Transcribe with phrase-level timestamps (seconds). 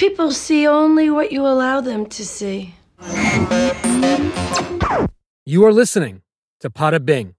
[0.00, 2.74] People see only what you allow them to see.
[5.44, 6.22] You are listening
[6.60, 7.34] to Poda Bing,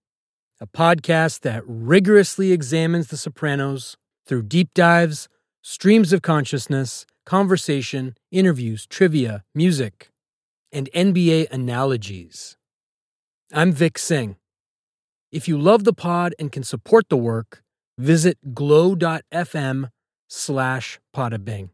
[0.59, 3.97] a podcast that rigorously examines The Sopranos
[4.27, 5.27] through deep dives,
[5.63, 10.11] streams of consciousness, conversation, interviews, trivia, music,
[10.71, 12.57] and NBA analogies.
[13.51, 14.35] I'm Vik Singh.
[15.31, 17.63] If you love the pod and can support the work,
[17.97, 19.89] visit glow.fm
[20.27, 21.69] slash podabing.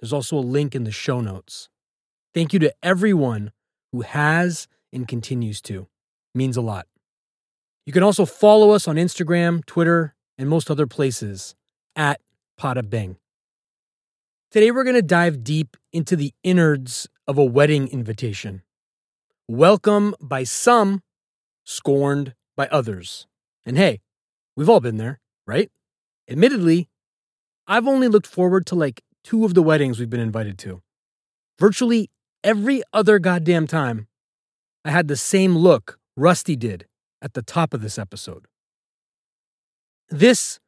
[0.00, 1.68] There's also a link in the show notes.
[2.32, 3.52] Thank you to everyone
[3.92, 5.82] who has and continues to.
[6.34, 6.86] It means a lot.
[7.86, 11.54] You can also follow us on Instagram, Twitter, and most other places
[11.96, 12.20] at
[12.58, 13.16] Poda Bing.
[14.50, 18.62] Today, we're going to dive deep into the innards of a wedding invitation.
[19.48, 21.02] Welcome by some,
[21.64, 23.26] scorned by others.
[23.66, 24.00] And hey,
[24.56, 25.70] we've all been there, right?
[26.28, 26.88] Admittedly,
[27.66, 30.82] I've only looked forward to like two of the weddings we've been invited to.
[31.58, 32.10] Virtually
[32.42, 34.06] every other goddamn time,
[34.84, 36.86] I had the same look Rusty did
[37.22, 38.46] at the top of this episode.
[40.08, 40.58] This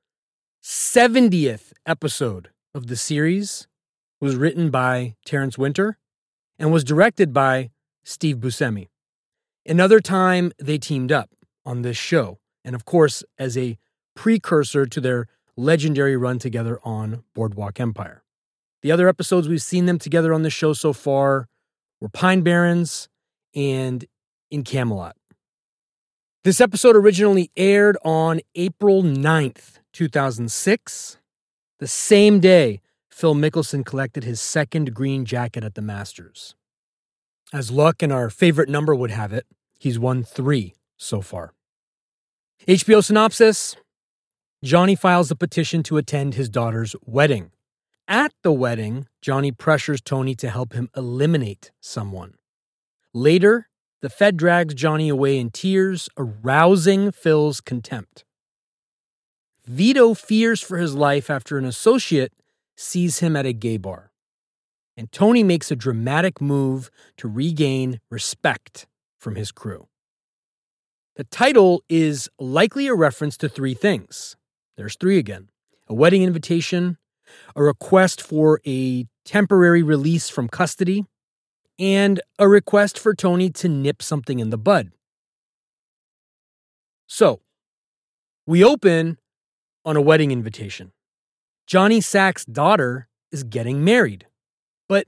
[0.62, 3.66] 70th episode of the series
[4.20, 5.98] was written by Terrence Winter
[6.58, 7.70] and was directed by
[8.05, 8.88] Steve Buscemi.
[9.66, 11.30] Another time they teamed up
[11.64, 13.78] on this show, and of course, as a
[14.14, 18.22] precursor to their legendary run together on Boardwalk Empire.
[18.83, 21.48] The other episodes we've seen them together on the show so far
[22.00, 23.08] were Pine Barrens
[23.55, 24.05] and
[24.50, 25.16] In Camelot.
[26.42, 31.19] This episode originally aired on April 9th, 2006,
[31.78, 36.56] the same day Phil Mickelson collected his second green jacket at the Masters.
[37.52, 39.46] As luck and our favorite number would have it,
[39.78, 41.52] he's won three so far.
[42.67, 43.77] HBO synopsis
[44.64, 47.52] Johnny files a petition to attend his daughter's wedding.
[48.08, 52.34] At the wedding, Johnny pressures Tony to help him eliminate someone.
[53.14, 53.69] Later,
[54.00, 58.24] the Fed drags Johnny away in tears, arousing Phil's contempt.
[59.64, 62.33] Vito fears for his life after an associate
[62.77, 64.11] sees him at a gay bar.
[64.96, 68.86] And Tony makes a dramatic move to regain respect
[69.18, 69.86] from his crew.
[71.14, 74.36] The title is likely a reference to three things.
[74.77, 75.48] There's three again
[75.89, 76.98] a wedding invitation,
[77.54, 81.04] a request for a temporary release from custody,
[81.78, 84.92] and a request for Tony to nip something in the bud.
[87.06, 87.40] So,
[88.46, 89.18] we open
[89.84, 90.92] on a wedding invitation.
[91.66, 94.26] Johnny Sack's daughter is getting married,
[94.88, 95.06] but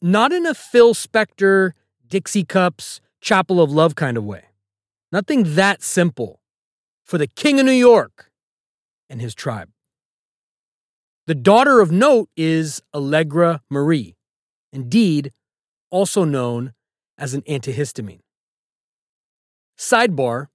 [0.00, 1.72] not in a Phil Spector,
[2.06, 4.44] Dixie Cups, Chapel of Love kind of way.
[5.10, 6.40] Nothing that simple
[7.04, 8.30] for the King of New York
[9.08, 9.70] and his tribe.
[11.26, 14.14] The daughter of note is Allegra Marie,
[14.74, 15.32] indeed,
[15.90, 16.74] also known
[17.16, 18.20] as an antihistamine.
[19.78, 20.48] Sidebar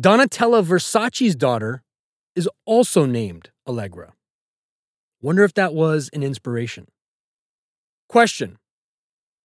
[0.00, 1.82] Donatella Versace's daughter
[2.34, 4.14] is also named Allegra.
[5.20, 6.86] Wonder if that was an inspiration.
[8.08, 8.56] Question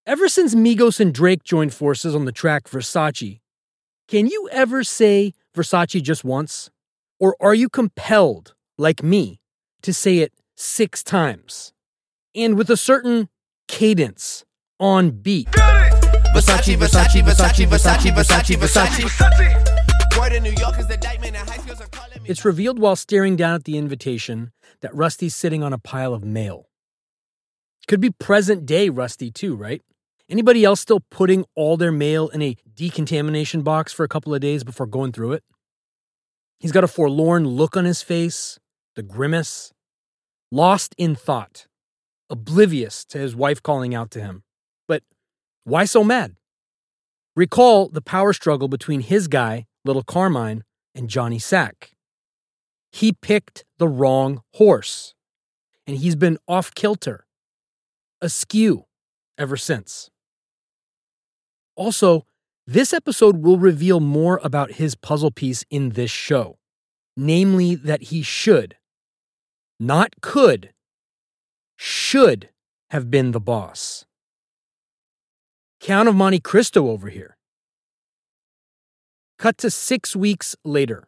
[0.05, 3.41] Ever since Migos and Drake joined forces on the track Versace,
[4.07, 6.69] can you ever say Versace just once?
[7.19, 9.41] Or are you compelled, like me,
[9.81, 11.72] to say it six times
[12.35, 13.29] and with a certain
[13.68, 14.44] cadence
[14.79, 15.47] on beat.
[16.35, 19.07] Versace, Versace, Versace, Versace, Versace, Versace.
[22.25, 24.51] It's revealed while staring down at the invitation
[24.81, 26.68] that Rusty's sitting on a pile of mail.
[27.88, 29.81] Could be present day Rusty, too, right?
[30.29, 34.41] Anybody else still putting all their mail in a decontamination box for a couple of
[34.41, 35.44] days before going through it?
[36.59, 38.59] He's got a forlorn look on his face,
[38.95, 39.72] the grimace,
[40.51, 41.67] lost in thought,
[42.29, 44.43] oblivious to his wife calling out to him.
[44.87, 45.03] But
[45.63, 46.35] why so mad?
[47.35, 50.63] Recall the power struggle between his guy, Little Carmine,
[50.95, 51.91] and Johnny Sack.
[52.91, 55.13] He picked the wrong horse,
[55.85, 57.27] and he's been off kilter,
[58.21, 58.85] askew
[59.38, 60.09] ever since.
[61.75, 62.25] Also,
[62.65, 66.57] this episode will reveal more about his puzzle piece in this show,
[67.15, 68.76] namely that he should,
[69.79, 70.74] not could,
[71.75, 72.50] should
[72.89, 74.06] have been the boss.
[75.79, 77.38] Count of Monte Cristo over here.
[79.38, 81.07] Cut to six weeks later.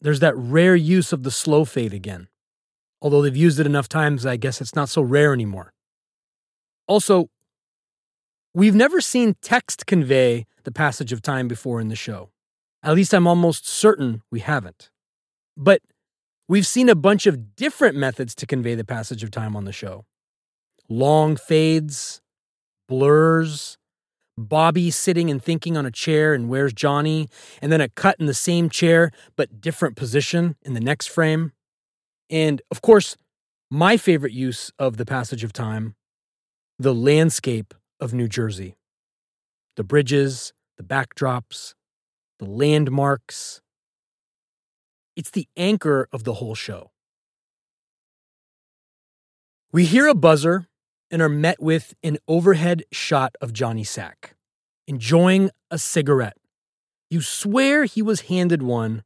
[0.00, 2.28] There's that rare use of the slow fade again.
[3.02, 5.72] Although they've used it enough times, I guess it's not so rare anymore.
[6.86, 7.28] Also,
[8.54, 12.30] we've never seen text convey the passage of time before in the show.
[12.82, 14.90] At least I'm almost certain we haven't.
[15.56, 15.82] But
[16.48, 19.72] We've seen a bunch of different methods to convey the passage of time on the
[19.72, 20.06] show.
[20.88, 22.22] long fades,
[22.88, 23.76] blurs,
[24.38, 27.28] Bobby sitting and thinking on a chair and where's Johnny,
[27.60, 31.52] and then a cut in the same chair but different position in the next frame.
[32.30, 33.16] And of course,
[33.70, 35.96] my favorite use of the passage of time
[36.78, 38.76] the landscape of New Jersey.
[39.76, 41.74] The bridges, the backdrops,
[42.38, 43.60] the landmarks.
[45.18, 46.92] It's the anchor of the whole show.
[49.72, 50.68] We hear a buzzer
[51.10, 54.36] and are met with an overhead shot of Johnny Sack,
[54.86, 56.36] enjoying a cigarette.
[57.10, 59.02] You swear he was handed one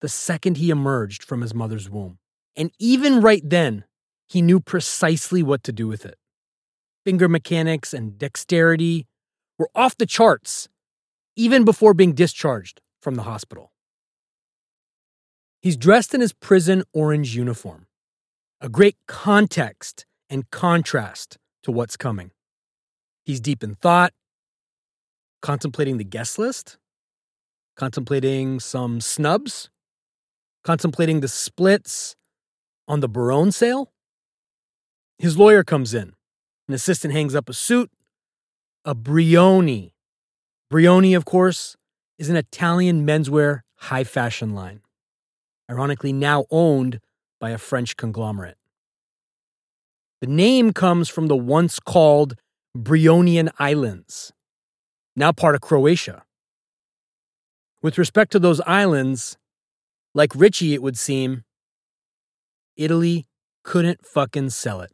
[0.00, 2.18] the second he emerged from his mother's womb.
[2.56, 3.84] And even right then,
[4.28, 6.18] he knew precisely what to do with it.
[7.04, 9.06] Finger mechanics and dexterity
[9.60, 10.68] were off the charts
[11.36, 13.71] even before being discharged from the hospital.
[15.62, 17.86] He's dressed in his prison orange uniform,
[18.60, 22.32] a great context and contrast to what's coming.
[23.24, 24.12] He's deep in thought,
[25.40, 26.78] contemplating the guest list,
[27.76, 29.70] contemplating some snubs,
[30.64, 32.16] contemplating the splits
[32.88, 33.92] on the Barone sale.
[35.18, 36.14] His lawyer comes in.
[36.66, 37.88] An assistant hangs up a suit,
[38.84, 39.92] a Brioni.
[40.72, 41.76] Brioni, of course,
[42.18, 44.80] is an Italian menswear high fashion line,
[45.70, 47.00] ironically now owned
[47.40, 48.56] by a French conglomerate.
[50.20, 52.36] The name comes from the once called
[52.76, 54.32] Brionian Islands,
[55.16, 56.22] now part of Croatia.
[57.82, 59.36] With respect to those islands,
[60.14, 61.42] like Richie, it would seem,
[62.76, 63.26] Italy
[63.64, 64.92] couldn't fucking sell it.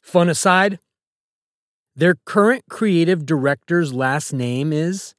[0.00, 0.78] Fun aside,
[1.94, 5.14] their current creative director's last name is,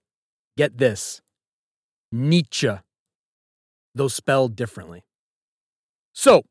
[0.58, 1.22] get this,
[2.14, 2.70] Nietzsche,
[3.96, 5.04] though spelled differently.
[6.14, 6.44] So,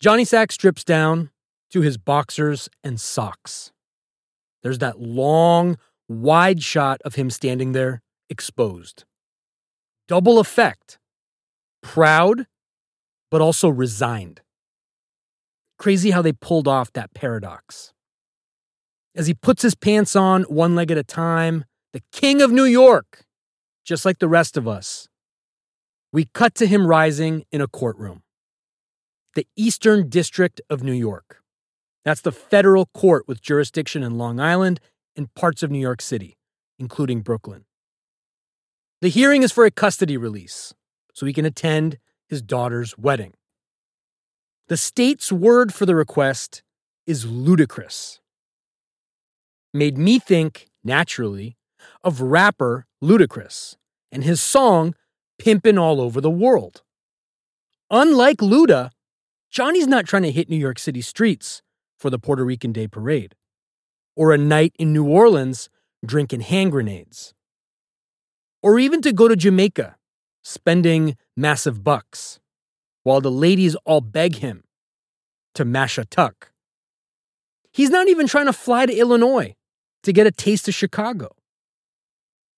[0.00, 1.30] Johnny Sack strips down
[1.70, 3.72] to his boxers and socks.
[4.64, 5.78] There's that long,
[6.08, 9.04] wide shot of him standing there, exposed.
[10.08, 10.98] Double effect
[11.84, 12.46] proud,
[13.30, 14.40] but also resigned.
[15.78, 17.92] Crazy how they pulled off that paradox.
[19.14, 22.64] As he puts his pants on one leg at a time, the king of New
[22.64, 23.24] York,
[23.84, 25.08] just like the rest of us,
[26.12, 28.22] we cut to him rising in a courtroom
[29.34, 31.42] the Eastern District of New York.
[32.04, 34.78] That's the federal court with jurisdiction in Long Island
[35.16, 36.36] and parts of New York City,
[36.78, 37.64] including Brooklyn.
[39.00, 40.72] The hearing is for a custody release,
[41.12, 41.98] so he can attend
[42.28, 43.34] his daughter's wedding.
[44.68, 46.62] The state's word for the request
[47.06, 48.20] is ludicrous.
[49.72, 51.56] Made me think, naturally,
[52.02, 53.76] of rapper Ludacris
[54.10, 54.94] and his song
[55.38, 56.82] Pimpin' All Over the World.
[57.90, 58.90] Unlike Luda,
[59.50, 61.62] Johnny's not trying to hit New York City streets
[61.98, 63.34] for the Puerto Rican Day Parade
[64.16, 65.68] or a night in New Orleans
[66.04, 67.34] drinking hand grenades
[68.62, 69.96] or even to go to Jamaica
[70.42, 72.40] spending massive bucks
[73.02, 74.64] while the ladies all beg him
[75.54, 76.50] to mash a tuck.
[77.72, 79.54] He's not even trying to fly to Illinois
[80.02, 81.36] to get a taste of Chicago.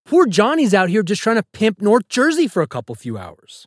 [0.07, 3.67] Poor Johnny's out here just trying to pimp North Jersey for a couple few hours.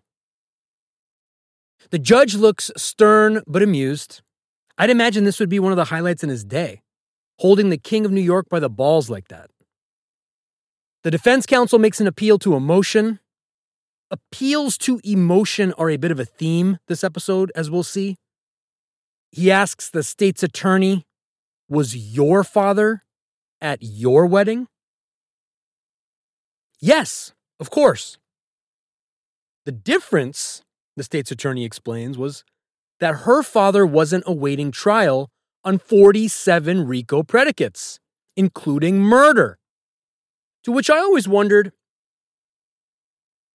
[1.91, 4.21] The judge looks stern but amused.
[4.77, 6.81] I'd imagine this would be one of the highlights in his day,
[7.39, 9.49] holding the King of New York by the balls like that.
[11.03, 13.19] The defense counsel makes an appeal to emotion.
[14.09, 18.15] Appeals to emotion are a bit of a theme this episode, as we'll see.
[19.29, 21.03] He asks the state's attorney,
[21.67, 23.03] Was your father
[23.59, 24.67] at your wedding?
[26.79, 28.17] Yes, of course.
[29.65, 30.63] The difference
[30.99, 32.43] the state's attorney explains, was
[32.99, 35.29] that her father wasn't awaiting trial
[35.63, 37.99] on 47 RICO predicates,
[38.35, 39.57] including murder.
[40.65, 41.71] To which I always wondered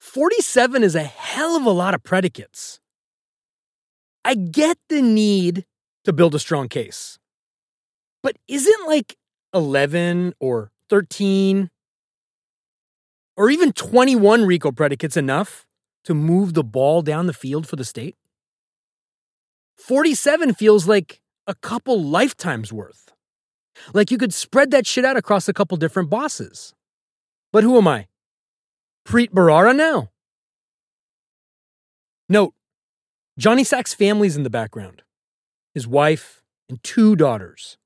[0.00, 2.80] 47 is a hell of a lot of predicates.
[4.24, 5.66] I get the need
[6.04, 7.18] to build a strong case,
[8.22, 9.16] but isn't like
[9.52, 11.70] 11 or 13
[13.36, 15.66] or even 21 RICO predicates enough?
[16.04, 18.16] to move the ball down the field for the state?
[19.76, 23.12] 47 feels like a couple lifetimes worth.
[23.92, 26.74] Like you could spread that shit out across a couple different bosses.
[27.52, 28.06] But who am I?
[29.06, 30.10] Preet Bharara now?
[32.28, 32.54] Note,
[33.38, 35.02] Johnny Sack's family's in the background
[35.74, 37.78] his wife and two daughters.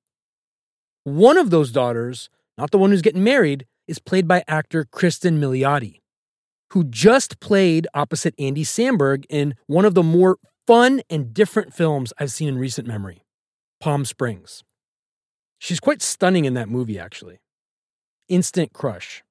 [1.04, 2.28] One of those daughters,
[2.58, 6.00] not the one who's getting married, is played by actor Kristen Milioti
[6.72, 12.12] who just played opposite Andy Samberg in one of the more fun and different films
[12.18, 13.24] I've seen in recent memory
[13.80, 14.64] Palm Springs.
[15.58, 17.40] She's quite stunning in that movie, actually.
[18.28, 19.24] Instant crush.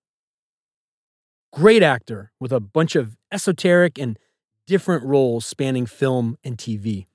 [1.54, 4.18] Great actor with a bunch of esoteric and
[4.66, 7.06] different roles spanning film and TV.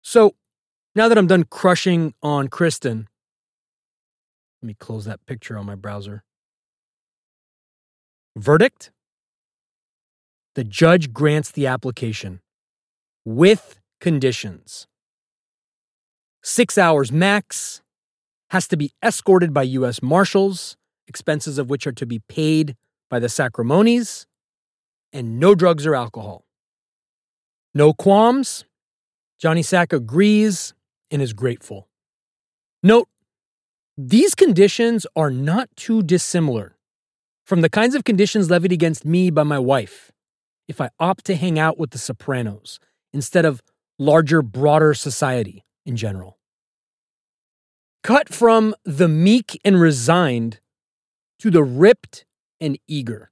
[0.00, 0.34] So,
[0.94, 3.08] now that I'm done crushing on Kristen,
[4.64, 6.24] let me close that picture on my browser.
[8.34, 8.92] Verdict?
[10.54, 12.40] The judge grants the application
[13.26, 14.86] with conditions.
[16.42, 17.82] Six hours max,
[18.52, 20.00] has to be escorted by U.S.
[20.00, 22.74] Marshals, expenses of which are to be paid
[23.10, 24.24] by the Sacrimonis,
[25.12, 26.46] and no drugs or alcohol.
[27.74, 28.64] No qualms.
[29.38, 30.72] Johnny Sack agrees
[31.10, 31.86] and is grateful.
[32.82, 33.08] Note,
[33.96, 36.76] these conditions are not too dissimilar
[37.44, 40.10] from the kinds of conditions levied against me by my wife
[40.66, 42.80] if I opt to hang out with the Sopranos
[43.12, 43.62] instead of
[43.98, 46.38] larger, broader society in general.
[48.02, 50.60] Cut from the meek and resigned
[51.38, 52.24] to the ripped
[52.60, 53.30] and eager.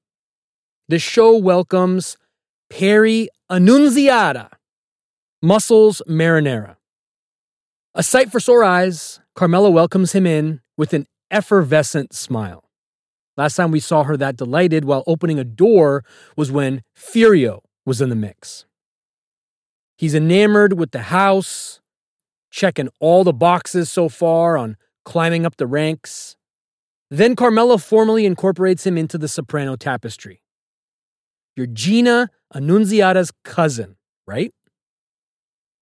[0.88, 2.16] The show welcomes
[2.71, 4.50] Perry Annunziata,
[5.42, 6.76] Muscles Marinara.
[7.95, 12.65] A sight for sore eyes, Carmela welcomes him in with an effervescent smile.
[13.37, 16.05] Last time we saw her that delighted while opening a door
[16.37, 18.67] was when Furio was in the mix.
[19.97, 21.81] He's enamored with the house,
[22.51, 26.37] checking all the boxes so far on climbing up the ranks.
[27.11, 30.43] Then Carmela formally incorporates him into the soprano tapestry.
[31.57, 33.97] You're Gina Annunziata's cousin,
[34.27, 34.53] right?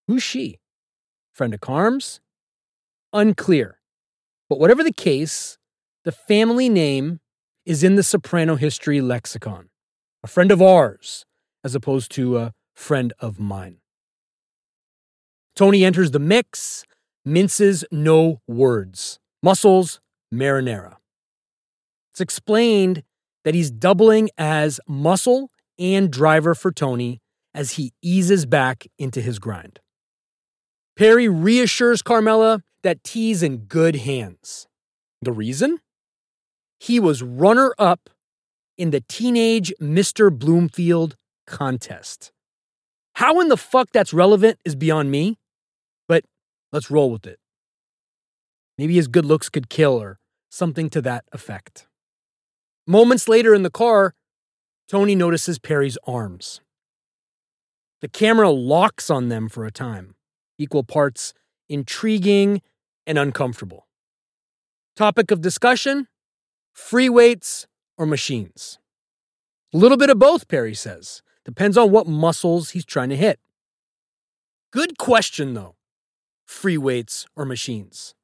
[0.07, 0.59] Who's she?
[1.33, 2.21] Friend of Carm's?
[3.13, 3.79] Unclear.
[4.49, 5.59] But whatever the case,
[6.05, 7.21] the family name
[7.67, 9.69] is in the soprano history lexicon.
[10.23, 11.25] A friend of ours,
[11.65, 13.79] as opposed to a friend of mine.
[15.55, 16.85] Tony enters the mix,
[17.25, 19.19] minces no words.
[19.43, 20.01] Muscles,
[20.33, 20.97] marinara.
[22.13, 23.03] It's explained
[23.45, 27.21] that he's doubling as muscle and driver for Tony
[27.55, 29.81] as he eases back into his grind.
[30.97, 34.67] Perry reassures Carmela that T's in good hands.
[35.23, 35.81] The reason?
[36.79, 38.09] He was runner up
[38.79, 40.37] in the Teenage Mr.
[40.37, 42.33] Bloomfield contest.
[43.15, 45.39] How in the fuck that's relevant is beyond me,
[46.09, 46.25] but
[46.73, 47.39] let's roll with it.
[48.79, 50.19] Maybe his good looks could kill or
[50.49, 51.87] something to that effect.
[52.87, 54.15] Moments later in the car,
[54.89, 56.63] Tony notices Perry's arms.
[58.01, 60.15] The camera locks on them for a time,
[60.59, 61.35] equal parts
[61.69, 62.63] intriguing
[63.11, 63.89] and uncomfortable.
[64.95, 66.07] Topic of discussion
[66.73, 67.67] free weights
[67.99, 68.79] or machines?
[69.75, 71.21] A little bit of both, Perry says.
[71.45, 73.41] Depends on what muscles he's trying to hit.
[74.71, 75.75] Good question, though
[76.47, 78.15] free weights or machines.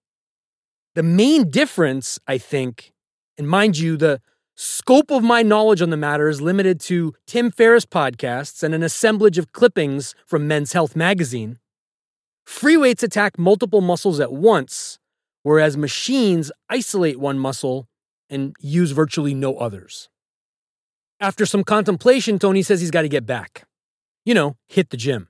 [0.94, 2.92] The main difference, I think,
[3.38, 4.20] and mind you, the
[4.56, 8.82] scope of my knowledge on the matter is limited to Tim Ferriss podcasts and an
[8.82, 11.58] assemblage of clippings from Men's Health magazine.
[12.46, 14.98] Free weights attack multiple muscles at once,
[15.42, 17.88] whereas machines isolate one muscle
[18.30, 20.08] and use virtually no others.
[21.20, 23.64] After some contemplation, Tony says he's got to get back.
[24.24, 25.28] You know, hit the gym.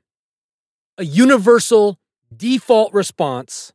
[0.98, 1.98] A universal
[2.34, 3.72] default response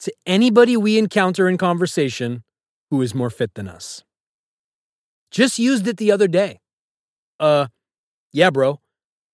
[0.00, 2.42] to anybody we encounter in conversation
[2.90, 4.04] who is more fit than us.
[5.30, 6.60] Just used it the other day.
[7.38, 7.66] Uh,
[8.32, 8.80] yeah, bro.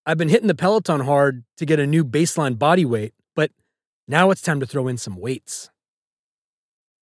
[0.06, 3.14] I've been hitting the Peloton hard to get a new baseline body weight,
[4.06, 5.70] now it's time to throw in some weights.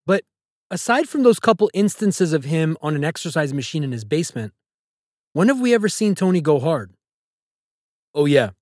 [0.06, 0.24] But
[0.72, 4.54] Aside from those couple instances of him on an exercise machine in his basement,
[5.34, 6.94] when have we ever seen Tony go hard?
[8.14, 8.52] Oh, yeah.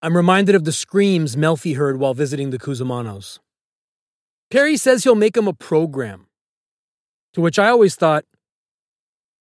[0.00, 3.38] I'm reminded of the screams Melfi heard while visiting the Cusamanos.
[4.50, 6.26] Perry says he'll make him a program.
[7.34, 8.24] To which I always thought,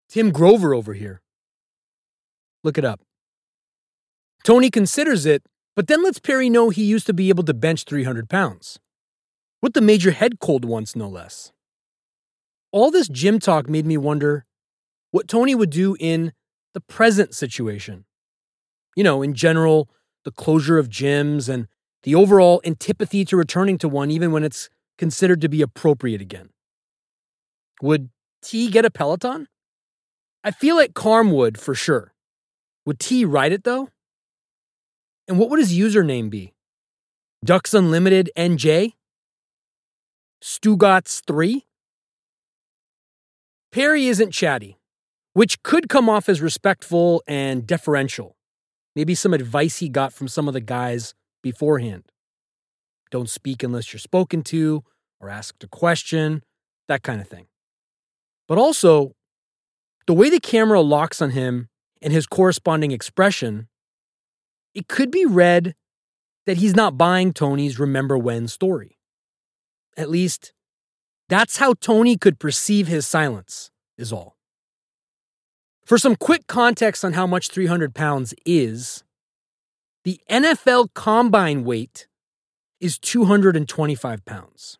[0.09, 1.21] Tim Grover over here.
[2.61, 2.99] Look it up.
[4.43, 5.43] Tony considers it,
[5.75, 8.79] but then lets Perry know he used to be able to bench 300 pounds.
[9.61, 11.51] With the major head cold once, no less.
[12.71, 14.45] All this gym talk made me wonder
[15.11, 16.33] what Tony would do in
[16.73, 18.05] the present situation.
[18.95, 19.89] You know, in general,
[20.23, 21.67] the closure of gyms and
[22.03, 26.49] the overall antipathy to returning to one, even when it's considered to be appropriate again.
[27.81, 28.09] Would
[28.41, 29.47] T get a Peloton?
[30.43, 32.13] I feel like Carm would for sure.
[32.85, 33.89] Would T ride it though?
[35.29, 36.53] And what would his username be?
[37.45, 38.93] Ducks Unlimited NJ?
[40.43, 41.65] Stugatz 3?
[43.71, 44.79] Perry isn't chatty,
[45.33, 48.35] which could come off as respectful and deferential.
[48.95, 52.03] maybe some advice he got from some of the guys beforehand.
[53.11, 54.83] Don't speak unless you're spoken to
[55.21, 56.43] or asked a question,
[56.87, 57.45] that kind of thing.
[58.47, 59.13] But also,
[60.07, 61.69] the way the camera locks on him
[62.01, 63.67] and his corresponding expression,
[64.79, 65.75] it could be read
[66.45, 68.97] that he's not buying Tony's remember when story.
[69.97, 70.53] At least,
[71.27, 74.37] that's how Tony could perceive his silence, is all.
[75.85, 79.03] For some quick context on how much 300 pounds is,
[80.05, 82.07] the NFL combine weight
[82.79, 84.77] is 225 pounds.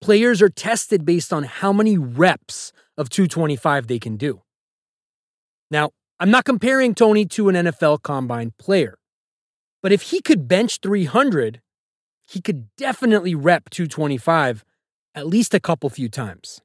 [0.00, 4.40] Players are tested based on how many reps of 225 they can do.
[5.70, 8.97] Now, I'm not comparing Tony to an NFL combine player,
[9.82, 11.60] but if he could bench 300,
[12.26, 14.64] he could definitely rep 225
[15.14, 16.60] at least a couple few times.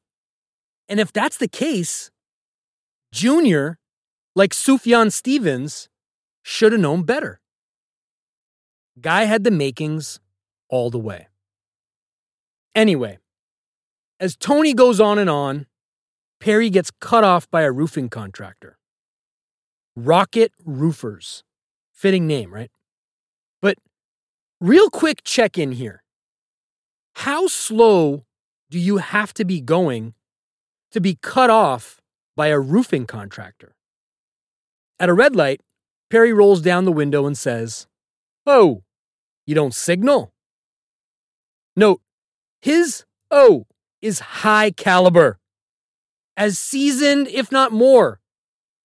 [0.90, 2.12] And if that's the case,
[3.12, 3.80] Junior,
[4.36, 5.90] like Sufjan Stevens,
[6.42, 7.40] should have known better.
[9.00, 10.20] Guy had the makings
[10.70, 11.28] all the way.
[12.76, 13.18] Anyway,
[14.20, 15.68] as Tony goes on and on,
[16.40, 18.78] Perry gets cut off by a roofing contractor.
[19.96, 21.44] Rocket Roofers.
[21.94, 22.72] Fitting name, right?
[24.64, 26.06] Real quick check in here.
[27.16, 28.24] How slow
[28.70, 30.14] do you have to be going
[30.92, 32.00] to be cut off
[32.38, 33.76] by a roofing contractor?
[35.02, 35.60] At a red light,
[36.10, 37.88] Perry rolls down the window and says,
[38.46, 38.84] Oh,
[39.46, 40.32] you don't signal?
[41.76, 42.00] Note,
[42.62, 43.66] his oh
[44.02, 45.40] is high caliber,
[46.38, 48.22] as seasoned, if not more,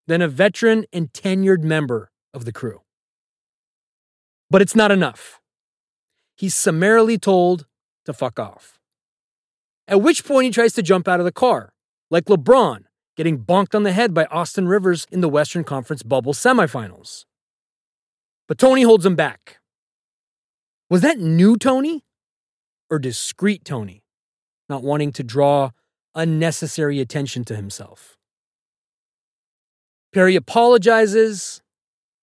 [0.08, 2.80] than a veteran and tenured member of the crew.
[4.50, 5.40] But it's not enough.
[6.38, 7.66] He's summarily told
[8.04, 8.78] to fuck off.
[9.88, 11.72] At which point he tries to jump out of the car,
[12.12, 12.84] like LeBron
[13.16, 17.24] getting bonked on the head by Austin Rivers in the Western Conference bubble semifinals.
[18.46, 19.58] But Tony holds him back.
[20.88, 22.04] Was that new Tony
[22.88, 24.04] or discreet Tony,
[24.68, 25.70] not wanting to draw
[26.14, 28.16] unnecessary attention to himself?
[30.14, 31.62] Perry apologizes,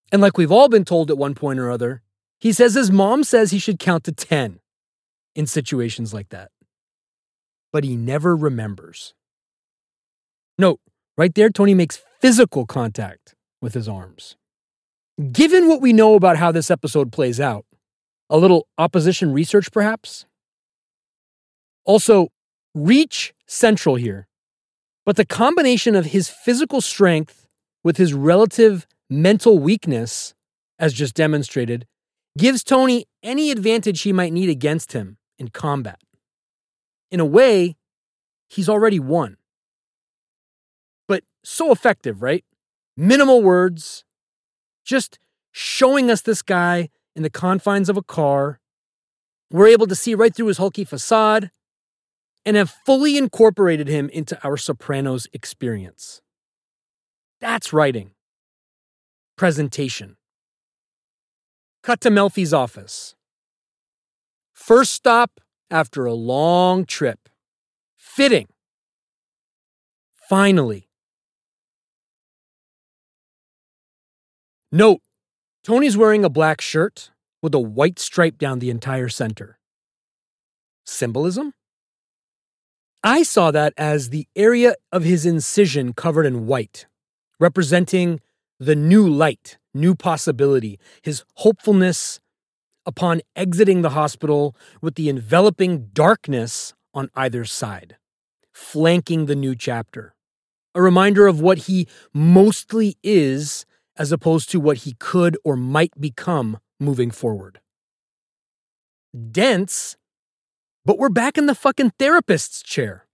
[0.09, 2.01] and like we've all been told at one point or other,
[2.45, 4.59] he says his mom says he should count to 10
[5.33, 6.51] in situations like that.
[7.73, 9.15] But he never remembers.
[10.59, 10.79] Note,
[11.17, 14.35] right there, Tony makes physical contact with his arms.
[15.31, 17.65] Given what we know about how this episode plays out,
[18.29, 20.27] a little opposition research perhaps?
[21.83, 22.27] Also,
[22.75, 24.27] reach central here,
[25.03, 27.47] but the combination of his physical strength
[27.83, 30.35] with his relative mental weakness,
[30.77, 31.87] as just demonstrated,
[32.37, 35.99] gives Tony any advantage he might need against him in combat.
[37.11, 37.77] In a way,
[38.49, 39.37] he's already won.
[41.07, 42.43] But so effective, right?
[42.97, 44.03] Minimal words,
[44.83, 45.19] just
[45.51, 48.59] showing us this guy in the confines of a car.
[49.51, 51.51] We're able to see right through his hulky facade
[52.45, 56.21] and have fully incorporated him into our Sopranos experience.
[57.39, 58.11] That's writing.
[59.37, 60.17] Presentation.
[61.85, 63.13] Cut to Melfi's office.
[64.53, 67.29] First stop after a long trip.
[67.95, 68.47] Fitting.
[70.27, 70.89] Finally.
[74.71, 75.01] Note
[75.63, 77.11] Tony's wearing a black shirt
[77.43, 79.59] with a white stripe down the entire center.
[80.85, 81.53] Symbolism?
[83.03, 86.87] I saw that as the area of his incision covered in white,
[87.39, 88.21] representing
[88.59, 92.19] the new light, new possibility, his hopefulness
[92.85, 97.97] upon exiting the hospital with the enveloping darkness on either side,
[98.53, 100.15] flanking the new chapter.
[100.73, 103.65] A reminder of what he mostly is
[103.97, 107.59] as opposed to what he could or might become moving forward.
[109.31, 109.95] Dense,
[110.83, 113.07] but we're back in the fucking therapist's chair.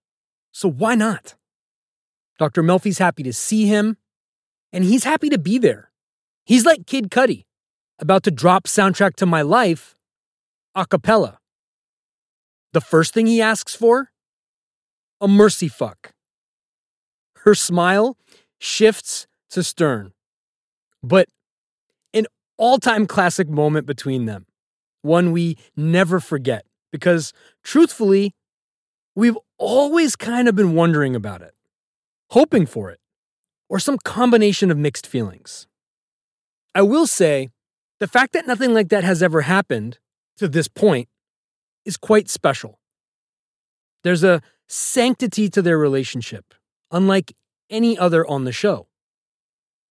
[0.52, 1.36] So why not?
[2.40, 2.64] Dr.
[2.64, 3.98] Melfi's happy to see him,
[4.74, 5.91] and he's happy to be there.
[6.46, 7.46] He's like Kid Cudi,
[8.00, 9.96] about to drop soundtrack to my life
[10.76, 11.40] a cappella.
[12.74, 14.12] The first thing he asks for?
[15.20, 16.14] A mercy fuck.
[17.44, 18.18] Her smile
[18.60, 20.14] shifts to stern,
[21.04, 21.28] but
[22.14, 22.28] an
[22.58, 24.46] all time classic moment between them,
[25.02, 28.34] one we never forget, because truthfully,
[29.16, 31.54] we've always kind of been wondering about it,
[32.30, 33.00] hoping for it,
[33.68, 35.68] or some combination of mixed feelings.
[36.74, 37.50] I will say,
[38.00, 40.00] the fact that nothing like that has ever happened
[40.38, 41.08] to this point
[41.86, 42.80] is quite special.
[44.04, 46.54] There's a sanctity to their relationship,
[46.92, 47.34] unlike
[47.70, 48.88] any other on the show.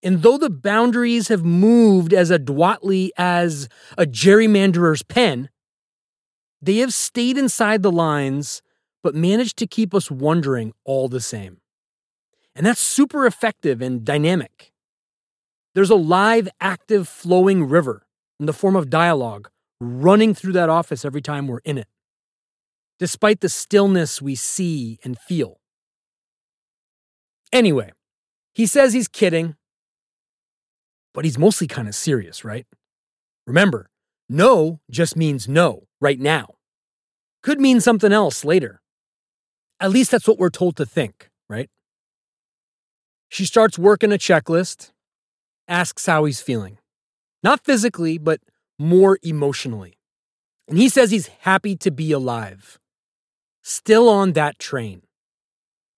[0.02, 5.50] And though the boundaries have moved as adroitly as a gerrymanderer's pen,
[6.62, 8.62] they have stayed inside the lines
[9.02, 11.58] but managed to keep us wondering all the same.
[12.54, 14.69] And that's super effective and dynamic.
[15.74, 18.06] There's a live, active, flowing river
[18.38, 21.88] in the form of dialogue running through that office every time we're in it,
[22.98, 25.60] despite the stillness we see and feel.
[27.52, 27.92] Anyway,
[28.52, 29.56] he says he's kidding,
[31.14, 32.66] but he's mostly kind of serious, right?
[33.46, 33.90] Remember,
[34.28, 36.54] no just means no right now.
[37.42, 38.80] Could mean something else later.
[39.80, 41.70] At least that's what we're told to think, right?
[43.28, 44.90] She starts working a checklist,
[45.70, 46.76] asks how he's feeling.
[47.42, 48.40] Not physically, but
[48.78, 49.96] more emotionally.
[50.68, 52.78] And he says he's happy to be alive.
[53.62, 55.02] Still on that train.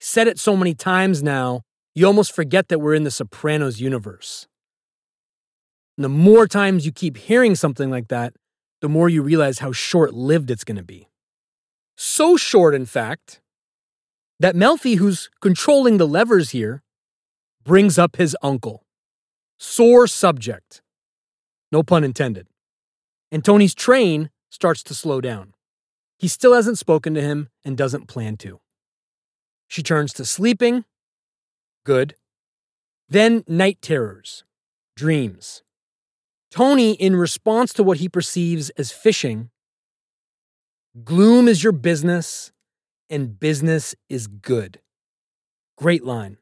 [0.00, 1.62] Said it so many times now,
[1.94, 4.46] you almost forget that we're in the Sopranos universe.
[5.96, 8.34] And the more times you keep hearing something like that,
[8.80, 11.08] the more you realize how short lived it's going to be.
[11.96, 13.40] So short, in fact,
[14.40, 16.82] that Melfi, who's controlling the levers here,
[17.62, 18.84] brings up his uncle.
[19.64, 20.82] Sore subject.
[21.70, 22.48] No pun intended.
[23.30, 25.54] And Tony's train starts to slow down.
[26.18, 28.58] He still hasn't spoken to him and doesn't plan to.
[29.68, 30.84] She turns to sleeping.
[31.86, 32.16] Good.
[33.08, 34.42] Then night terrors,
[34.96, 35.62] dreams.
[36.50, 39.50] Tony, in response to what he perceives as fishing,
[41.04, 42.50] gloom is your business
[43.08, 44.80] and business is good.
[45.78, 46.38] Great line.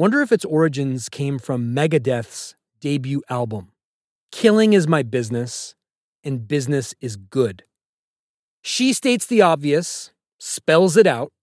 [0.00, 3.72] Wonder if its origins came from Megadeth's debut album.
[4.32, 5.74] Killing is my business,
[6.24, 7.64] and business is good.
[8.62, 11.34] She states the obvious, spells it out.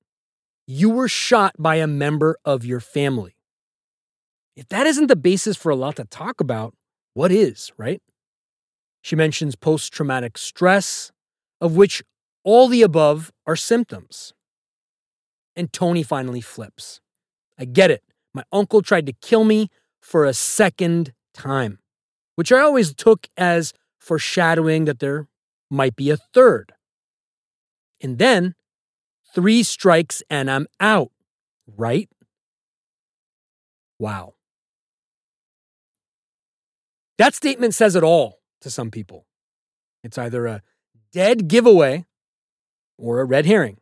[0.65, 3.35] You were shot by a member of your family.
[4.55, 6.73] If that isn't the basis for a lot to talk about,
[7.13, 8.01] what is, right?
[9.03, 11.11] She mentions post traumatic stress,
[11.61, 12.01] of which
[12.43, 14.33] all the above are symptoms.
[15.55, 17.01] And Tony finally flips.
[17.59, 18.01] I get it.
[18.37, 21.79] My uncle tried to kill me for a second time,
[22.35, 25.27] which I always took as foreshadowing that there
[25.71, 26.73] might be a third.
[27.99, 28.53] And then
[29.33, 31.09] three strikes and I'm out,
[31.65, 32.09] right?
[33.97, 34.35] Wow.
[37.17, 39.25] That statement says it all to some people.
[40.03, 40.61] It's either a
[41.11, 42.05] dead giveaway
[42.99, 43.79] or a red herring.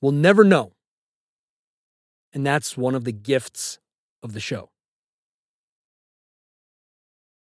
[0.00, 0.72] We'll never know.
[2.32, 3.78] And that's one of the gifts
[4.22, 4.70] of the show.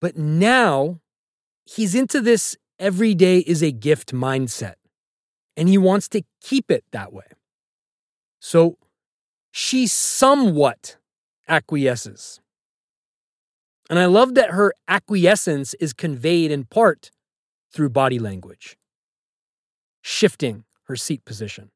[0.01, 1.01] But now
[1.65, 4.75] he's into this every day is a gift mindset,
[5.57, 7.27] and he wants to keep it that way.
[8.41, 8.79] So
[9.51, 10.97] she somewhat
[11.49, 12.41] acquiesces.
[13.91, 17.11] And I love that her acquiescence is conveyed in part
[17.73, 18.77] through body language,
[20.03, 21.71] shifting her seat position.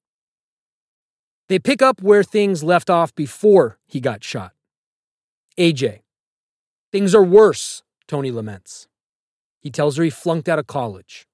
[1.48, 4.52] They pick up where things left off before he got shot.
[5.58, 6.00] AJ.
[6.90, 8.88] Things are worse, Tony laments.
[9.60, 11.26] He tells her he flunked out of college.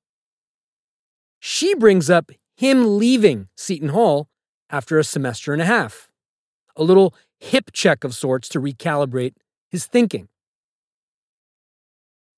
[1.41, 4.29] She brings up him leaving Seton Hall
[4.71, 6.11] after a semester and a half.
[6.77, 9.35] A little hip check of sorts to recalibrate
[9.71, 10.29] his thinking.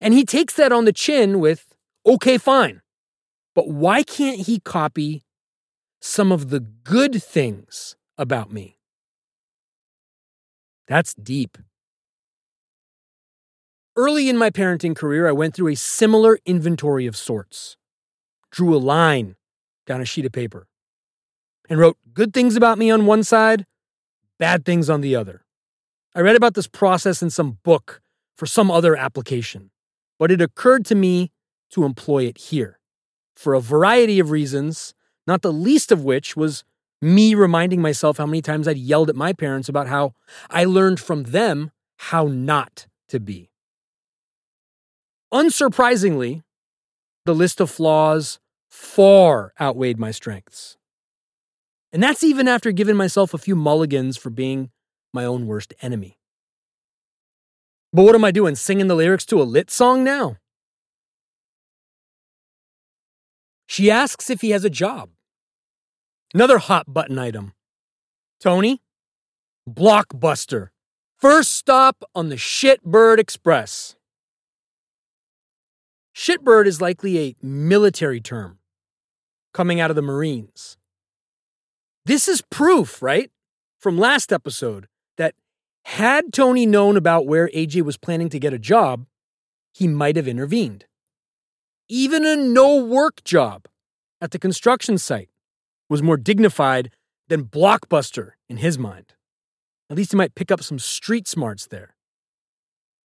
[0.00, 1.74] And he takes that on the chin with,
[2.06, 2.80] okay, fine.
[3.54, 5.24] But why can't he copy
[6.00, 8.78] some of the good things about me?
[10.86, 11.58] That's deep.
[13.96, 17.76] Early in my parenting career, I went through a similar inventory of sorts,
[18.50, 19.37] drew a line
[19.87, 20.68] down a sheet of paper,
[21.68, 23.66] and wrote good things about me on one side,
[24.38, 25.44] bad things on the other.
[26.14, 28.00] I read about this process in some book
[28.37, 29.70] for some other application
[30.20, 31.33] but it occurred to me
[31.70, 32.79] to employ it here
[33.35, 34.92] for a variety of reasons,
[35.26, 36.62] not the least of which was
[37.00, 40.12] me reminding myself how many times I'd yelled at my parents about how
[40.50, 43.49] I learned from them how not to be.
[45.32, 46.42] Unsurprisingly,
[47.24, 48.40] the list of flaws
[48.70, 50.76] far outweighed my strengths.
[51.92, 54.70] And that's even after giving myself a few mulligans for being
[55.12, 56.18] my own worst enemy.
[57.92, 58.54] But what am I doing?
[58.54, 60.36] Singing the lyrics to a lit song now?
[63.66, 65.10] She asks if he has a job.
[66.34, 67.54] Another hot button item.
[68.40, 68.82] Tony,
[69.68, 70.68] Blockbuster.
[71.18, 73.96] First stop on the Shitbird Express.
[76.14, 78.59] Shitbird is likely a military term
[79.53, 80.77] coming out of the Marines.
[82.05, 83.31] This is proof, right,
[83.79, 85.35] from last episode that
[85.85, 89.07] Had Tony known about where AJ was planning to get a job,
[89.73, 90.87] he might have intervened.
[91.88, 93.66] Even a no work job
[94.20, 95.31] at the construction site
[95.88, 96.90] was more dignified
[97.29, 99.14] than Blockbuster in his mind.
[99.88, 101.96] At least he might pick up some street smarts there.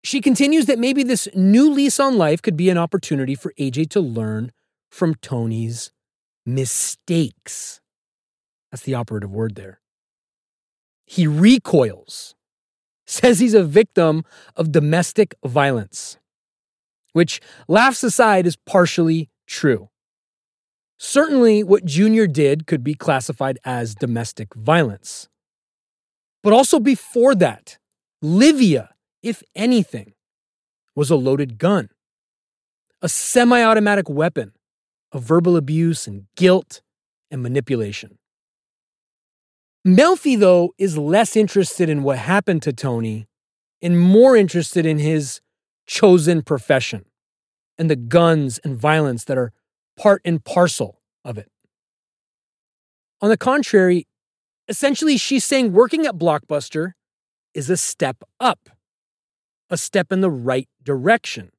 [0.03, 3.89] She continues that maybe this new lease on life could be an opportunity for AJ
[3.91, 4.51] to learn
[4.91, 5.91] from Tony's
[6.45, 7.79] mistakes.
[8.69, 9.79] That's the operative word there.
[11.05, 12.35] He recoils,
[13.07, 14.23] says he's a victim
[14.55, 16.17] of domestic violence,
[17.13, 19.89] which, laughs aside, is partially true.
[20.97, 25.29] Certainly, what Junior did could be classified as domestic violence.
[26.41, 27.77] But also before that,
[28.21, 28.92] Livia,
[29.23, 30.13] if anything,
[30.95, 31.89] was a loaded gun,
[33.01, 34.53] a semi automatic weapon
[35.11, 36.81] of verbal abuse and guilt
[37.31, 38.19] and manipulation.
[39.85, 43.27] Melfi, though, is less interested in what happened to Tony
[43.81, 45.41] and more interested in his
[45.85, 47.05] chosen profession
[47.77, 49.51] and the guns and violence that are
[49.97, 51.49] part and parcel of it.
[53.21, 54.07] On the contrary,
[54.67, 56.93] essentially, she's saying working at Blockbuster
[57.53, 58.69] is a step up,
[59.73, 61.49] a step in the right direction.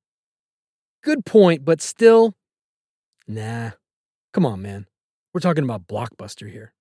[1.03, 2.35] Good point, but still,
[3.27, 3.72] nah.
[4.33, 4.87] Come on, man.
[5.33, 6.72] We're talking about Blockbuster here.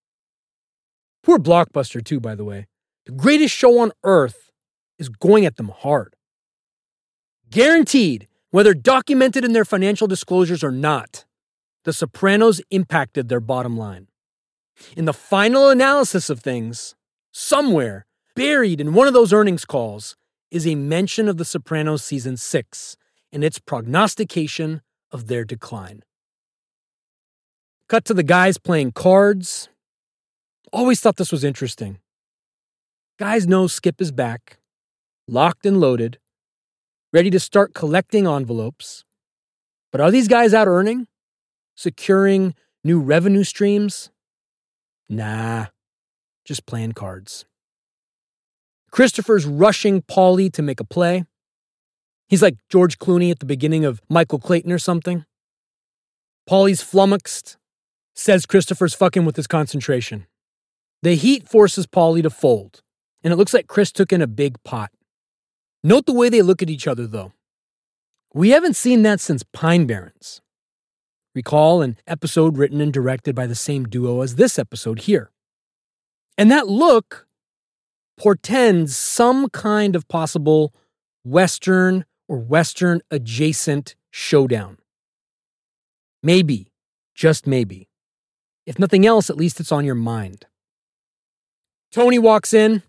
[1.24, 2.68] Poor Blockbuster, too, by the way.
[3.08, 4.52] The greatest show on earth
[5.00, 6.16] is going at them hard.
[7.50, 11.26] Guaranteed, whether documented in their financial disclosures or not,
[11.84, 14.08] The Sopranos impacted their bottom line.
[14.96, 16.94] In the final analysis of things,
[17.32, 20.16] somewhere buried in one of those earnings calls
[20.54, 22.96] is a mention of The Sopranos season 6
[23.32, 26.04] and its prognostication of their decline.
[27.90, 29.70] Cut to the guys playing cards.
[30.72, 31.98] Always thought this was interesting.
[33.18, 34.60] Guys know Skip is back,
[35.28, 36.20] locked and loaded,
[37.12, 39.04] ready to start collecting envelopes.
[39.92, 41.08] But are these guys out earning?
[41.76, 44.12] Securing new revenue streams?
[45.10, 45.68] Nah,
[46.46, 47.46] just playing cards.
[48.94, 51.26] Christopher's rushing Paulie to make a play.
[52.28, 55.26] He's like George Clooney at the beginning of Michael Clayton or something.
[56.48, 57.58] Paulie's flummoxed,
[58.14, 60.28] says Christopher's fucking with his concentration.
[61.02, 62.84] The heat forces Paulie to fold,
[63.24, 64.92] and it looks like Chris took in a big pot.
[65.84, 67.34] Note the way they look at each other, though.
[68.32, 70.40] We haven't seen that since Pine Barrens.
[71.34, 75.32] Recall an episode written and directed by the same duo as this episode here.
[76.38, 77.26] And that look
[78.18, 80.74] portends some kind of possible
[81.24, 84.78] Western or Western adjacent showdown.
[86.22, 86.72] Maybe,
[87.16, 87.90] just maybe.
[88.66, 90.46] If nothing else, at least it's on your mind.
[91.92, 92.82] Tony walks in,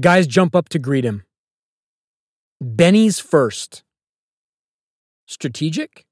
[0.00, 1.24] guys jump up to greet him.
[2.60, 3.82] Benny's first.
[5.26, 6.04] Strategic?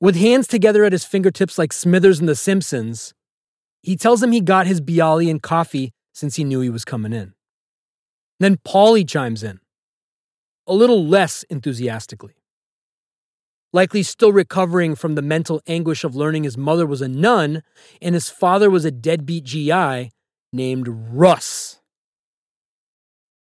[0.00, 3.12] With hands together at his fingertips like Smithers and The Simpsons,
[3.82, 7.14] he tells him he got his Bialy and coffee since he knew he was coming
[7.14, 7.32] in.
[8.40, 9.58] Then Paulie chimes in,
[10.66, 12.34] a little less enthusiastically.
[13.72, 17.62] Likely still recovering from the mental anguish of learning his mother was a nun
[18.02, 20.10] and his father was a deadbeat GI
[20.52, 21.80] named Russ.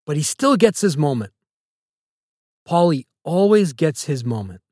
[0.04, 1.32] But he still gets his moment.
[2.68, 4.62] Paulie always gets his moment.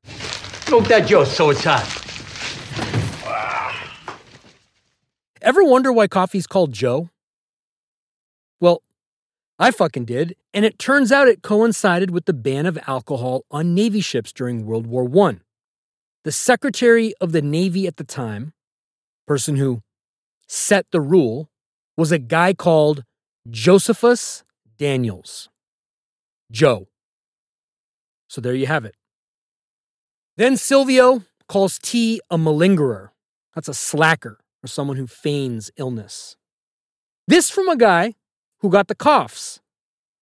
[0.65, 1.87] Smoke that Joe so it's hot.
[5.41, 7.09] Ever wonder why coffee's called Joe?
[8.63, 8.81] Well,
[9.59, 13.75] I fucking did, and it turns out it coincided with the ban of alcohol on
[13.75, 15.39] Navy ships during World War I.
[16.23, 18.53] The Secretary of the Navy at the time,
[19.27, 19.81] person who
[20.47, 21.49] set the rule,
[21.97, 23.03] was a guy called
[23.49, 24.45] Josephus
[24.77, 25.49] Daniels.
[26.49, 26.87] Joe.
[28.29, 28.95] So there you have it.
[30.37, 33.09] Then Silvio calls T a malingerer.
[33.55, 36.37] That's a slacker or someone who feigns illness.
[37.27, 38.13] This from a guy
[38.63, 39.59] who got the coughs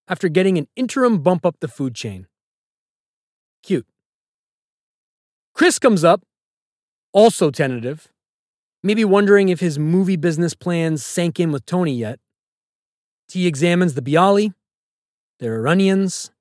[0.08, 2.26] after getting an interim bump up the food chain.
[3.62, 3.86] Cute.
[5.54, 6.24] Chris comes up,
[7.14, 8.12] also tentative,
[8.82, 12.20] maybe wondering if his movie business plans sank in with Tony yet.
[13.30, 14.54] T examines the Bialy.
[15.40, 16.32] There are onions,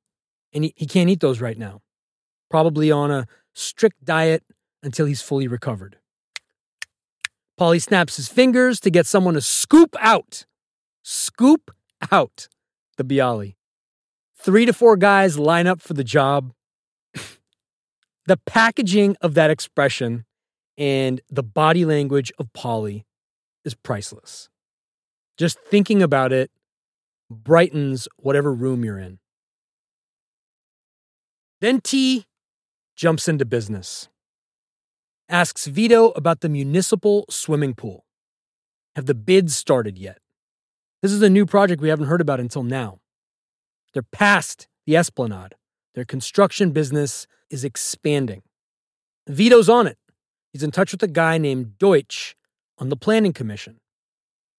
[0.54, 1.82] and he, he can't eat those right now.
[2.48, 4.42] Probably on a strict diet
[4.82, 5.98] until he's fully recovered.
[7.58, 10.46] Paulie snaps his fingers to get someone to scoop out,
[11.02, 11.70] scoop
[12.12, 12.48] out
[12.96, 13.54] the Bialy.
[14.36, 16.52] Three to four guys line up for the job.
[18.26, 20.24] the packaging of that expression
[20.78, 23.04] and the body language of Paulie
[23.64, 24.48] is priceless.
[25.36, 26.50] Just thinking about it
[27.30, 29.18] brightens whatever room you're in.
[31.60, 32.26] Then T
[32.96, 34.08] jumps into business.
[35.28, 38.04] Asks Vito about the municipal swimming pool.
[38.96, 40.18] Have the bids started yet?
[41.02, 42.98] This is a new project we haven't heard about until now.
[43.94, 45.54] They're past the esplanade.
[45.94, 48.42] Their construction business is expanding.
[49.26, 49.96] Vito's on it.
[50.52, 52.36] He's in touch with a guy named Deutsch
[52.78, 53.78] on the Planning Commission.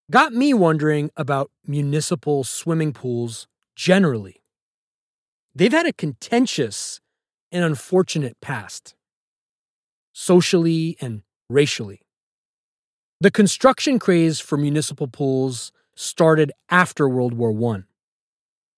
[0.09, 4.41] Got me wondering about municipal swimming pools generally.
[5.53, 6.99] They've had a contentious
[7.51, 8.95] and unfortunate past,
[10.11, 12.01] socially and racially.
[13.19, 17.83] The construction craze for municipal pools started after World War I.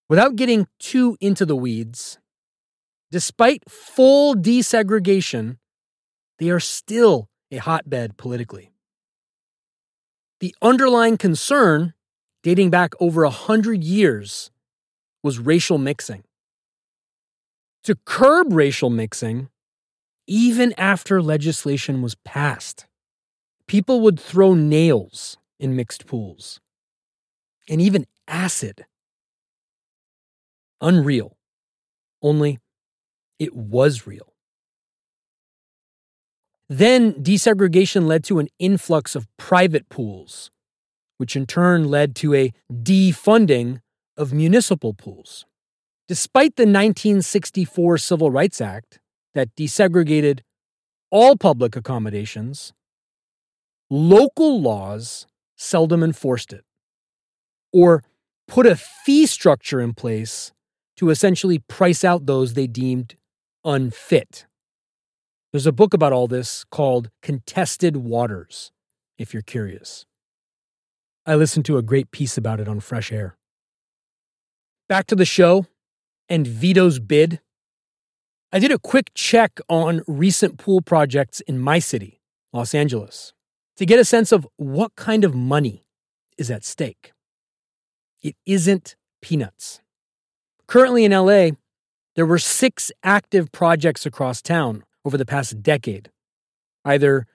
[0.10, 2.19] Without getting too into the weeds,
[3.12, 5.58] despite full desegregation,
[6.39, 8.71] they are still a hotbed politically.
[10.39, 11.93] The underlying concern,
[12.41, 14.52] dating back over a hundred years,
[15.23, 16.23] was racial mixing.
[17.86, 19.49] To curb racial mixing,
[20.28, 22.88] even after legislation was passed,
[23.67, 26.60] people would throw nails in mixed pools
[27.69, 28.86] and even acid.
[30.82, 31.38] Unreal.
[32.21, 32.60] Only
[33.39, 34.34] it was real.
[36.69, 40.49] Then desegregation led to an influx of private pools,
[41.17, 43.82] which in turn led to a defunding
[44.17, 45.45] of municipal pools.
[46.08, 48.99] Despite the 1964 Civil Rights Act
[49.34, 50.41] that desegregated
[51.12, 52.73] all public accommodations,
[53.89, 56.65] local laws seldom enforced it
[57.73, 58.03] or
[58.47, 60.53] put a fee structure in place
[60.95, 63.15] to essentially price out those they deemed
[63.65, 64.45] unfit.
[65.51, 68.71] There's a book about all this called Contested Waters,
[69.17, 70.05] if you're curious.
[71.25, 73.38] I listened to a great piece about it on Fresh Air.
[74.89, 75.65] Back to the show
[76.27, 77.39] and Vito's bid.
[78.51, 83.33] I did a quick check on recent pool projects in my city, Los Angeles,
[83.77, 85.86] to get a sense of what kind of money
[86.38, 87.13] is at stake.
[88.23, 89.81] It isn't peanuts.
[90.67, 91.51] Currently in LA,
[92.15, 96.09] there were six active projects across town over the past decade
[96.86, 97.25] either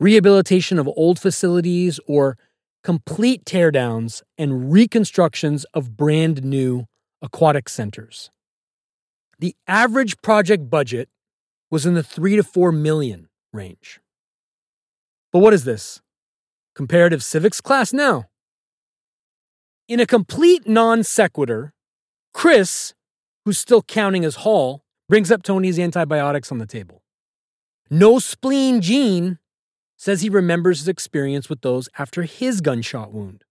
[0.00, 2.36] rehabilitation of old facilities or
[2.82, 6.86] complete teardowns and reconstructions of brand new
[7.22, 8.30] aquatic centers.
[9.38, 11.08] The average project budget
[11.70, 14.00] was in the 3 to 4 million range.
[15.32, 16.00] But what is this?
[16.74, 18.24] Comparative civics class now.
[19.88, 21.72] In a complete non sequitur,
[22.34, 22.92] Chris,
[23.44, 27.04] who's still counting as Hall, brings up Tony's antibiotics on the table.
[27.88, 29.38] No spleen Gene
[29.96, 33.44] says he remembers his experience with those after his gunshot wound,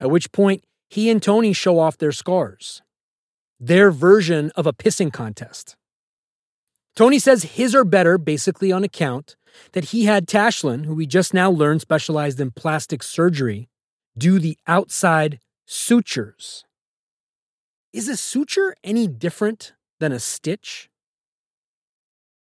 [0.00, 2.80] at which point he and Tony show off their scars,
[3.60, 5.76] their version of a pissing contest.
[6.96, 9.36] Tony says his are better basically on account
[9.72, 13.68] that he had Tashlin, who we just now learned specialized in plastic surgery,
[14.16, 16.64] do the outside sutures.
[17.92, 20.88] Is a suture any different than a stitch?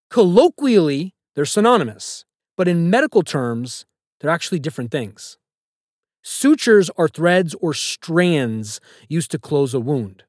[0.10, 2.26] Colloquially, they're synonymous,
[2.58, 3.86] but in medical terms,
[4.20, 5.38] they're actually different things.
[6.22, 8.80] Sutures are threads or strands
[9.10, 10.24] used to close a wound.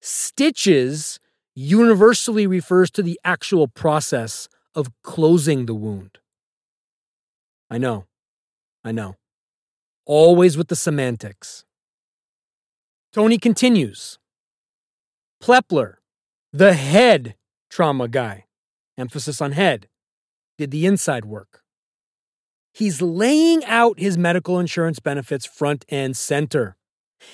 [0.00, 1.20] Stitches
[1.54, 6.18] universally refers to the actual process of closing the wound.
[7.70, 8.06] I know,
[8.84, 9.16] I know.
[10.06, 11.64] Always with the semantics.
[13.18, 14.16] Tony continues.
[15.42, 15.94] Plepler,
[16.52, 17.34] the head
[17.68, 18.44] trauma guy,
[18.96, 19.88] emphasis on head,
[20.56, 21.64] did the inside work.
[22.72, 26.76] He's laying out his medical insurance benefits front and center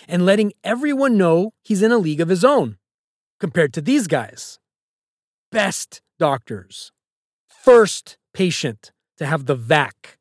[0.09, 2.79] and letting everyone know he's in a league of his own
[3.39, 4.59] compared to these guys.
[5.53, 6.93] Best doctors,
[7.47, 10.17] first patient to have the VAC,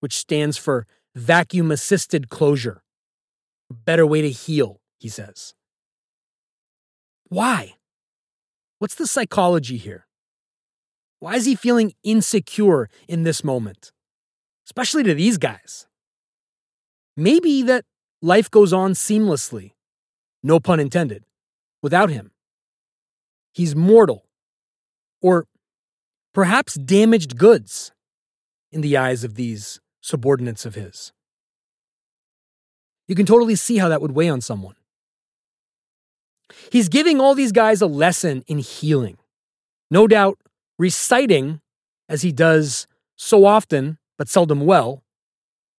[0.00, 2.83] which stands for vacuum assisted closure.
[3.70, 5.54] A better way to heal, he says.
[7.28, 7.74] Why?
[8.78, 10.06] What's the psychology here?
[11.20, 13.92] Why is he feeling insecure in this moment?
[14.66, 15.86] Especially to these guys.
[17.16, 17.84] Maybe that
[18.20, 19.72] life goes on seamlessly,
[20.42, 21.24] no pun intended,
[21.82, 22.32] without him.
[23.52, 24.26] He's mortal.
[25.22, 25.46] Or
[26.34, 27.92] perhaps damaged goods
[28.72, 31.12] in the eyes of these subordinates of his.
[33.08, 34.74] You can totally see how that would weigh on someone.
[36.70, 39.18] He's giving all these guys a lesson in healing.
[39.90, 40.38] No doubt
[40.78, 41.60] reciting,
[42.08, 42.86] as he does
[43.16, 45.02] so often, but seldom well,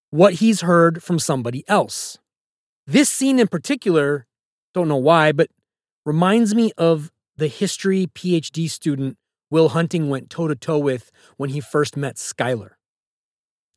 [0.10, 2.18] what he's heard from somebody else.
[2.88, 4.28] This scene in particular
[4.74, 5.50] Don't know why, but
[6.06, 9.18] reminds me of the history PhD student
[9.50, 12.72] Will Hunting went toe to toe with when he first met Skylar.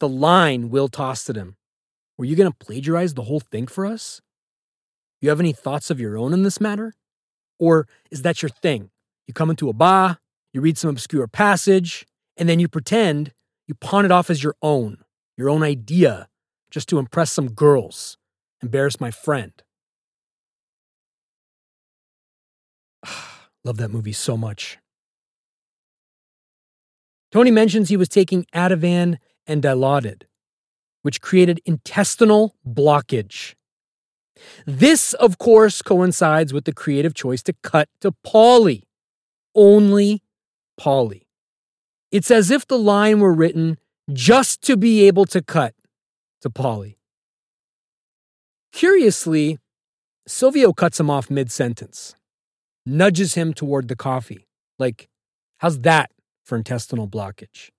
[0.00, 1.56] The line Will tossed at him
[2.18, 4.20] Were you going to plagiarize the whole thing for us?
[5.20, 6.94] You have any thoughts of your own in this matter?
[7.58, 8.90] Or is that your thing?
[9.26, 10.18] You come into a bar,
[10.52, 12.06] you read some obscure passage,
[12.36, 13.32] and then you pretend
[13.68, 14.98] you pawn it off as your own,
[15.36, 16.28] your own idea,
[16.70, 18.18] just to impress some girls,
[18.62, 19.52] embarrass my friend.
[23.64, 24.78] Love that movie so much.
[27.30, 30.22] Tony mentions he was taking Ativan and Dilaudid,
[31.08, 33.54] which created intestinal blockage.
[34.66, 38.82] This, of course, coincides with the creative choice to cut to Paulie.
[39.54, 40.22] Only
[40.78, 41.22] Paulie.
[42.12, 43.78] It's as if the line were written
[44.12, 45.74] just to be able to cut
[46.42, 46.96] to Paulie.
[48.72, 49.56] Curiously,
[50.26, 52.16] Silvio cuts him off mid sentence,
[52.84, 54.46] nudges him toward the coffee.
[54.78, 55.08] Like,
[55.56, 56.10] how's that
[56.44, 57.70] for intestinal blockage?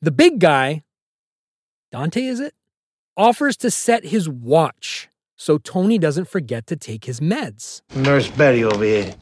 [0.00, 0.82] The big guy,
[1.92, 2.54] Dante, is it?
[3.16, 5.08] Offers to set his watch
[5.42, 7.82] so Tony doesn't forget to take his meds.
[7.96, 9.16] Nurse Betty over here.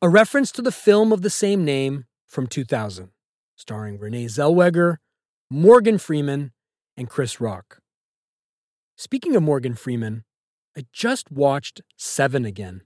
[0.00, 3.10] A reference to the film of the same name from 2000,
[3.56, 4.96] starring Renee Zellweger,
[5.50, 6.52] Morgan Freeman,
[6.96, 7.80] and Chris Rock.
[8.96, 10.24] Speaking of Morgan Freeman,
[10.74, 12.80] I just watched Seven again.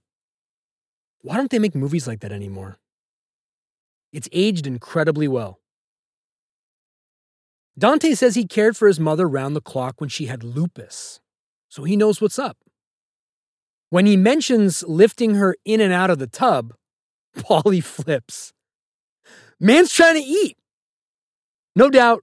[1.22, 2.78] Why don't they make movies like that anymore?
[4.12, 5.60] It's aged incredibly well.
[7.78, 11.20] Dante says he cared for his mother round the clock when she had lupus,
[11.68, 12.56] so he knows what's up.
[13.90, 16.74] When he mentions lifting her in and out of the tub,
[17.36, 18.52] Paulie flips.
[19.60, 20.56] Man's trying to eat.
[21.76, 22.22] No doubt,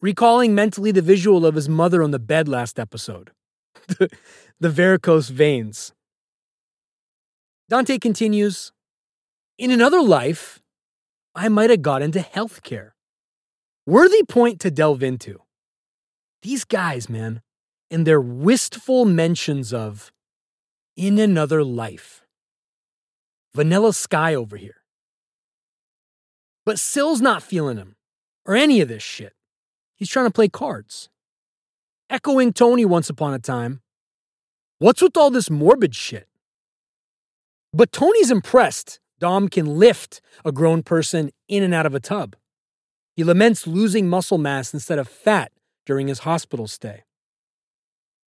[0.00, 3.30] recalling mentally the visual of his mother on the bed last episode
[3.88, 4.08] the,
[4.60, 5.92] the varicose veins.
[7.68, 8.72] Dante continues
[9.58, 10.60] In another life,
[11.34, 12.90] I might have got into healthcare.
[13.86, 15.40] Worthy point to delve into.
[16.42, 17.42] These guys, man,
[17.90, 20.12] and their wistful mentions of
[20.96, 22.22] in another life.
[23.54, 24.76] Vanilla Sky over here.
[26.64, 27.96] But Sill's not feeling him
[28.46, 29.34] or any of this shit.
[29.96, 31.08] He's trying to play cards.
[32.08, 33.82] Echoing Tony once upon a time.
[34.78, 36.28] What's with all this morbid shit?
[37.72, 42.36] But Tony's impressed Dom can lift a grown person in and out of a tub.
[43.14, 45.52] He laments losing muscle mass instead of fat
[45.84, 47.04] during his hospital stay.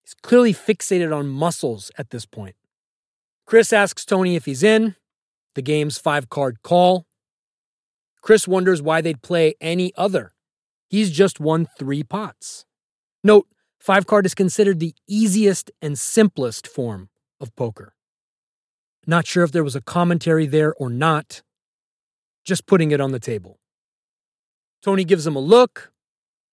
[0.04, 2.56] He's clearly fixated on muscles at this point.
[3.46, 4.96] Chris asks Tony if he's in,
[5.56, 7.08] the game's five card call.
[8.22, 10.34] Chris wonders why they'd play any other.
[10.88, 12.66] He's just won three pots.
[13.24, 13.48] Note,
[13.80, 17.10] five card is considered the easiest and simplest form
[17.40, 17.96] of poker.
[19.08, 21.42] Not sure if there was a commentary there or not,
[22.44, 23.60] just putting it on the table.
[24.86, 25.92] Tony gives him a look,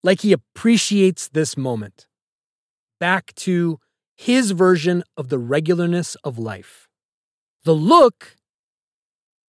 [0.02, 2.06] like he appreciates this moment.
[2.98, 3.78] Back to
[4.16, 6.88] his version of the regularness of life.
[7.64, 8.38] The look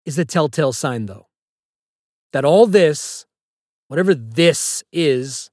[0.04, 1.28] is a telltale sign, though,
[2.32, 3.24] that all this,
[3.86, 5.48] whatever this is,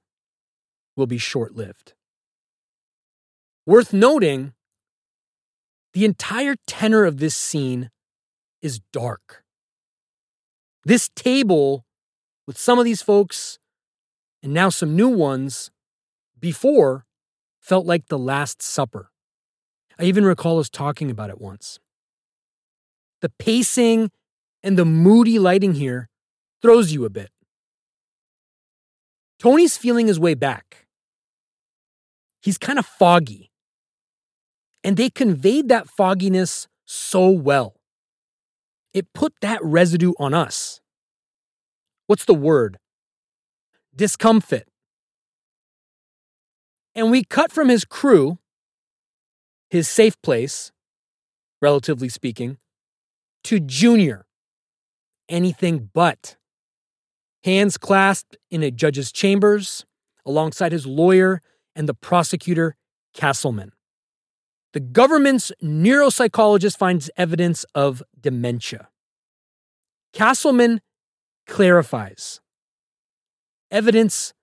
[0.96, 1.94] will be short lived.
[3.68, 4.54] Worth noting,
[5.94, 7.92] the entire tenor of this scene
[8.64, 9.44] is dark.
[10.84, 11.86] This table
[12.50, 13.60] with some of these folks
[14.42, 15.70] and now some new ones
[16.40, 17.06] before
[17.60, 19.12] felt like the Last Supper.
[20.00, 21.78] I even recall us talking about it once.
[23.22, 24.10] The pacing
[24.64, 26.10] and the moody lighting here
[26.60, 27.30] throws you a bit.
[29.38, 30.88] Tony's feeling his way back.
[32.42, 33.52] He's kind of foggy.
[34.84, 37.76] And they conveyed that fogginess so well.
[38.92, 40.82] It put that residue on us.
[42.10, 42.80] What's the word?
[43.96, 44.68] Discomfit.
[46.96, 48.40] And we cut from his crew,
[49.70, 50.72] his safe place,
[51.62, 52.58] relatively speaking,
[53.44, 54.26] to Junior.
[55.30, 56.36] Anything but.
[57.44, 59.86] Hands clasped in a judge's chambers,
[60.26, 61.44] alongside his lawyer
[61.76, 62.76] and the prosecutor,
[63.14, 63.72] Castleman.
[64.74, 68.90] The government's neuropsychologist finds evidence of dementia.
[70.12, 70.82] Castleman
[71.50, 72.40] clarifies
[73.72, 74.34] evidence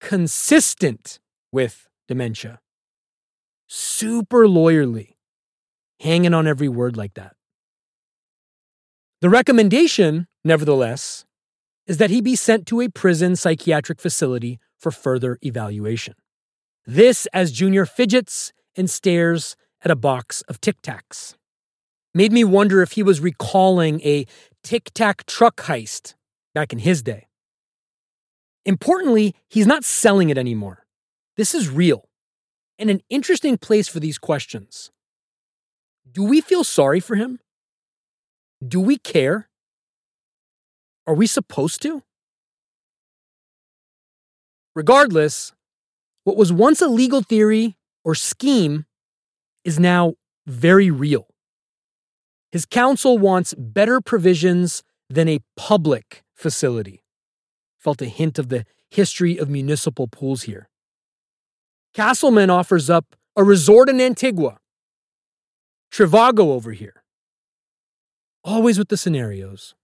[0.00, 1.20] consistent
[1.52, 2.58] with dementia.
[3.68, 5.14] Super lawyerly,
[6.00, 7.36] hanging on every word like that.
[9.20, 11.24] The recommendation, nevertheless,
[11.86, 16.14] is that he be sent to a prison psychiatric facility for further evaluation.
[16.86, 21.34] This as Junior fidgets and stares at a box of Tic Tacs.
[22.14, 24.26] made me wonder if he was recalling a
[24.62, 26.14] tic tac truck heist
[26.54, 27.26] back in his day.
[28.64, 30.86] Importantly, he's not selling it anymore.
[31.36, 32.08] This is real
[32.78, 34.90] and an interesting place for these questions.
[36.10, 37.40] Do we feel sorry for him?
[38.66, 39.48] Do we care?
[41.06, 42.02] Are we supposed to?
[44.74, 45.52] Regardless,
[46.24, 48.86] what was once a legal theory or scheme
[49.64, 50.14] is now
[50.46, 51.28] very real.
[52.50, 57.02] His counsel wants better provisions than a public facility.
[57.78, 60.68] Felt a hint of the history of municipal pools here.
[61.94, 64.58] Castleman offers up a resort in Antigua.
[65.92, 67.02] Trivago over here.
[68.42, 69.74] Always with the scenarios.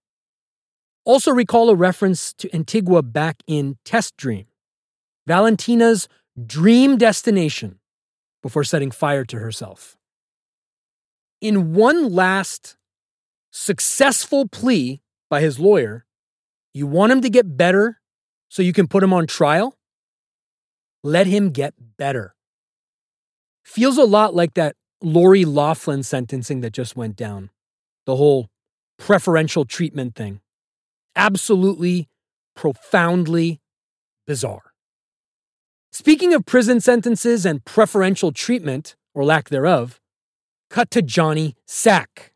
[1.03, 4.45] Also, recall a reference to Antigua back in Test Dream,
[5.25, 6.07] Valentina's
[6.45, 7.79] dream destination
[8.43, 9.97] before setting fire to herself.
[11.39, 12.77] In one last
[13.51, 16.05] successful plea by his lawyer,
[16.73, 17.99] you want him to get better
[18.49, 19.75] so you can put him on trial?
[21.03, 22.35] Let him get better.
[23.63, 27.49] Feels a lot like that Lori Loughlin sentencing that just went down.
[28.05, 28.49] The whole
[28.97, 30.41] preferential treatment thing.
[31.15, 32.07] Absolutely,
[32.55, 33.61] profoundly
[34.27, 34.73] bizarre.
[35.91, 39.99] Speaking of prison sentences and preferential treatment, or lack thereof,
[40.69, 42.33] cut to Johnny Sack.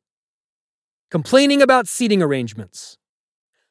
[1.10, 2.98] Complaining about seating arrangements.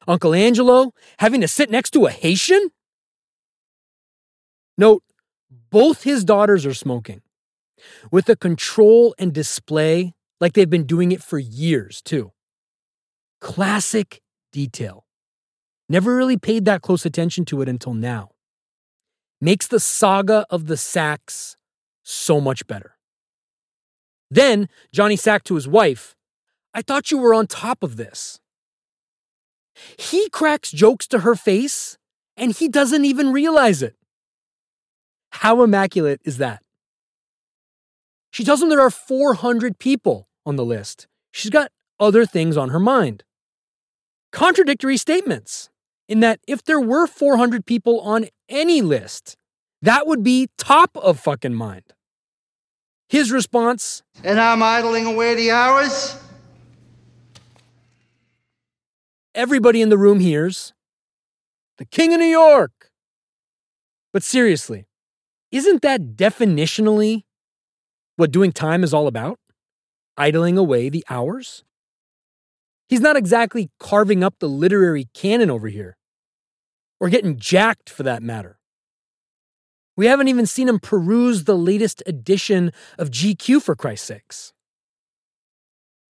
[0.06, 2.70] Uncle Angelo having to sit next to a Haitian?
[4.76, 5.02] Note,
[5.70, 7.22] both his daughters are smoking
[8.10, 12.32] with a control and display like they've been doing it for years, too.
[13.40, 14.20] Classic
[14.52, 15.04] detail.
[15.88, 18.30] Never really paid that close attention to it until now.
[19.40, 21.56] Makes the saga of the Sacks
[22.02, 22.96] so much better.
[24.30, 26.16] Then Johnny Sack to his wife,
[26.72, 28.40] I thought you were on top of this.
[29.98, 31.98] He cracks jokes to her face
[32.36, 33.96] and he doesn't even realize it.
[35.30, 36.62] How immaculate is that?
[38.30, 41.06] She tells him there are 400 people on the list.
[41.30, 41.70] She's got
[42.00, 43.24] other things on her mind.
[44.32, 45.70] Contradictory statements,
[46.08, 49.36] in that if there were 400 people on any list,
[49.82, 51.84] that would be top of fucking mind.
[53.08, 56.18] His response And I'm idling away the hours?
[59.34, 60.72] Everybody in the room hears
[61.78, 62.90] the King of New York.
[64.12, 64.86] But seriously,
[65.50, 67.24] isn't that definitionally
[68.16, 69.38] what doing time is all about?
[70.16, 71.64] Idling away the hours?
[72.88, 75.96] He's not exactly carving up the literary canon over here,
[77.00, 78.58] or getting jacked for that matter.
[79.96, 84.52] We haven't even seen him peruse the latest edition of GQ for Christ's sakes.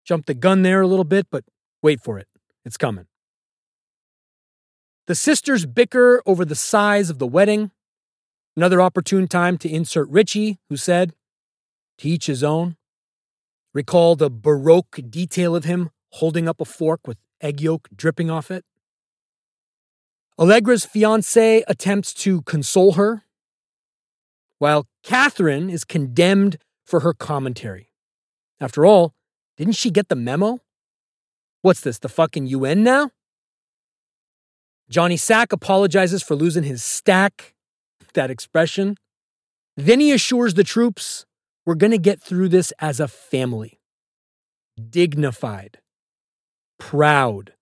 [0.03, 1.43] Jump the gun there a little bit, but
[1.81, 2.27] wait for it.
[2.63, 3.07] It's coming.
[5.07, 7.71] The sisters bicker over the size of the wedding.
[8.55, 11.13] Another opportune time to insert Richie, who said,
[11.99, 12.75] to each his own.
[13.73, 18.49] Recall the Baroque detail of him holding up a fork with egg yolk dripping off
[18.49, 18.65] it.
[20.39, 23.23] Allegra's fiance attempts to console her,
[24.59, 27.89] while Catherine is condemned for her commentary.
[28.59, 29.13] After all,
[29.57, 30.61] didn't she get the memo?
[31.61, 33.11] What's this, the fucking UN now?
[34.89, 37.55] Johnny Sack apologizes for losing his stack,
[38.13, 38.97] that expression.
[39.75, 41.25] Then he assures the troops,
[41.65, 43.79] we're going to get through this as a family.
[44.89, 45.79] Dignified,
[46.77, 47.53] proud.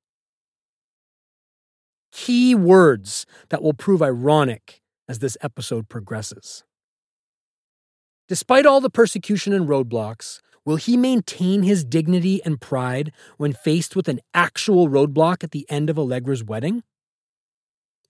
[2.12, 6.64] Key words that will prove ironic as this episode progresses.
[8.28, 13.96] Despite all the persecution and roadblocks, will he maintain his dignity and pride when faced
[13.96, 16.84] with an actual roadblock at the end of Allegra's wedding?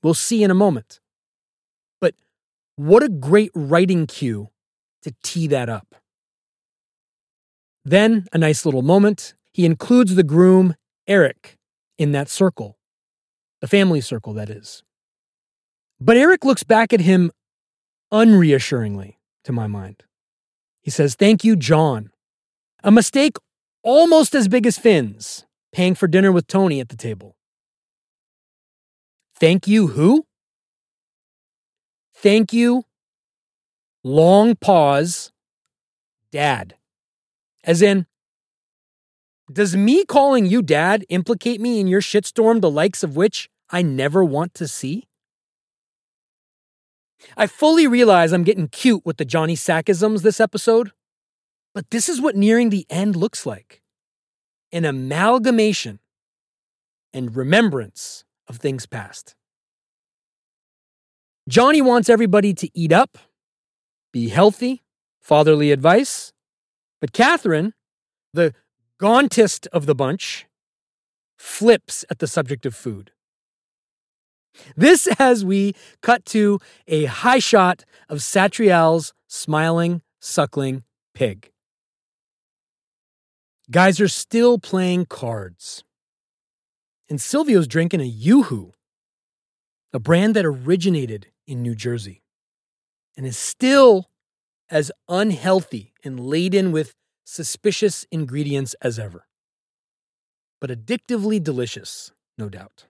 [0.04, 1.00] We'll see in a moment.
[2.02, 2.14] But
[2.76, 4.50] what a great writing cue
[5.02, 5.96] to tee that up.
[7.86, 10.76] Then, a nice little moment, he includes the groom,
[11.08, 11.58] Eric,
[11.98, 12.78] in that circle.
[13.62, 14.84] The family circle, that is.
[16.00, 17.32] But Eric looks back at him
[18.12, 20.04] unreassuringly, to my mind.
[20.82, 22.12] He says, Thank you, John.
[22.84, 23.38] A mistake
[23.84, 27.36] almost as big as Finn's, paying for dinner with Tony at the table.
[29.44, 30.26] Thank you, who?
[32.16, 32.86] Thank you,
[34.02, 35.34] long pause,
[36.32, 36.76] dad.
[37.62, 38.06] As in,
[39.52, 43.82] does me calling you dad implicate me in your shitstorm, the likes of which I
[43.82, 45.10] never want to see?
[47.36, 50.94] I fully realize I'm getting cute with the Johnny Sackisms this episode,
[51.74, 53.82] but this is what nearing the end looks like.
[54.72, 56.00] an amalgamation
[57.12, 59.36] and remembrance of things past.
[61.50, 63.18] Johnny wants everybody to eat up,
[64.12, 64.84] be healthy,
[65.22, 66.32] fatherly advice.
[67.02, 67.74] But Catherine,
[68.34, 68.54] the
[69.00, 70.46] gauntest of the bunch,
[71.38, 73.12] flips at the subject of food.
[74.76, 80.84] This as we cut to a high shot of Satriale's smiling, suckling
[81.14, 81.52] pig.
[83.72, 85.84] Guys are still playing cards.
[87.14, 88.74] And Silvio's drinking a Yoo-Hoo,
[89.94, 92.24] a brand that originated in New Jersey
[93.16, 94.10] and is still
[94.68, 99.28] as unhealthy and laden with suspicious ingredients as ever.
[100.60, 102.88] But addictively delicious, no doubt.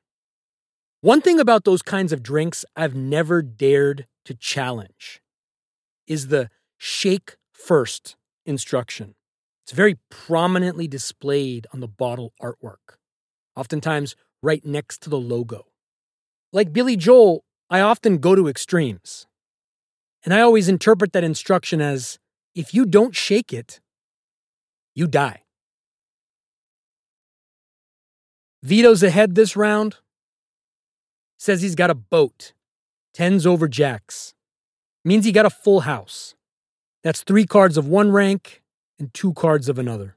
[1.01, 5.21] One thing about those kinds of drinks I've never dared to challenge
[6.07, 8.15] is the shake first
[8.45, 9.15] instruction.
[9.63, 12.99] It's very prominently displayed on the bottle artwork,
[13.55, 15.65] oftentimes right next to the logo.
[16.51, 19.27] Like Billy Joel, I often go to extremes.
[20.23, 22.19] And I always interpret that instruction as
[22.55, 23.79] if you don't shake it,
[24.95, 25.43] you die.
[28.61, 29.97] Vito's ahead this round.
[31.37, 32.53] Says he's got a boat.
[33.13, 34.33] Tens over jacks.
[35.03, 36.35] Means he got a full house.
[37.03, 38.61] That's three cards of one rank
[38.97, 40.15] and two cards of another.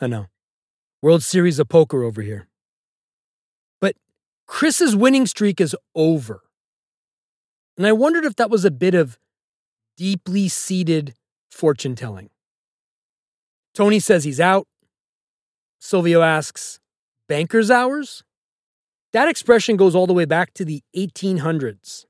[0.00, 0.26] I know.
[1.02, 2.46] World Series of Poker over here.
[3.80, 3.96] But
[4.46, 6.42] Chris's winning streak is over.
[7.76, 9.18] And I wondered if that was a bit of
[9.96, 11.14] deeply seated
[11.50, 12.30] fortune telling.
[13.74, 14.68] Tony says he's out.
[15.80, 16.78] Silvio asks,
[17.28, 18.22] Banker's hours?
[19.12, 22.04] That expression goes all the way back to the 1800s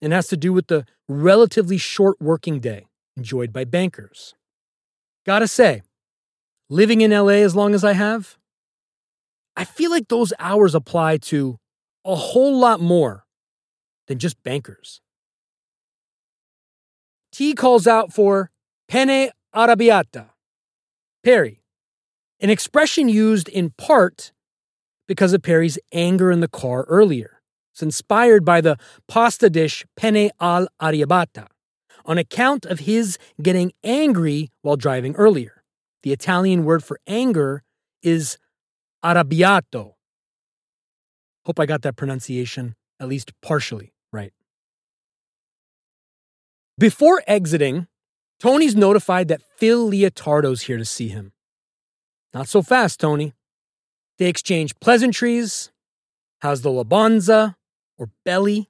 [0.00, 2.86] and has to do with the relatively short working day
[3.16, 4.34] enjoyed by bankers.
[5.26, 5.82] Gotta say,
[6.68, 8.36] living in LA as long as I have,
[9.56, 11.58] I feel like those hours apply to
[12.04, 13.24] a whole lot more
[14.08, 15.00] than just bankers.
[17.32, 18.50] T calls out for
[18.88, 20.30] penne arrabbiata,
[21.22, 21.62] Perry,
[22.40, 24.32] an expression used in part
[25.06, 27.40] because of Perry's anger in the car earlier.
[27.72, 28.76] It's inspired by the
[29.08, 31.48] pasta dish penne al arrabbiata,
[32.04, 35.53] on account of his getting angry while driving earlier.
[36.04, 37.62] The Italian word for anger
[38.02, 38.36] is
[39.02, 39.94] arrabbiato.
[41.46, 44.34] Hope I got that pronunciation at least partially right.
[46.76, 47.86] Before exiting,
[48.38, 51.32] Tony's notified that Phil Leotardo's here to see him.
[52.34, 53.32] Not so fast, Tony.
[54.18, 55.72] They exchange pleasantries.
[56.40, 57.54] How's the Labanza
[57.96, 58.68] or belly?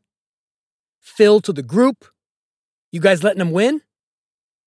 [1.01, 2.05] Phil to the group.
[2.93, 3.83] You guys letting him win?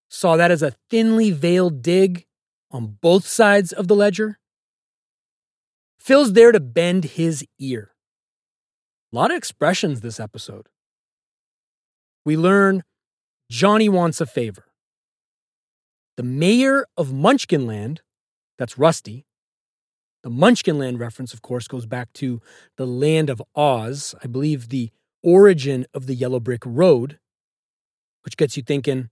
[0.09, 2.26] Saw that as a thinly veiled dig
[2.72, 4.39] on both sides of the ledger.
[5.99, 7.91] Phil's there to bend his ear.
[9.11, 10.68] A lot of expressions this episode.
[12.26, 12.84] We learn
[13.49, 14.65] Johnny wants a favor.
[16.18, 17.99] The mayor of Munchkinland,
[18.57, 19.26] that's Rusty,
[20.24, 22.41] the Munchkinland reference, of course, goes back to
[22.76, 24.15] the land of Oz.
[24.24, 24.91] I believe the
[25.24, 27.20] origin of the yellow brick road,
[28.24, 29.09] which gets you thinking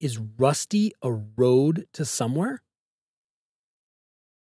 [0.00, 2.62] is Rusty a road to somewhere?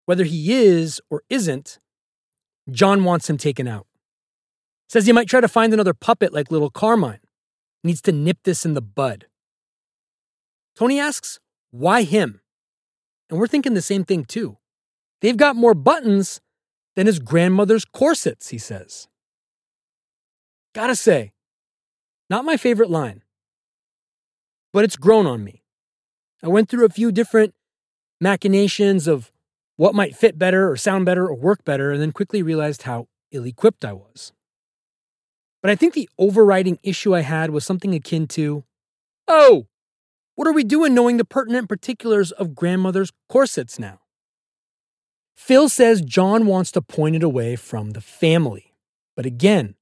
[0.06, 1.78] Whether he is or isn't,
[2.70, 3.86] John wants him taken out.
[4.88, 7.20] Says he might try to find another puppet like little Carmine.
[7.84, 9.26] Needs to nip this in the bud.
[10.74, 11.38] Tony asks,
[11.70, 12.40] why him?
[13.28, 14.58] And we're thinking the same thing too.
[15.20, 16.40] They've got more buttons
[16.96, 19.06] than his grandmother's corsets, he says.
[20.74, 21.32] Gotta say,
[22.28, 23.22] not my favorite line,
[24.72, 25.62] but it's grown on me.
[26.42, 27.54] I went through a few different
[28.20, 29.30] machinations of
[29.80, 33.08] what might fit better or sound better or work better, and then quickly realized how
[33.30, 34.30] ill equipped I was.
[35.62, 38.64] But I think the overriding issue I had was something akin to
[39.26, 39.68] Oh,
[40.34, 44.00] what are we doing knowing the pertinent particulars of grandmother's corsets now?
[45.34, 48.74] Phil says John wants to point it away from the family.
[49.16, 49.76] But again,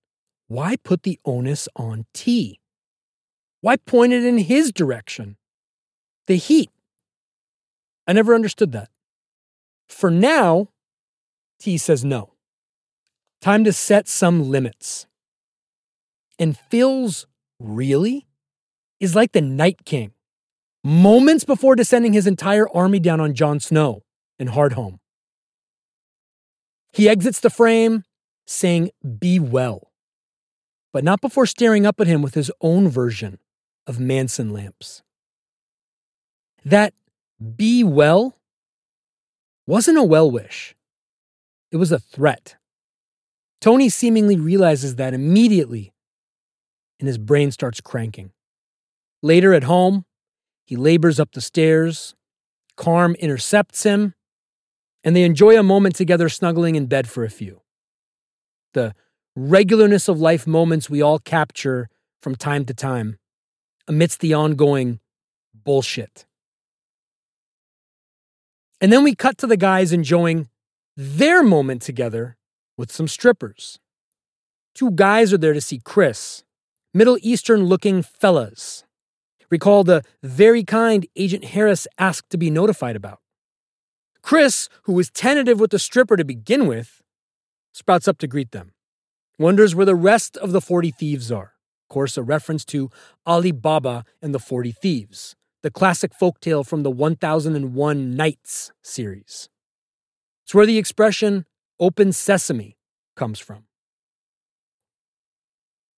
[0.47, 2.61] why put the onus on T?
[3.63, 5.39] Why point it in his direction?
[6.29, 6.71] The heat.
[8.07, 8.91] I never understood that.
[9.89, 10.69] For now,
[11.59, 12.35] T says no.
[13.41, 15.07] Time to set some limits.
[16.39, 17.27] And Phil's
[17.59, 18.27] really
[19.01, 20.13] is like the Night King,
[20.85, 24.03] moments before descending his entire army down on Jon Snow
[24.39, 24.99] in Hardhome.
[26.93, 28.05] He exits the frame
[28.47, 29.93] saying, Be well,
[30.93, 33.39] but not before staring up at him with his own version
[33.87, 35.03] of Manson lamps.
[36.65, 36.95] That
[37.57, 38.38] be well
[39.69, 40.75] wasn't a well wish,
[41.71, 42.57] it was a threat.
[43.61, 45.93] Tony seemingly realizes that immediately,
[46.99, 48.33] and his brain starts cranking.
[49.23, 50.07] Later at home,
[50.65, 52.15] he labors up the stairs.
[52.77, 54.15] Carm intercepts him,
[55.05, 57.61] and they enjoy a moment together snuggling in bed for a few.
[58.73, 58.95] The
[59.37, 61.91] regularness of life moments we all capture
[62.23, 63.19] from time to time
[63.87, 65.01] amidst the ongoing
[65.53, 66.25] bullshit.
[68.81, 70.49] And then we cut to the guys enjoying
[70.97, 72.37] their moment together
[72.77, 73.79] with some strippers.
[74.75, 76.45] Two guys are there to see Chris,
[76.95, 78.85] Middle Eastern looking fellas.
[79.51, 83.21] Recall the very kind Agent Harris asked to be notified about.
[84.23, 87.03] Chris, who was tentative with the stripper to begin with,
[87.73, 88.73] sprouts up to greet them,
[89.39, 91.55] wonders where the rest of the 40 thieves are.
[91.89, 92.91] Of course, a reference to
[93.25, 95.37] Ali Baba and the 40 Thieves,
[95.69, 99.51] the classic folktale from the 1001 Nights series.
[100.43, 101.45] It's where the expression
[101.79, 102.79] open sesame
[103.15, 103.65] comes from.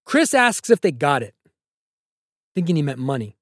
[0.04, 1.36] Chris asks if they got it,
[2.52, 3.36] thinking he meant money.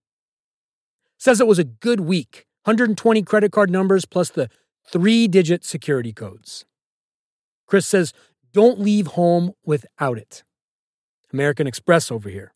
[1.17, 4.51] Says it was a good week 120 credit card numbers plus the
[4.87, 6.67] three digit security codes.
[7.67, 8.13] Chris says,
[8.53, 10.45] don't leave home without it.
[11.33, 12.53] American Express over here.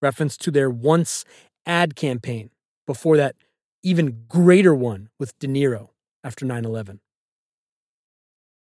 [0.00, 1.24] Reference to their once
[1.66, 2.51] ad campaign
[2.86, 3.36] before that
[3.82, 5.90] even greater one with De Niro
[6.24, 7.00] after 9 11.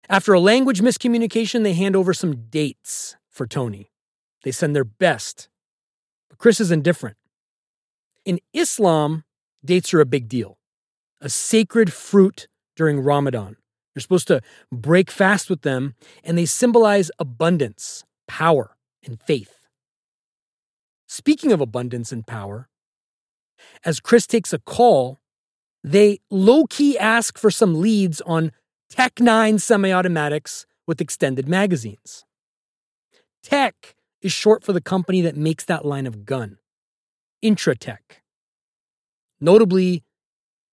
[0.08, 3.90] After a language miscommunication, they hand over some dates for Tony.
[4.44, 5.48] They send their best.
[6.28, 7.16] But Chris is indifferent.
[8.24, 9.24] In Islam,
[9.64, 10.58] dates are a big deal,
[11.20, 12.46] a sacred fruit
[12.76, 13.56] during Ramadan.
[13.94, 19.54] You're supposed to break fast with them, and they symbolize abundance, power, and faith.
[21.08, 22.68] Speaking of abundance and power,
[23.84, 25.20] as Chris takes a call,
[25.82, 28.52] they low key ask for some leads on
[28.88, 32.24] Tech 9 semi automatics with extended magazines.
[33.42, 36.58] Tech is short for the company that makes that line of gun,
[37.44, 38.22] Intratec.
[39.40, 40.02] Notably,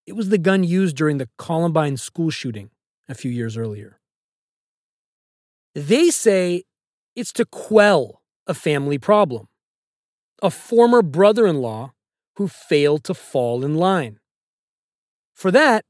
[0.05, 2.71] it was the gun used during the Columbine school shooting
[3.07, 3.99] a few years earlier.
[5.75, 6.63] They say
[7.15, 9.47] it's to quell a family problem.
[10.41, 11.93] A former brother in law
[12.35, 14.19] who failed to fall in line.
[15.33, 15.85] For that,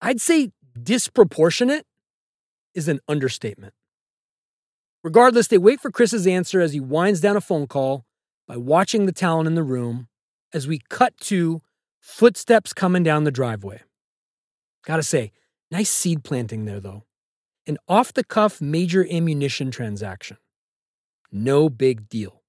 [0.00, 1.86] I'd say disproportionate
[2.74, 3.74] is an understatement.
[5.02, 8.04] Regardless, they wait for Chris's answer as he winds down a phone call
[8.46, 10.08] by watching the talent in the room
[10.52, 11.62] as we cut to
[12.00, 13.82] footsteps coming down the driveway.
[14.84, 15.32] Gotta say,
[15.70, 17.04] nice seed planting there, though.
[17.66, 20.36] An off the cuff major ammunition transaction.
[21.32, 22.42] No big deal.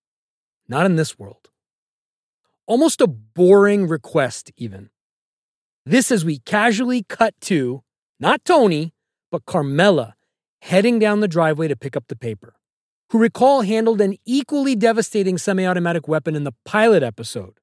[0.67, 1.49] Not in this world.
[2.67, 4.89] Almost a boring request, even.
[5.85, 7.81] This as we casually cut to
[8.19, 8.93] not Tony,
[9.31, 10.15] but Carmela
[10.61, 12.55] heading down the driveway to pick up the paper,
[13.11, 17.59] who recall handled an equally devastating semi automatic weapon in the pilot episode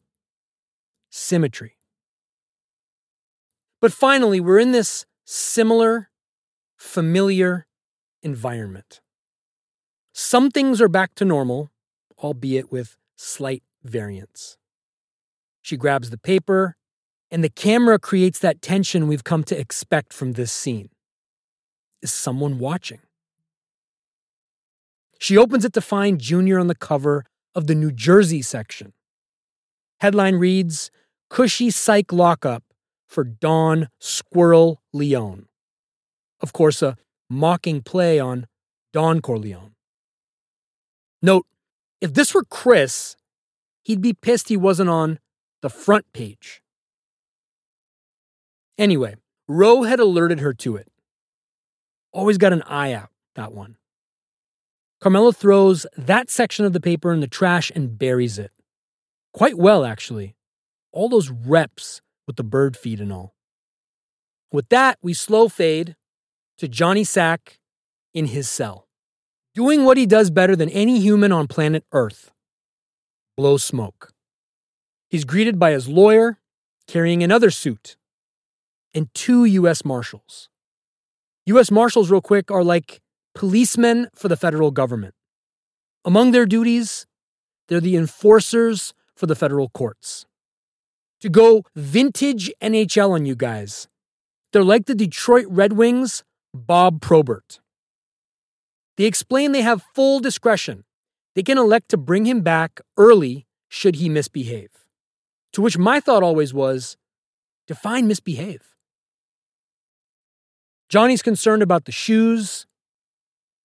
[1.11, 1.76] symmetry.
[3.80, 6.09] But finally, we're in this similar,
[6.78, 7.66] familiar
[8.22, 9.02] environment.
[10.14, 11.70] Some things are back to normal,
[12.18, 14.57] albeit with slight variance.
[15.64, 16.76] She grabs the paper,
[17.30, 20.90] and the camera creates that tension we've come to expect from this scene.
[22.02, 23.00] Is someone watching?
[25.18, 28.92] She opens it to find Junior on the cover of the New Jersey section.
[30.00, 30.90] Headline reads
[31.30, 32.62] Cushy Psych Lockup
[33.08, 35.46] for Don Squirrel Leone.
[36.42, 36.98] Of course, a
[37.30, 38.48] mocking play on
[38.92, 39.72] Don Corleone.
[41.22, 41.46] Note,
[42.02, 43.16] if this were Chris,
[43.82, 45.20] he'd be pissed he wasn't on
[45.64, 46.60] the front page.
[48.76, 49.14] Anyway,
[49.48, 50.92] Roe had alerted her to it.
[52.12, 53.78] Always got an eye out, that one.
[55.00, 58.52] Carmela throws that section of the paper in the trash and buries it.
[59.32, 60.36] Quite well, actually.
[60.92, 63.34] All those reps with the bird feed and all.
[64.52, 65.96] With that, we slow fade
[66.58, 67.58] to Johnny Sack
[68.12, 68.86] in his cell,
[69.54, 72.32] doing what he does better than any human on planet Earth
[73.34, 74.13] blow smoke.
[75.14, 76.40] He's greeted by his lawyer
[76.88, 77.96] carrying another suit
[78.92, 79.84] and two U.S.
[79.84, 80.48] Marshals.
[81.46, 81.70] U.S.
[81.70, 83.00] Marshals, real quick, are like
[83.32, 85.14] policemen for the federal government.
[86.04, 87.06] Among their duties,
[87.68, 90.26] they're the enforcers for the federal courts.
[91.20, 93.86] To go vintage NHL on you guys,
[94.52, 97.60] they're like the Detroit Red Wings, Bob Probert.
[98.96, 100.82] They explain they have full discretion.
[101.36, 104.84] They can elect to bring him back early should he misbehave.
[105.55, 106.96] To which my thought always was
[107.66, 108.74] define misbehave.
[110.88, 112.66] Johnny's concerned about the shoes,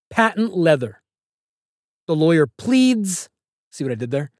[0.09, 1.01] patent leather.
[2.07, 3.29] The lawyer pleads.
[3.71, 4.31] See what I did there?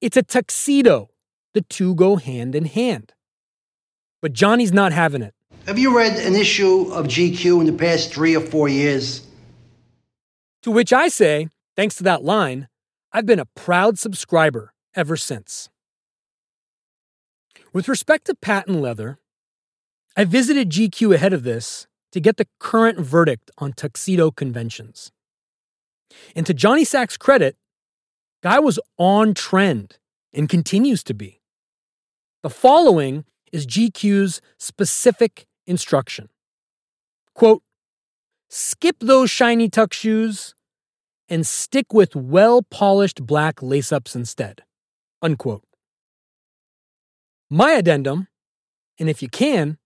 [0.00, 1.10] It's a tuxedo.
[1.52, 3.12] The two go hand in hand.
[4.22, 5.34] But Johnny's not having it.
[5.66, 9.26] Have you read an issue of GQ in the past three or four years?
[10.62, 12.68] To which I say, thanks to that line,
[13.12, 15.68] I've been a proud subscriber ever since.
[17.76, 19.18] With respect to patent leather,
[20.16, 25.12] I visited GQ ahead of this to get the current verdict on tuxedo conventions.
[26.34, 27.58] And to Johnny Sack's credit,
[28.42, 29.98] Guy was on trend
[30.32, 31.42] and continues to be.
[32.42, 36.30] The following is GQ's specific instruction.
[37.34, 37.62] Quote,
[38.48, 40.54] skip those shiny tuck shoes
[41.28, 44.62] and stick with well polished black lace ups instead.
[45.20, 45.62] Unquote.
[47.48, 48.26] My addendum,
[48.98, 49.78] and if you can,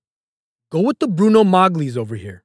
[0.70, 2.42] go with the Bruno Maglis over here.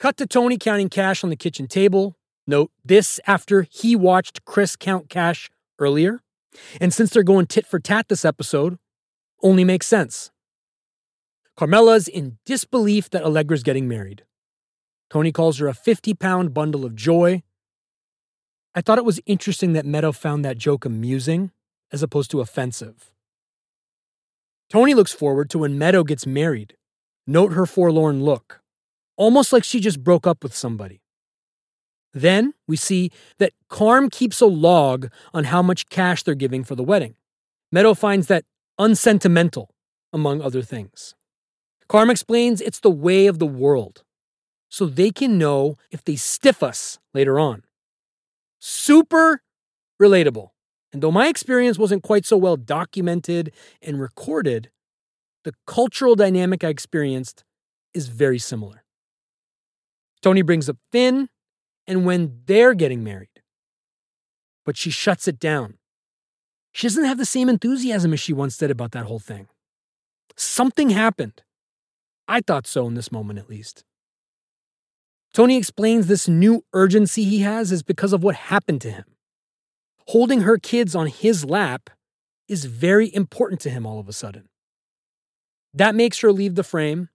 [0.00, 2.16] Cut to Tony counting cash on the kitchen table.
[2.44, 6.18] Note this after he watched Chris count cash earlier.
[6.80, 8.78] And since they're going tit for tat this episode,
[9.44, 10.32] only makes sense.
[11.56, 14.24] Carmela's in disbelief that Allegra's getting married.
[15.08, 17.44] Tony calls her a 50 pound bundle of joy.
[18.74, 21.52] I thought it was interesting that Meadow found that joke amusing
[21.92, 23.12] as opposed to offensive.
[24.70, 26.76] Tony looks forward to when Meadow gets married.
[27.26, 28.62] Note her forlorn look,
[29.16, 31.02] almost like she just broke up with somebody.
[32.14, 36.74] Then we see that Carm keeps a log on how much cash they're giving for
[36.74, 37.16] the wedding.
[37.70, 38.44] Meadow finds that
[38.78, 39.70] unsentimental,
[40.12, 41.14] among other things.
[41.88, 44.02] Carm explains it's the way of the world,
[44.68, 47.62] so they can know if they stiff us later on.
[48.58, 49.42] Super
[50.00, 50.51] relatable.
[50.92, 54.70] And though my experience wasn't quite so well documented and recorded,
[55.44, 57.44] the cultural dynamic I experienced
[57.94, 58.84] is very similar.
[60.20, 61.28] Tony brings up Finn
[61.86, 63.42] and when they're getting married,
[64.64, 65.78] but she shuts it down.
[66.72, 69.48] She doesn't have the same enthusiasm as she once did about that whole thing.
[70.36, 71.42] Something happened.
[72.28, 73.84] I thought so in this moment, at least.
[75.34, 79.04] Tony explains this new urgency he has is because of what happened to him
[80.08, 81.90] holding her kids on his lap
[82.48, 84.48] is very important to him all of a sudden.
[85.74, 87.08] That makes her leave the frame.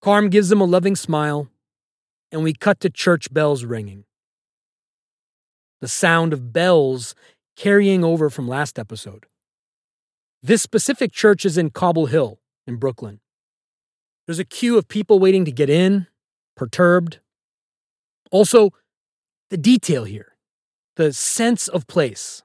[0.00, 1.48] Carm gives him a loving smile,
[2.30, 4.04] and we cut to church bells ringing.
[5.80, 7.14] The sound of bells
[7.56, 9.26] carrying over from last episode.
[10.42, 13.20] This specific church is in Cobble Hill in Brooklyn.
[14.26, 16.06] There's a queue of people waiting to get in,
[16.56, 17.18] perturbed.
[18.30, 18.70] Also,
[19.50, 20.29] the detail here
[20.96, 22.42] the sense of place.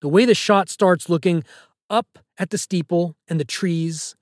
[0.00, 1.44] The way the shot starts looking
[1.88, 4.14] up at the steeple and the trees,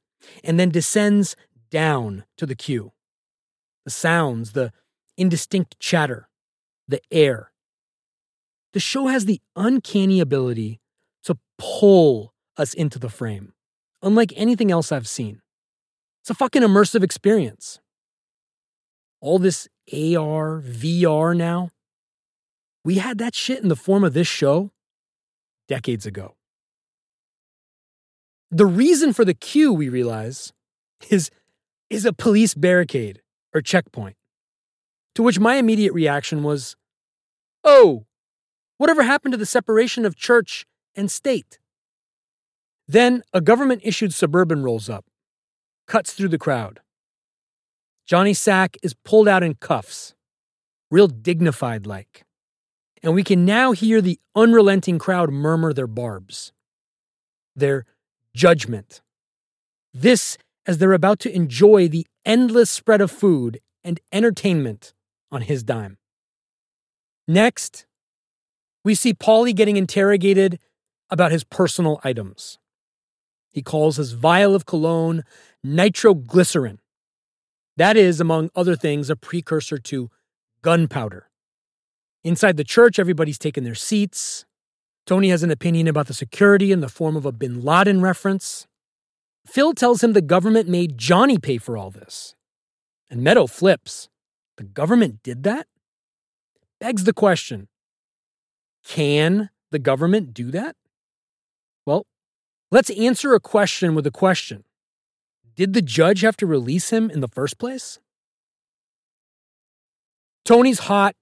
[0.43, 1.37] and then descends
[1.71, 2.93] down to the queue.
[3.85, 4.73] The sounds, the
[5.17, 6.29] indistinct chatter,
[6.89, 7.51] the air.
[8.73, 10.81] The show has the uncanny ability
[11.25, 13.53] to pull us into the frame,
[14.03, 15.43] unlike anything else I've seen.
[16.23, 17.81] It's a fucking immersive experience.
[19.21, 21.71] All this AR, VR now,
[22.85, 24.71] we had that shit in the form of this show
[25.69, 26.35] decades ago.
[28.51, 30.53] The reason for the queue, we realize,
[31.09, 31.31] is,
[31.89, 33.23] is a police barricade
[33.55, 34.17] or checkpoint.
[35.15, 36.77] To which my immediate reaction was,
[37.65, 38.05] oh,
[38.77, 41.59] whatever happened to the separation of church and state?
[42.87, 45.07] Then a government issued suburban rolls up,
[45.87, 46.81] cuts through the crowd.
[48.07, 50.15] Johnny Sack is pulled out in cuffs,
[50.91, 52.25] real dignified like
[53.05, 56.53] and we can now hear the unrelenting crowd murmur their barbs,
[57.55, 57.85] their
[58.35, 59.03] judgment.
[59.93, 64.95] This as they're about to enjoy the endless spread of food and entertainment
[65.31, 65.99] on his dime.
[67.29, 67.85] Next,
[68.83, 70.59] we see Paulie getting interrogated
[71.11, 72.59] about his personal items.
[73.53, 75.25] He calls his vial of cologne
[75.63, 76.81] nitroglycerin.
[77.77, 80.11] That is, among other things, a precursor to
[80.63, 81.29] gunpowder.
[82.25, 84.47] Inside the church, everybody's taken their seats.
[85.07, 88.67] Tony has an opinion about the security in the form of a bin Laden reference.
[89.47, 92.35] Phil tells him the government made Johnny pay for all this.
[93.11, 94.09] And Meadow flips.
[94.57, 95.67] The government did that?
[96.81, 97.69] Begs the question
[98.85, 100.77] can the government do that?
[101.87, 102.07] Well,
[102.71, 104.65] let's answer a question with a question.
[105.57, 107.99] Did the judge have to release him in the first place?
[110.45, 111.17] Tony's hot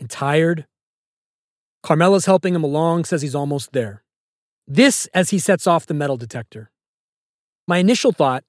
[0.00, 0.66] and tired.
[1.82, 4.02] Carmela's helping him along, says he's almost there.
[4.66, 6.70] This as he sets off the metal detector.
[7.68, 8.42] My initial thought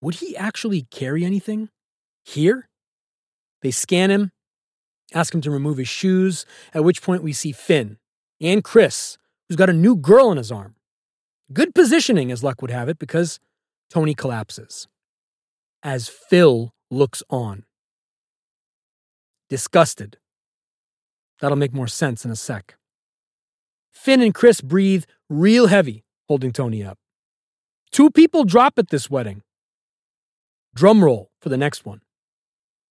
[0.00, 1.68] would he actually carry anything?
[2.24, 2.68] Here?
[3.62, 4.32] They scan him,
[5.14, 6.44] ask him to remove his shoes,
[6.74, 7.98] at which point we see Finn
[8.40, 9.16] and Chris,
[9.48, 10.74] who's got a new girl in his arm.
[11.52, 13.38] Good positioning, as luck would have it, because
[13.90, 14.88] Tony collapses.
[15.84, 17.64] As Phil looks on.
[19.48, 20.18] Disgusted.
[21.42, 22.76] That'll make more sense in a sec.
[23.90, 26.98] Finn and Chris breathe real heavy, holding Tony up.
[27.90, 29.42] Two people drop at this wedding.
[30.72, 32.00] Drum roll for the next one.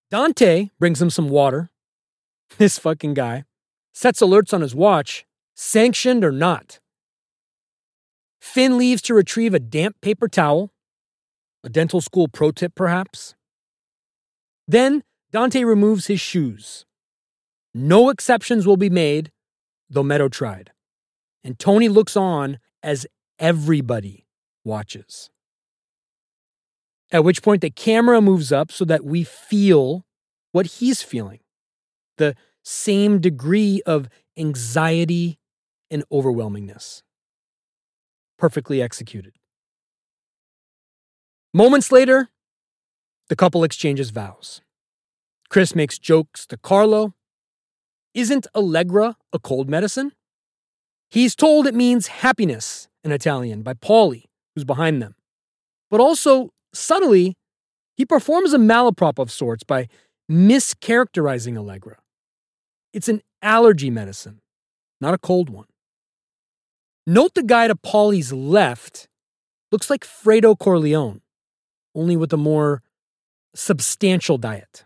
[0.10, 1.70] Dante brings him some water.
[2.58, 3.46] This fucking guy
[3.94, 5.26] sets alerts on his watch,
[5.56, 6.82] sanctioned or not.
[8.42, 10.74] Finn leaves to retrieve a damp paper towel,
[11.64, 13.36] a dental school pro tip perhaps.
[14.68, 16.86] Then Dante removes his shoes.
[17.74, 19.32] No exceptions will be made,
[19.90, 20.72] though Meadow tried.
[21.44, 23.08] And Tony looks on as
[23.40, 24.26] everybody
[24.64, 25.30] watches.
[27.12, 30.06] At which point the camera moves up so that we feel
[30.52, 31.40] what he's feeling
[32.18, 34.08] the same degree of
[34.38, 35.40] anxiety
[35.90, 37.02] and overwhelmingness.
[38.38, 39.34] Perfectly executed.
[41.54, 42.30] Moments later,
[43.28, 44.62] the couple exchanges vows.
[45.50, 47.14] Chris makes jokes to Carlo.
[48.14, 50.12] Isn't Allegra a cold medicine?
[51.10, 55.16] He's told it means happiness in Italian by Paulie, who's behind them.
[55.90, 57.36] But also, subtly,
[57.96, 59.88] he performs a malaprop of sorts by
[60.30, 61.98] mischaracterizing Allegra.
[62.94, 64.42] It's an allergy medicine,
[65.00, 65.68] not a cold one.
[67.08, 69.08] Note the guy to Paulie's left
[69.72, 71.22] looks like Fredo Corleone,
[71.96, 72.84] only with a more
[73.56, 74.86] substantial diet.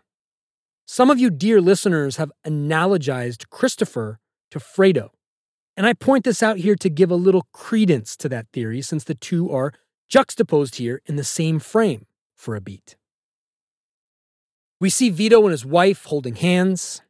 [0.88, 4.20] Some of you, dear listeners, have analogized Christopher
[4.52, 5.10] to Fredo.
[5.76, 9.02] And I point this out here to give a little credence to that theory since
[9.02, 9.72] the two are
[10.08, 12.06] juxtaposed here in the same frame
[12.36, 12.96] for a beat.
[14.80, 17.02] We see Vito and his wife holding hands.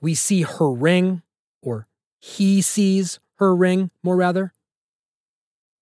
[0.00, 1.22] We see her ring,
[1.60, 1.88] or
[2.20, 4.52] he sees her ring, more rather.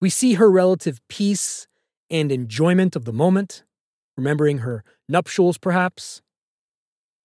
[0.00, 1.66] We see her relative peace
[2.08, 3.64] and enjoyment of the moment,
[4.16, 6.22] remembering her nuptials, perhaps.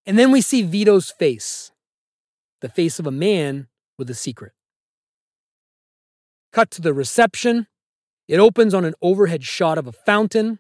[0.06, 1.72] And then we see Vito's face,
[2.62, 4.54] the face of a man with a secret.
[6.52, 7.68] Cut to the reception.
[8.28, 10.60] It opens on an overhead shot of a fountain.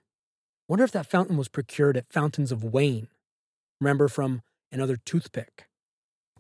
[0.68, 3.10] Wonder if that fountain was procured at Fountains of Wayne.
[3.80, 4.42] Remember from
[4.72, 5.68] another toothpick.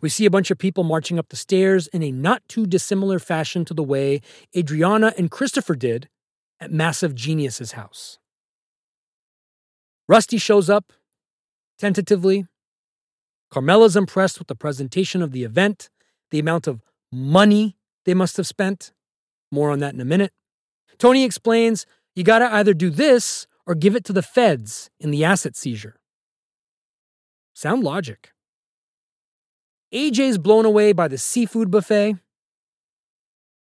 [0.01, 3.19] We see a bunch of people marching up the stairs in a not too dissimilar
[3.19, 4.21] fashion to the way
[4.55, 6.09] Adriana and Christopher did
[6.59, 8.17] at Massive Genius's house.
[10.07, 10.91] Rusty shows up,
[11.77, 12.47] tentatively.
[13.53, 15.91] Carmela's impressed with the presentation of the event,
[16.31, 16.81] the amount of
[17.11, 18.91] money they must have spent.
[19.51, 20.33] More on that in a minute.
[20.97, 21.85] Tony explains
[22.15, 25.99] you gotta either do this or give it to the feds in the asset seizure.
[27.53, 28.31] Sound logic.
[29.93, 32.15] AJ's blown away by the seafood buffet.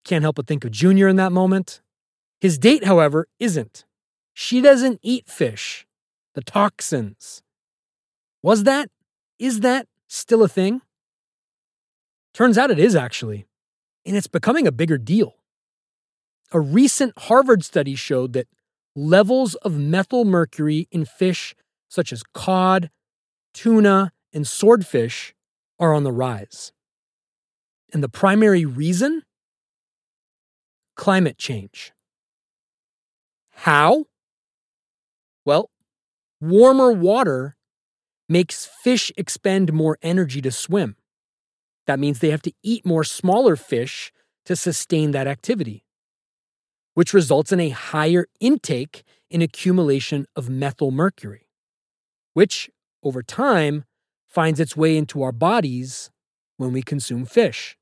[0.05, 1.81] Can't help but think of Junior in that moment.
[2.39, 3.83] His date, however, isn't.
[4.33, 5.85] She doesn't eat fish.
[6.33, 7.43] The toxins.
[8.41, 8.89] Was that,
[9.39, 10.81] is that still a thing?
[12.33, 13.45] Turns out it is actually,
[14.05, 15.35] and it's becoming a bigger deal.
[16.51, 18.47] A recent Harvard study showed that
[18.95, 21.55] levels of methyl mercury in fish
[21.89, 22.89] such as cod,
[23.53, 25.33] tuna, and swordfish
[25.79, 26.71] are on the rise.
[27.93, 29.23] And the primary reason?
[30.95, 31.93] Climate change.
[33.51, 34.05] How?
[35.45, 35.69] Well,
[36.41, 37.55] warmer water
[38.27, 40.95] makes fish expend more energy to swim.
[41.87, 44.11] That means they have to eat more smaller fish
[44.45, 45.85] to sustain that activity
[46.95, 51.47] which results in a higher intake and accumulation of methyl mercury,
[52.33, 52.71] which
[53.03, 53.83] over time
[54.27, 56.09] finds its way into our bodies
[56.57, 57.77] when we consume fish.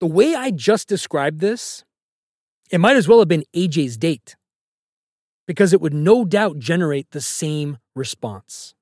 [0.00, 1.84] The way I just described this,
[2.70, 4.34] it might as well have been AJ's date,
[5.50, 8.76] because it would no doubt generate the same response.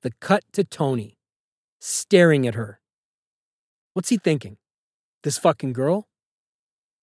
[0.00, 1.18] The cut to Tony,
[1.78, 2.80] staring at her.
[3.92, 4.56] What's he thinking?
[5.24, 6.08] This fucking girl?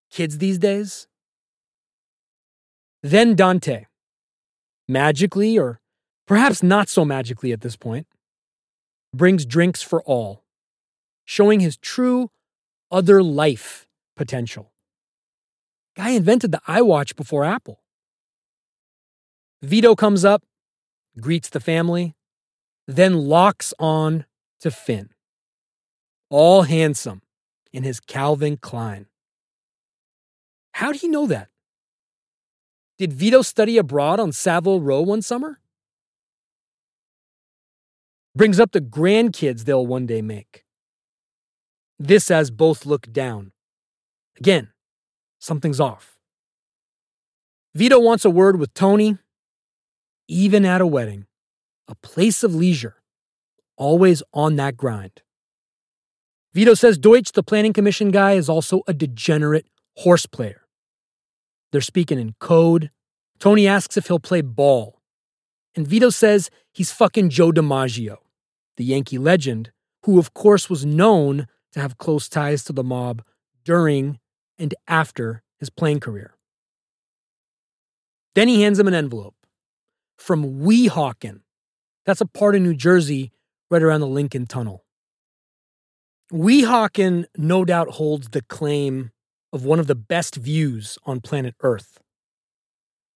[0.10, 1.10] kids these days.
[3.02, 3.88] Then Dante,
[4.88, 5.82] magically, or
[6.26, 8.08] perhaps not so magically at this point,
[9.14, 10.46] brings drinks for all,
[11.26, 12.30] showing his true
[12.90, 14.72] other life potential.
[15.98, 17.83] Guy invented the iWatch before Apple.
[19.64, 20.44] Vito comes up,
[21.22, 22.16] greets the family,
[22.86, 24.26] then locks on
[24.60, 25.10] to Finn.
[26.30, 27.22] All handsome
[27.72, 29.06] in his Calvin Klein.
[30.74, 31.48] How'd he know that?
[32.98, 35.62] Did Vito study abroad on Savile Row one summer?
[38.36, 40.66] Brings up the grandkids they'll one day make.
[41.98, 43.54] This as both look down.
[44.38, 44.74] Again,
[45.40, 46.18] something's off.
[47.74, 49.20] Vito wants a word with Tony,
[50.28, 51.26] even at a wedding,
[51.88, 53.02] a place of leisure,
[53.78, 55.22] always on that grind.
[56.54, 59.68] Vito says Deutsch, the planning commission guy, is also a degenerate
[59.98, 60.62] horse player.
[61.72, 62.92] They're speaking in code.
[63.40, 65.02] Tony asks if he'll play ball.
[65.76, 68.18] And Vito says he's fucking Joe DiMaggio,
[68.78, 69.72] the Yankee legend,
[70.04, 73.24] who of course was known to have close ties to the mob
[73.66, 74.20] during
[74.60, 76.36] and after his playing career.
[78.36, 79.36] Then he hands him an envelope
[80.24, 81.42] from Weehawken.
[82.06, 83.34] That's a part of New Jersey
[83.70, 84.86] right around the Lincoln Tunnel.
[86.32, 89.12] Weehawken no doubt holds the claim
[89.52, 92.00] of one of the best views on planet Earth.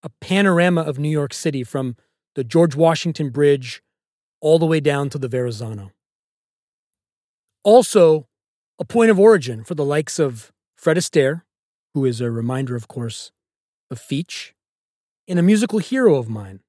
[0.02, 1.96] A panorama of New York City from
[2.34, 3.82] the George Washington Bridge
[4.42, 5.92] all the way down to the Verrazano.
[7.64, 8.28] Also,
[8.78, 11.40] a point of origin for the likes of Fred Astaire,
[11.94, 13.32] who is a reminder, of course,
[13.90, 14.52] of Feech,
[15.26, 16.60] and a musical hero of mine,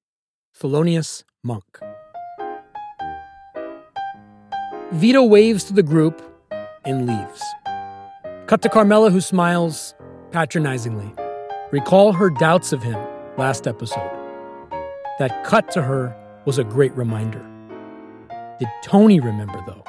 [0.60, 1.80] Thelonious Monk.
[4.92, 6.22] Vito waves to the group
[6.84, 7.42] and leaves.
[8.48, 9.96] Cut to Carmela, who smiles
[10.32, 11.14] patronizingly.
[11.72, 13.00] Recall her doubts of him
[13.38, 14.12] last episode.
[15.18, 17.46] That cut to her was a great reminder.
[18.60, 19.84] Did Tony remember, though?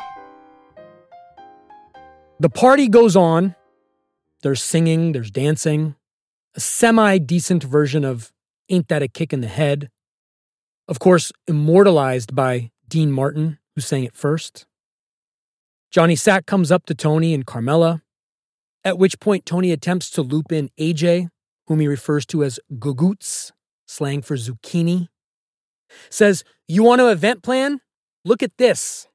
[2.39, 3.57] The party goes on.
[4.43, 5.97] There's singing, there's dancing,
[6.55, 8.33] a semi decent version of
[8.68, 9.91] Ain't That a Kick in the Head.
[10.91, 14.66] Of course, immortalized by Dean Martin, who sang it first.
[15.93, 18.03] Johnny Sack comes up to Tony and Carmela,
[18.82, 21.28] at which point Tony attempts to loop in AJ,
[21.68, 23.53] whom he refers to as Gugoots,
[23.86, 25.07] slang for zucchini.
[26.11, 27.80] Says, You want an event plan?
[28.24, 29.07] Look at this.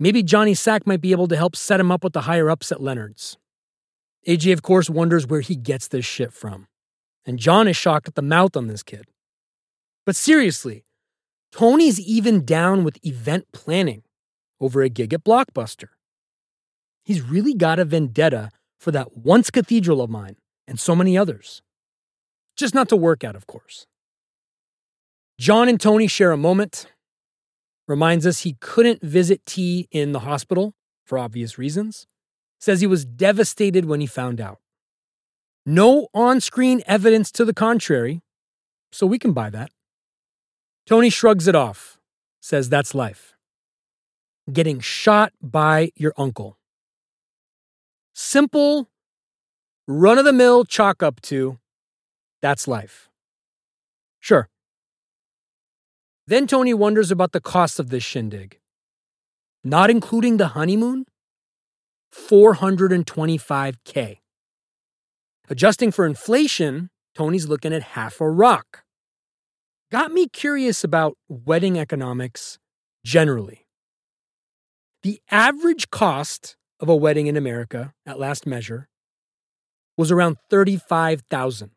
[0.00, 2.72] Maybe Johnny Sack might be able to help set him up with the higher ups
[2.72, 3.36] at Leonard's.
[4.26, 6.68] AJ, of course, wonders where he gets this shit from.
[7.26, 9.04] And John is shocked at the mouth on this kid.
[10.06, 10.84] But seriously,
[11.50, 14.04] Tony's even down with event planning
[14.60, 15.88] over a gig at Blockbuster.
[17.04, 20.36] He's really got a vendetta for that once cathedral of mine
[20.66, 21.60] and so many others.
[22.56, 23.86] Just not to work out, of course.
[25.38, 26.86] John and Tony share a moment.
[27.88, 32.06] Reminds us he couldn't visit T in the hospital for obvious reasons.
[32.58, 34.58] Says he was devastated when he found out.
[35.64, 38.22] No on screen evidence to the contrary,
[38.90, 39.70] so we can buy that.
[40.86, 41.98] Tony shrugs it off,
[42.40, 43.34] says that's life.
[44.52, 46.58] Getting shot by your uncle.
[48.14, 48.88] Simple,
[49.88, 51.58] run of the mill chalk up to
[52.40, 53.08] that's life.
[54.20, 54.48] Sure.
[56.28, 58.60] Then Tony wonders about the cost of this shindig.
[59.64, 61.06] Not including the honeymoon?
[62.14, 64.18] 425K.
[65.48, 68.84] Adjusting for inflation, Tony's looking at half a rock.
[69.92, 72.58] Got me curious about wedding economics
[73.04, 73.68] generally.
[75.04, 78.88] The average cost of a wedding in America at last measure
[79.96, 81.70] was around 35,000.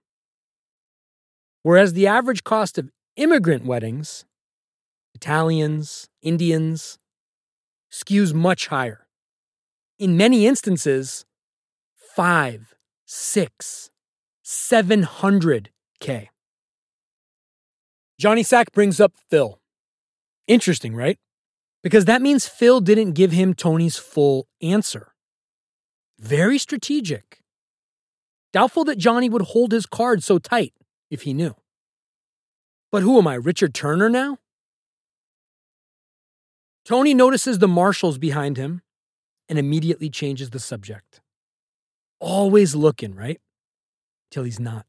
[1.62, 4.26] Whereas the average cost of immigrant weddings,
[5.14, 6.98] Italians, Indians,
[7.92, 9.06] skews much higher.
[10.00, 11.26] In many instances,
[12.16, 12.74] five,
[13.06, 13.92] six,
[14.44, 16.30] 700K.
[18.20, 19.62] Johnny Sack brings up Phil.
[20.46, 21.18] Interesting, right?
[21.82, 25.14] Because that means Phil didn't give him Tony's full answer.
[26.20, 27.40] Very strategic.
[28.52, 30.74] Doubtful that Johnny would hold his card so tight
[31.10, 31.56] if he knew.
[32.92, 34.40] But who am I, Richard Turner now?
[36.84, 38.82] Tony notices the marshals behind him
[39.48, 41.22] and immediately changes the subject.
[42.20, 43.40] Always looking, right?
[44.30, 44.86] Till he's not.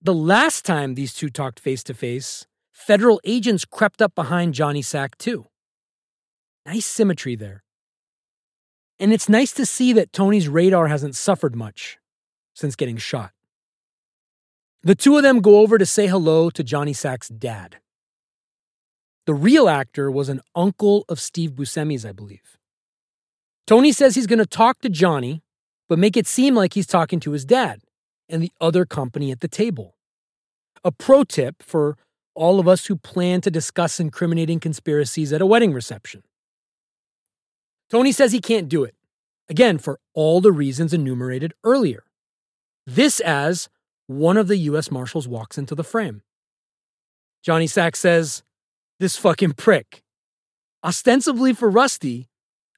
[0.00, 4.80] The last time these two talked face to face, federal agents crept up behind Johnny
[4.80, 5.46] Sack, too.
[6.64, 7.64] Nice symmetry there.
[9.00, 11.98] And it's nice to see that Tony's radar hasn't suffered much
[12.54, 13.32] since getting shot.
[14.84, 17.78] The two of them go over to say hello to Johnny Sack's dad.
[19.26, 22.56] The real actor was an uncle of Steve Buscemi's, I believe.
[23.66, 25.42] Tony says he's going to talk to Johnny,
[25.88, 27.80] but make it seem like he's talking to his dad
[28.28, 29.96] and the other company at the table.
[30.84, 31.96] A pro tip for
[32.34, 36.22] all of us who plan to discuss incriminating conspiracies at a wedding reception.
[37.90, 38.94] Tony says he can't do it,
[39.48, 42.04] again, for all the reasons enumerated earlier.
[42.86, 43.68] This as
[44.06, 44.90] one of the U.S.
[44.90, 46.22] Marshals walks into the frame.
[47.42, 48.42] Johnny Sack says,
[48.98, 50.02] This fucking prick.
[50.84, 52.28] Ostensibly for Rusty,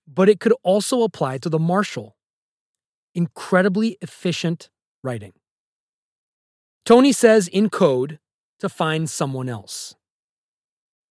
[0.07, 2.17] but it could also apply to the Marshal.
[3.15, 4.71] Incredibly efficient
[5.03, 5.33] writing.
[6.85, 8.19] Tony says in code
[8.59, 9.95] to find someone else.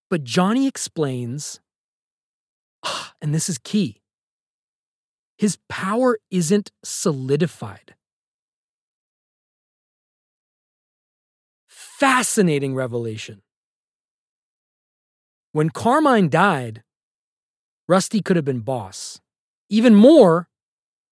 [0.08, 1.60] But Johnny explains,
[2.84, 4.00] ah, and this is key
[5.40, 7.94] his power isn't solidified.
[11.66, 13.40] Fascinating revelation.
[15.52, 16.82] When Carmine died,
[17.88, 19.18] Rusty could have been boss.
[19.70, 20.50] Even more,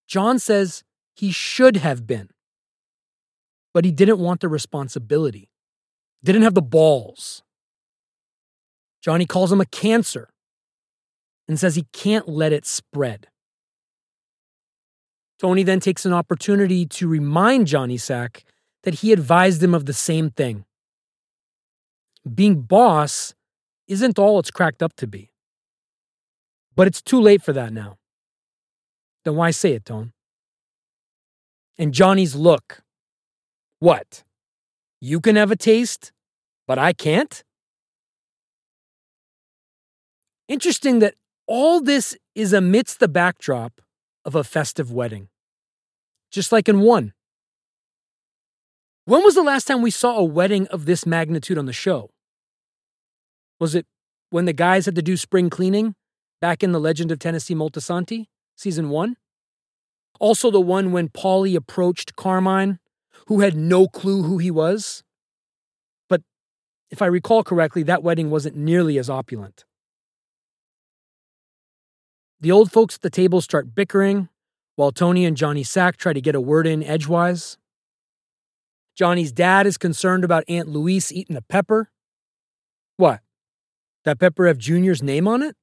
[0.07, 0.83] John says
[1.15, 2.29] he should have been.
[3.73, 5.49] But he didn't want the responsibility,
[6.23, 7.43] didn't have the balls.
[9.01, 10.29] Johnny calls him a cancer
[11.47, 13.27] and says he can't let it spread.
[15.39, 18.43] Tony then takes an opportunity to remind Johnny Sack
[18.83, 20.65] that he advised him of the same thing.
[22.33, 23.33] Being boss
[23.87, 25.31] isn't all it's cracked up to be.
[26.75, 27.97] But it's too late for that now.
[29.25, 30.13] Then why say it, Tone?
[31.77, 32.83] And Johnny's look.
[33.79, 34.23] What?
[35.01, 36.11] You can have a taste,
[36.67, 37.43] but I can't?
[40.47, 41.15] Interesting that
[41.47, 43.81] all this is amidst the backdrop
[44.25, 45.29] of a festive wedding,
[46.31, 47.13] just like in one.
[49.05, 52.11] When was the last time we saw a wedding of this magnitude on the show?
[53.59, 53.87] Was it
[54.29, 55.95] when the guys had to do spring cleaning
[56.41, 59.15] back in The Legend of Tennessee Moltisanti, season one?
[60.19, 62.79] Also, the one when Paulie approached Carmine,
[63.29, 65.03] who had no clue who he was?
[66.09, 66.23] But
[66.89, 69.65] if I recall correctly, that wedding wasn't nearly as opulent.
[72.41, 74.29] The old folks at the table start bickering
[74.77, 77.59] while Tony and Johnny Sack try to get a word in edgewise.
[78.95, 81.91] Johnny's dad is concerned about Aunt Louise eating a pepper.
[82.97, 83.19] What?
[84.05, 85.55] That pepper have Junior's name on it?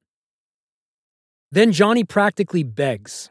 [1.51, 3.31] Then Johnny practically begs,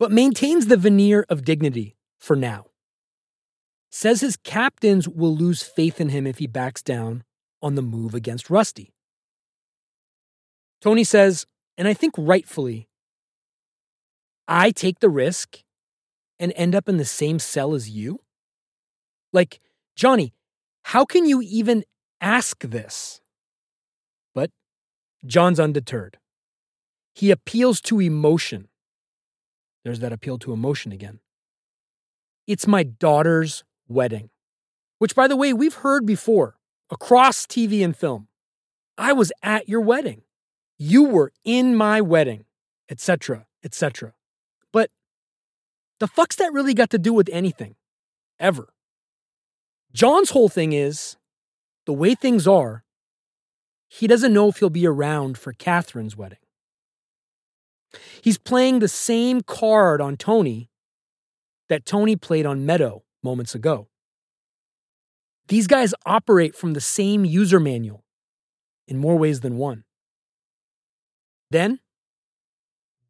[0.00, 2.71] but maintains the veneer of dignity for now.
[3.94, 7.24] Says his captains will lose faith in him if he backs down
[7.60, 8.94] on the move against Rusty.
[10.80, 11.46] Tony says,
[11.76, 12.88] and I think rightfully,
[14.48, 15.58] I take the risk
[16.38, 18.20] and end up in the same cell as you?
[19.32, 19.60] Like,
[19.94, 20.32] Johnny,
[20.84, 21.84] how can you even
[22.20, 23.20] ask this?
[24.34, 24.50] But
[25.24, 26.18] John's undeterred.
[27.14, 28.68] He appeals to emotion.
[29.84, 31.20] There's that appeal to emotion again.
[32.46, 33.62] It's my daughter's
[33.92, 34.30] wedding,
[34.98, 36.56] which, by the way, we've heard before
[36.90, 38.28] across TV and film.
[38.98, 40.22] I was at your wedding.
[40.78, 42.44] You were in my wedding,
[42.90, 44.14] etc., etc.
[44.72, 44.90] But
[46.00, 47.76] the fuck's that really got to do with anything?
[48.38, 48.72] Ever.
[49.92, 51.16] John's whole thing is
[51.86, 52.84] the way things are,
[53.88, 56.38] he doesn't know if he'll be around for Catherine's wedding.
[58.22, 60.70] He's playing the same card on Tony
[61.68, 63.88] that Tony played on Meadow moments ago.
[65.48, 68.04] These guys operate from the same user manual
[68.86, 69.84] in more ways than one.
[71.50, 71.80] Then,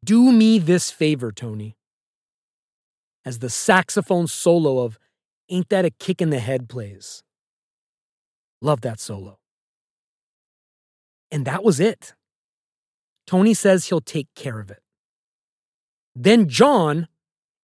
[0.03, 1.77] do me this favor, Tony.
[3.25, 4.99] As the saxophone solo of
[5.49, 7.23] Ain't That a Kick in the Head plays.
[8.61, 9.39] Love that solo.
[11.31, 12.13] And that was it.
[13.25, 14.81] Tony says he'll take care of it.
[16.15, 17.07] Then John,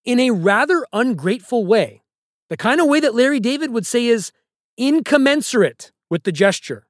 [0.06, 2.02] in a rather ungrateful way,
[2.50, 4.32] the kind of way that Larry David would say is
[4.78, 6.88] incommensurate with the gesture,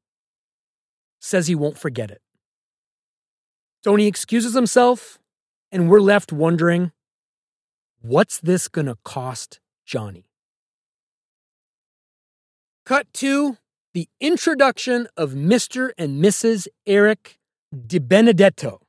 [1.20, 2.22] says he won't forget it.
[3.84, 5.20] Tony excuses himself,
[5.72, 6.92] and we're left wondering
[8.02, 10.26] what's this going to cost Johnny?
[12.86, 13.58] Cut to
[13.94, 15.92] the introduction of Mr.
[15.98, 16.68] and Mrs.
[16.86, 17.38] Eric
[17.86, 18.82] Di Benedetto,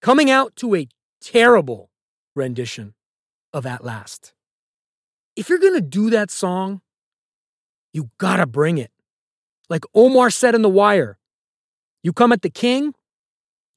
[0.00, 0.88] coming out to a
[1.20, 1.90] terrible
[2.34, 2.94] rendition
[3.52, 4.32] of At Last.
[5.38, 6.80] If you're going to do that song,
[7.92, 8.90] you gotta bring it.
[9.70, 11.16] Like Omar said in The Wire,
[12.02, 12.92] you come at the king,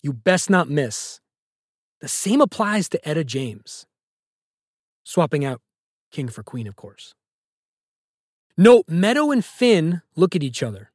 [0.02, 1.20] you best not miss.
[2.00, 3.86] The same applies to Etta James.
[5.04, 5.62] Swapping out
[6.12, 7.14] king for queen, of course.
[8.58, 10.92] Note Meadow and Finn look at each other.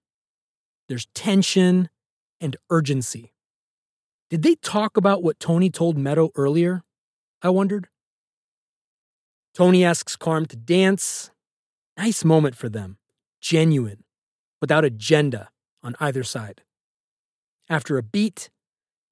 [0.88, 1.90] There's tension
[2.40, 3.32] and urgency.
[4.30, 6.82] Did they talk about what Tony told Meadow earlier?
[7.40, 7.86] I wondered.
[9.56, 11.30] Tony asks Carm to dance.
[11.96, 12.98] Nice moment for them.
[13.40, 14.04] Genuine,
[14.60, 15.48] without agenda
[15.82, 16.60] on either side.
[17.70, 18.50] After a beat,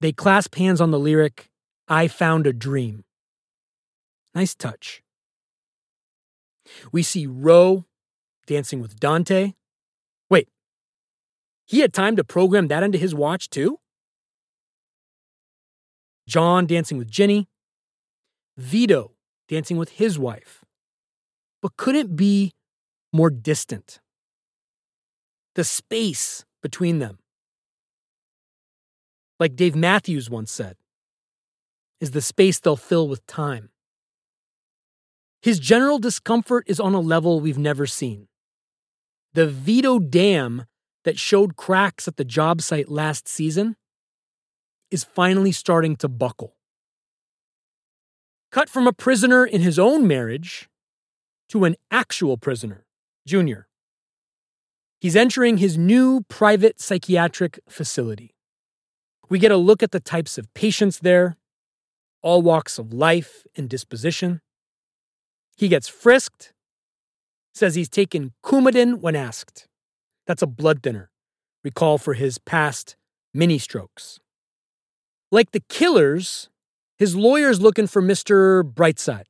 [0.02, 1.48] they clasp hands on the lyric,
[1.88, 3.04] I found a dream.
[4.34, 5.02] Nice touch.
[6.92, 7.86] We see Ro
[8.46, 9.54] dancing with Dante.
[10.28, 10.50] Wait,
[11.64, 13.78] he had time to program that into his watch too?
[16.28, 17.48] John dancing with Ginny.
[18.58, 19.13] Vito
[19.48, 20.64] dancing with his wife.
[21.62, 22.52] But couldn't be
[23.12, 24.00] more distant.
[25.54, 27.18] The space between them.
[29.38, 30.76] Like Dave Matthews once said,
[32.00, 33.70] is the space they'll fill with time.
[35.42, 38.28] His general discomfort is on a level we've never seen.
[39.34, 40.64] The Vito Dam
[41.04, 43.76] that showed cracks at the job site last season
[44.90, 46.56] is finally starting to buckle.
[48.54, 50.68] Cut from a prisoner in his own marriage
[51.48, 52.86] to an actual prisoner,
[53.26, 53.66] Junior.
[55.00, 58.36] He's entering his new private psychiatric facility.
[59.28, 61.36] We get a look at the types of patients there,
[62.22, 64.40] all walks of life and disposition.
[65.56, 66.52] He gets frisked,
[67.54, 69.66] says he's taken Coumadin when asked.
[70.28, 71.10] That's a blood thinner,
[71.64, 72.94] recall for his past
[73.34, 74.20] mini strokes.
[75.32, 76.50] Like the killers,
[76.98, 78.62] his lawyer's looking for Mr.
[78.62, 79.24] Brightside.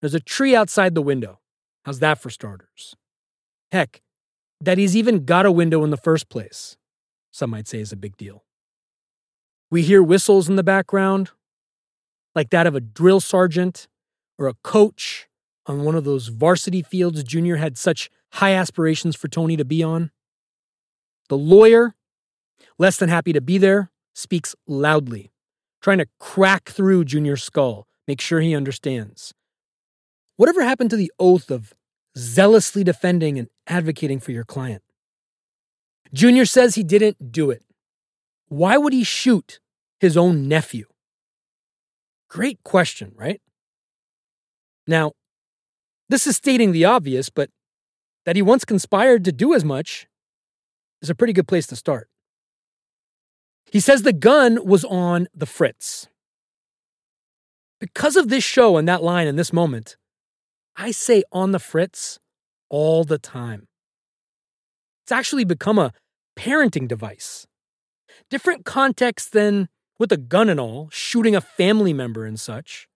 [0.00, 1.40] There's a tree outside the window.
[1.84, 2.94] How's that for starters?
[3.72, 4.02] Heck,
[4.60, 6.76] that he's even got a window in the first place,
[7.30, 8.44] some might say is a big deal.
[9.70, 11.30] We hear whistles in the background,
[12.34, 13.88] like that of a drill sergeant
[14.38, 15.28] or a coach
[15.66, 19.82] on one of those varsity fields Junior had such high aspirations for Tony to be
[19.82, 20.10] on.
[21.28, 21.94] The lawyer,
[22.78, 25.32] less than happy to be there, speaks loudly,
[25.84, 29.34] trying to crack through Junior's skull, make sure he understands.
[30.36, 31.74] Whatever happened to the oath of
[32.16, 34.82] zealously defending and advocating for your client?
[36.14, 37.62] Junior says he didn't do it.
[38.48, 39.60] Why would he shoot
[40.00, 40.86] his own nephew?
[42.30, 43.42] Great question, right?
[44.86, 45.12] Now,
[46.08, 47.50] this is stating the obvious, but
[48.24, 50.06] that he once conspired to do as much
[51.02, 52.08] is a pretty good place to start.
[53.74, 56.06] He says the gun was on the Fritz.
[57.80, 59.96] Because of this show and that line in this moment,
[60.76, 62.20] I say on the Fritz
[62.70, 63.66] all the time.
[65.02, 65.92] It's actually become a
[66.38, 67.48] parenting device.
[68.30, 69.68] Different context than
[69.98, 72.86] with a gun and all, shooting a family member and such.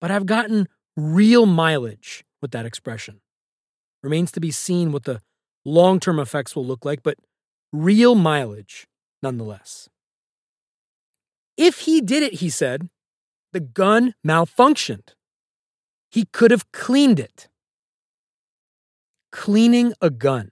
[0.00, 3.20] But I've gotten real mileage with that expression.
[4.02, 5.20] Remains to be seen what the
[5.66, 7.18] long term effects will look like, but
[7.74, 8.86] real mileage
[9.22, 9.88] nonetheless.
[11.56, 12.88] If he did it, he said,
[13.52, 15.10] the gun malfunctioned.
[16.10, 17.48] He could have cleaned it.
[19.30, 20.50] Cleaning a gun.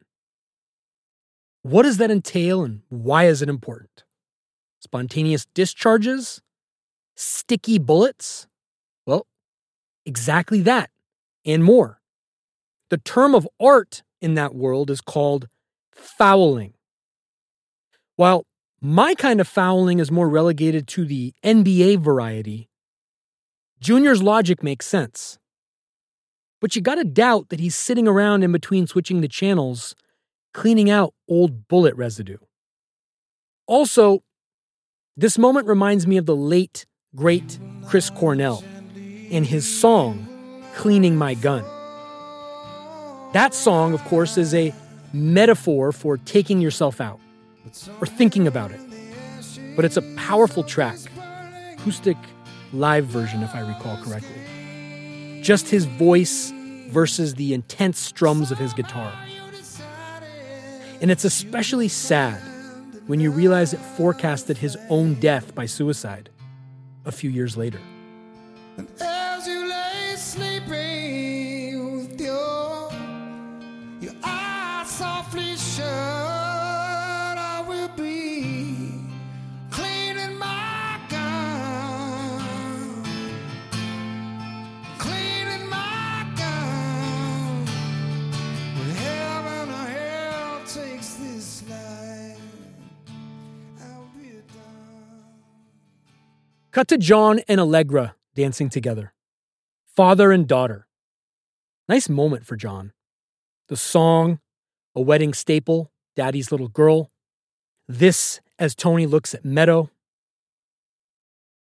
[1.62, 4.04] What does that entail and why is it important?
[4.80, 6.40] Spontaneous discharges?
[7.16, 8.46] Sticky bullets?
[9.06, 9.26] Well,
[10.06, 10.90] exactly that
[11.44, 12.00] and more.
[12.88, 15.48] The term of art in that world is called
[15.92, 16.74] fouling.
[18.16, 18.44] While
[18.82, 22.68] my kind of fouling is more relegated to the NBA variety,
[23.80, 25.38] Junior's logic makes sense.
[26.60, 29.94] But you gotta doubt that he's sitting around in between switching the channels,
[30.54, 32.38] cleaning out old bullet residue.
[33.66, 34.22] Also,
[35.16, 38.64] this moment reminds me of the late, great Chris Cornell
[39.30, 40.26] and his song,
[40.74, 41.64] Cleaning My Gun.
[43.32, 44.74] That song, of course, is a
[45.12, 47.20] metaphor for taking yourself out
[48.00, 48.80] or thinking about it.
[49.76, 50.98] But it's a powerful track,
[51.72, 52.16] acoustic
[52.72, 55.40] live version, if I recall correctly.
[55.42, 56.52] Just his voice
[56.88, 59.12] versus the intense strums of his guitar.
[61.00, 62.40] And it's especially sad
[63.06, 66.30] when you realize it forecasted his own death by suicide
[67.04, 67.80] a few years later.
[96.72, 99.12] Cut to John and Allegra dancing together.
[99.86, 100.86] Father and daughter.
[101.88, 102.92] Nice moment for John.
[103.68, 104.38] The song,
[104.94, 107.10] a wedding staple, Daddy's Little Girl.
[107.88, 109.90] This as Tony looks at Meadow.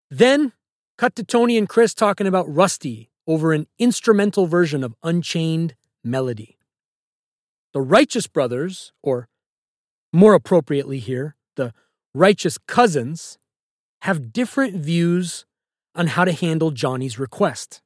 [0.10, 0.52] Then,
[0.98, 6.58] cut to Tony and Chris talking about Rusty over an instrumental version of Unchained Melody.
[7.74, 9.30] The Righteous Brothers, or
[10.12, 11.74] more appropriately here, the
[12.14, 13.38] Righteous Cousins,
[14.02, 15.46] have different views
[15.96, 17.82] on how to handle Johnny's request.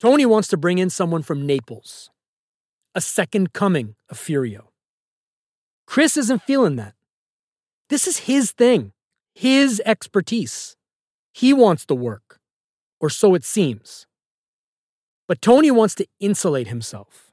[0.00, 2.10] Tony wants to bring in someone from Naples,
[2.94, 4.68] a second coming of Furio.
[5.86, 6.94] Chris isn't feeling that.
[7.88, 8.92] This is his thing,
[9.34, 10.76] his expertise.
[11.32, 12.40] He wants the work,
[13.00, 14.06] or so it seems.
[15.26, 17.32] But Tony wants to insulate himself.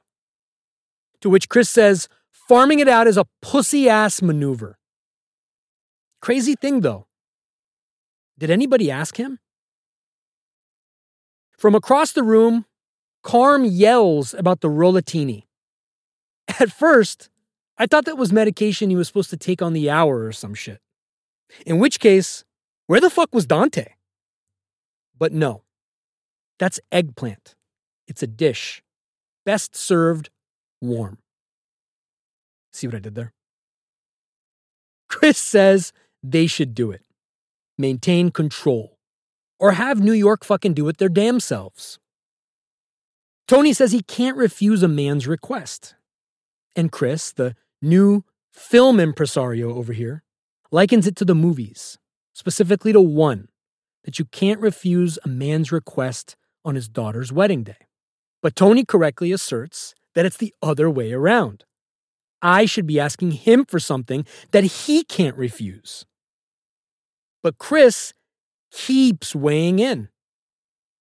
[1.20, 4.78] To which Chris says, farming it out is a pussy ass maneuver.
[6.20, 7.06] Crazy thing though.
[8.42, 9.38] Did anybody ask him?
[11.56, 12.64] From across the room,
[13.22, 15.44] Carm yells about the Rollatini.
[16.58, 17.30] At first,
[17.78, 20.54] I thought that was medication he was supposed to take on the hour or some
[20.54, 20.80] shit.
[21.64, 22.42] In which case,
[22.88, 23.90] where the fuck was Dante?
[25.16, 25.62] But no,
[26.58, 27.54] that's eggplant.
[28.08, 28.82] It's a dish,
[29.46, 30.30] best served
[30.80, 31.18] warm.
[32.72, 33.34] See what I did there?
[35.08, 35.92] Chris says
[36.24, 37.02] they should do it.
[37.78, 38.98] Maintain control.
[39.58, 41.98] Or have New York fucking do it their damn selves.
[43.48, 45.94] Tony says he can't refuse a man's request.
[46.74, 50.22] And Chris, the new film impresario over here,
[50.70, 51.98] likens it to the movies,
[52.32, 53.48] specifically to one
[54.04, 57.86] that you can't refuse a man's request on his daughter's wedding day.
[58.40, 61.64] But Tony correctly asserts that it's the other way around.
[62.40, 66.04] I should be asking him for something that he can't refuse.
[67.42, 68.12] But Chris
[68.70, 70.08] keeps weighing in.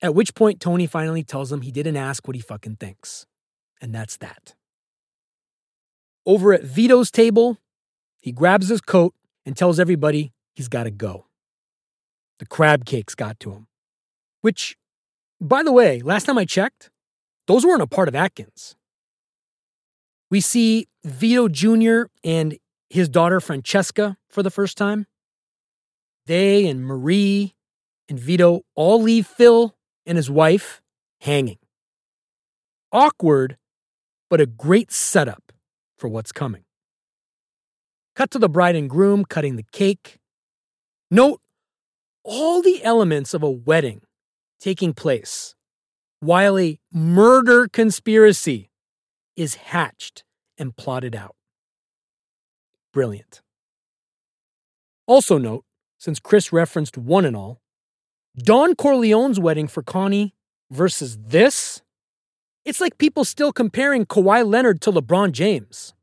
[0.02, 3.28] At which point, Tony finally tells him he didn't ask what he fucking thinks.
[3.80, 4.56] And that's that.
[6.26, 7.58] Over at Vito's table,
[8.22, 9.14] he grabs his coat
[9.46, 11.28] and tells everybody he's got to go.
[12.40, 13.68] The crab cakes got to him.
[14.42, 14.76] Which,
[15.40, 16.90] by the way, last time I checked,
[17.48, 18.76] those weren't a part of Atkins.
[20.32, 22.04] We see Vito Jr.
[22.24, 22.58] and
[22.90, 25.06] his daughter Francesca for the first time.
[26.32, 27.56] They and Marie
[28.08, 29.76] and Vito all leave Phil
[30.06, 30.82] and his wife
[31.20, 31.58] hanging.
[32.90, 33.58] Awkward,
[34.30, 35.52] but a great setup
[35.98, 36.64] for what's coming.
[38.16, 40.20] Cut to the bride and groom cutting the cake.
[41.10, 41.42] Note
[42.24, 44.00] all the elements of a wedding
[44.58, 45.54] taking place
[46.22, 48.70] while a murder conspiracy
[49.36, 50.24] is hatched
[50.58, 51.36] and plotted out.
[52.94, 53.42] Brilliant.
[55.08, 55.66] Also, note,
[56.02, 57.62] since Chris referenced one and all,
[58.36, 60.34] Don Corleone's wedding for Connie
[60.72, 61.84] versus this,
[62.66, 65.94] it's like people still comparing Kawhi Leonard to LeBron James.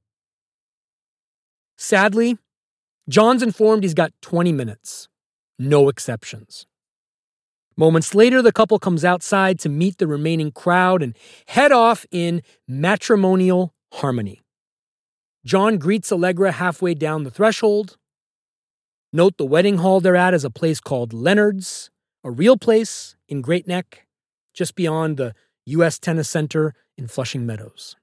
[1.77, 2.39] Sadly,
[3.09, 5.09] John's informed he's got 20 minutes,
[5.59, 6.66] no exceptions.
[7.77, 11.16] Moments later, the couple comes outside to meet the remaining crowd and
[11.49, 14.43] head off in matrimonial harmony.
[15.45, 17.97] John greets Allegra halfway down the threshold.
[19.13, 21.89] Note the wedding hall they're at is a place called Leonard's,
[22.23, 24.07] a real place in Great Neck,
[24.53, 25.99] just beyond the U.S.
[25.99, 27.97] Tennis Center in Flushing Meadows.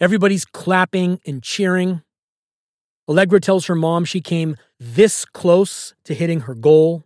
[0.00, 2.02] Everybody's clapping and cheering.
[3.08, 7.04] Allegra tells her mom she came this close to hitting her goal.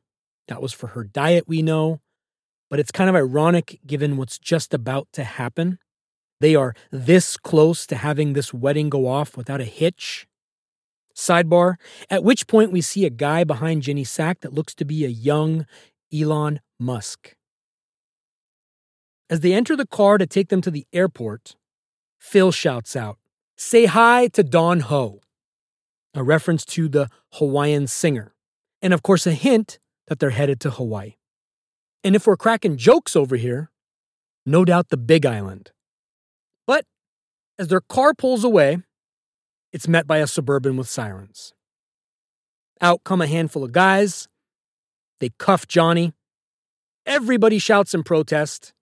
[0.49, 2.01] That was for her diet, we know.
[2.71, 5.79] But it's kind of ironic given what's just about to happen.
[6.41, 10.27] They are this close to having this wedding go off without a hitch.
[11.15, 11.77] Sidebar,
[12.11, 15.09] at which point we see a guy behind Ginny Sack that looks to be a
[15.09, 15.67] young
[16.13, 17.35] Elon Musk.
[19.31, 21.57] As they enter the car to take them to the airport,
[22.19, 23.19] Phil shouts out,
[23.57, 25.21] Say hi to Don Ho
[26.15, 28.35] a reference to the Hawaiian singer,
[28.81, 29.79] and of course, a hint
[30.09, 31.15] that they're headed to Hawaii.
[32.05, 33.71] And if we're cracking jokes over here,
[34.45, 35.71] no doubt the Big Island.
[36.67, 36.85] But
[37.59, 38.79] as their car pulls away,
[39.73, 41.55] it's met by a suburban with sirens.
[42.81, 44.29] Out come a handful of guys.
[45.21, 46.13] They cuff Johnny.
[47.07, 48.73] Everybody shouts in protest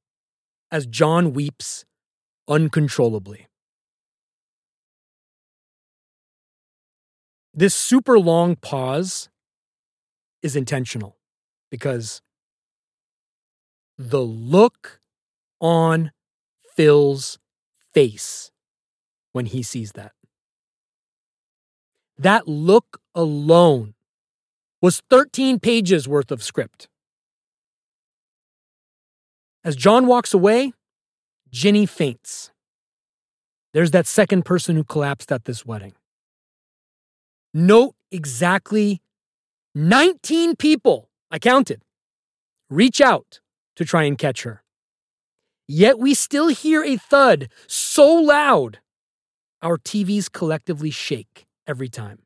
[0.71, 1.85] as John weeps
[2.49, 3.47] uncontrollably.
[7.53, 9.29] This super long pause
[10.43, 11.19] is intentional
[11.71, 12.23] because
[13.99, 15.01] the look
[15.61, 16.13] on
[16.75, 17.39] Phil's
[17.93, 18.51] face
[19.33, 20.13] when he sees that.
[22.21, 23.95] That look alone
[24.83, 26.87] was 13 pages worth of script.
[29.65, 30.75] As John walks away,
[31.51, 32.51] Ginny faints.
[33.73, 35.95] There's that second person who collapsed at this wedding.
[37.55, 39.01] Note exactly
[39.75, 41.81] 19 people, I counted,
[42.69, 43.41] reach out
[43.77, 44.63] to try and catch her.
[45.67, 48.81] Yet we still hear a thud so loud,
[49.63, 52.19] our TVs collectively shake every time.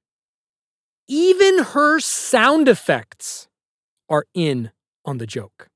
[1.06, 3.46] Even her sound effects
[4.08, 4.70] are in
[5.04, 5.68] on the joke.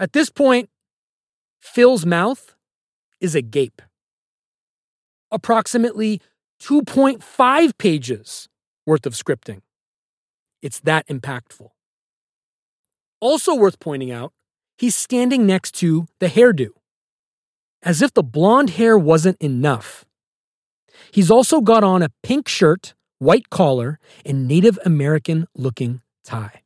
[0.00, 0.68] At this point,
[1.60, 2.56] Phil's mouth
[3.20, 3.80] is agape.
[5.30, 6.20] Approximately
[6.60, 8.48] 2.5 pages
[8.84, 9.60] worth of scripting.
[10.60, 11.68] It's that impactful.
[13.20, 14.32] Also worth pointing out,
[14.76, 16.70] he's standing next to the hairdo.
[17.82, 20.05] As if the blonde hair wasn't enough.
[21.10, 26.62] He's also got on a pink shirt, white collar, and Native American looking tie.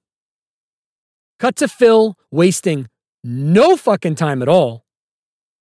[1.38, 2.88] Cut to Phil wasting
[3.24, 4.84] no fucking time at all.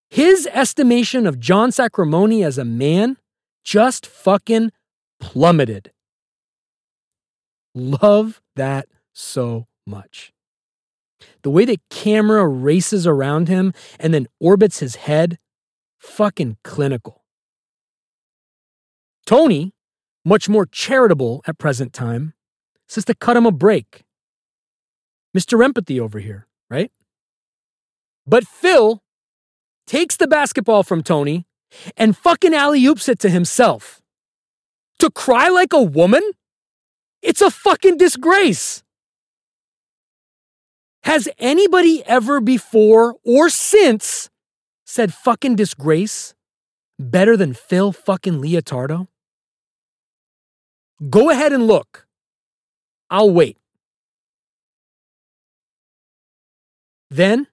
[0.09, 3.17] His estimation of John Sacrimoni as a man
[3.63, 4.71] just fucking
[5.19, 5.91] plummeted.
[7.75, 10.33] Love that so much.
[11.43, 15.37] The way the camera races around him and then orbits his head,
[15.97, 17.18] fucking clinical.
[19.29, 19.75] Tony,
[20.25, 22.33] much more charitable at present time,
[22.87, 24.01] says to cut him a break.
[25.37, 25.63] Mr.
[25.63, 26.91] Empathy over here, right?
[28.25, 29.03] But Phil
[29.85, 31.45] takes the basketball from Tony
[31.95, 34.01] and fucking alley oops it to himself.
[34.97, 36.23] To cry like a woman?
[37.21, 38.81] It's a fucking disgrace.
[41.03, 44.31] Has anybody ever before or since
[44.87, 46.33] said fucking disgrace
[46.97, 49.05] better than Phil fucking Leotardo?
[51.07, 52.07] Go ahead and look.
[53.09, 53.57] I'll wait.
[57.09, 57.47] Then,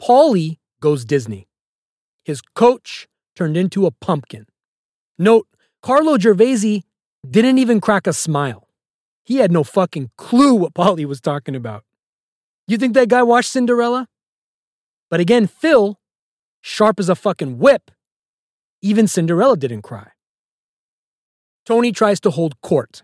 [0.00, 1.48] Paulie goes Disney.
[2.24, 4.46] His coach turned into a pumpkin.
[5.18, 5.48] Note,
[5.82, 6.82] Carlo Gervasi
[7.28, 8.68] didn't even crack a smile.
[9.24, 11.84] He had no fucking clue what Paulie was talking about.
[12.66, 14.08] You think that guy watched Cinderella?
[15.10, 15.98] But again, Phil,
[16.60, 17.90] sharp as a fucking whip,
[18.82, 20.10] even Cinderella didn't cry.
[21.68, 23.02] Tony tries to hold court,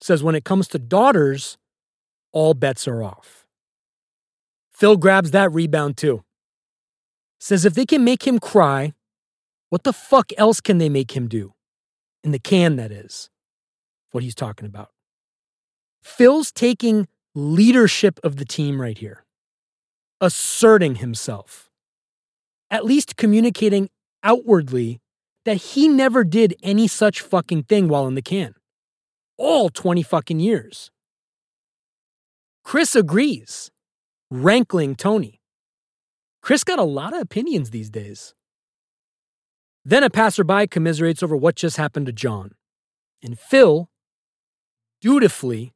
[0.00, 1.58] says when it comes to daughters,
[2.32, 3.44] all bets are off.
[4.72, 6.24] Phil grabs that rebound too.
[7.38, 8.94] Says if they can make him cry,
[9.68, 11.52] what the fuck else can they make him do?
[12.22, 13.28] In the can, that is.
[14.12, 14.88] What he's talking about.
[16.02, 19.26] Phil's taking leadership of the team right here,
[20.22, 21.68] asserting himself,
[22.70, 23.90] at least communicating
[24.22, 25.02] outwardly
[25.44, 28.54] that he never did any such fucking thing while in the can.
[29.36, 30.90] All 20 fucking years.
[32.62, 33.70] Chris agrees,
[34.30, 35.40] rankling Tony.
[36.42, 38.34] Chris got a lot of opinions these days.
[39.84, 42.52] Then a passerby commiserates over what just happened to John,
[43.22, 43.90] and Phil
[45.02, 45.74] dutifully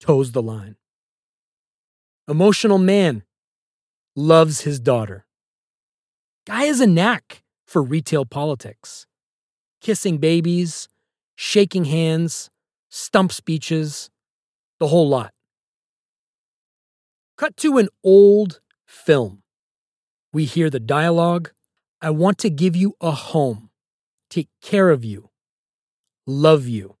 [0.00, 0.76] toes the line.
[2.28, 3.22] Emotional man
[4.14, 5.24] loves his daughter.
[6.46, 9.06] Guy has a knack for retail politics.
[9.80, 10.88] Kissing babies,
[11.36, 12.50] shaking hands,
[12.88, 14.08] stump speeches,
[14.80, 15.32] the whole lot.
[17.36, 19.42] Cut to an old film.
[20.32, 21.50] We hear the dialogue
[22.00, 23.70] I want to give you a home,
[24.30, 25.30] take care of you,
[26.26, 26.96] love you.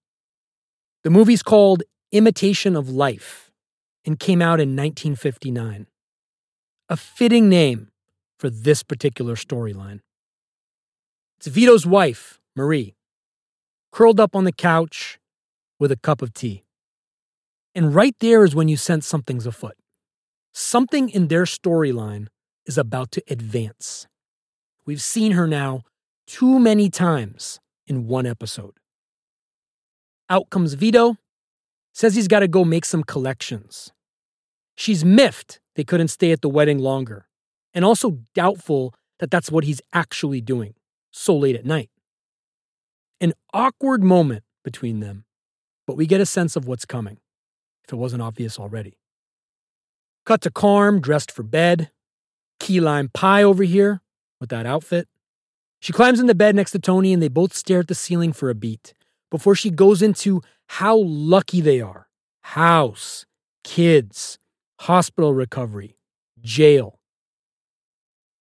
[1.04, 3.52] The movie's called Imitation of Life
[4.04, 5.86] and came out in 1959.
[6.88, 7.92] A fitting name
[8.38, 10.00] for this particular storyline.
[11.38, 12.96] It's Vito's wife, Marie,
[13.92, 15.20] curled up on the couch
[15.78, 16.64] with a cup of tea.
[17.76, 19.76] And right there is when you sense something's afoot.
[20.52, 22.26] Something in their storyline
[22.66, 24.08] is about to advance.
[24.84, 25.82] We've seen her now
[26.26, 28.74] too many times in one episode.
[30.28, 31.18] Out comes Vito,
[31.94, 33.92] says he's got to go make some collections.
[34.74, 37.28] She's miffed they couldn't stay at the wedding longer,
[37.72, 40.74] and also doubtful that that's what he's actually doing
[41.18, 41.90] so late at night.
[43.20, 45.24] An awkward moment between them,
[45.86, 47.18] but we get a sense of what's coming,
[47.84, 48.98] if it wasn't obvious already.
[50.24, 51.90] Cut to Carm, dressed for bed.
[52.60, 54.00] Key lime pie over here
[54.40, 55.08] with that outfit.
[55.80, 58.32] She climbs in the bed next to Tony and they both stare at the ceiling
[58.32, 58.94] for a beat
[59.30, 62.08] before she goes into how lucky they are
[62.42, 63.26] house,
[63.62, 64.38] kids,
[64.80, 65.96] hospital recovery,
[66.40, 66.98] jail.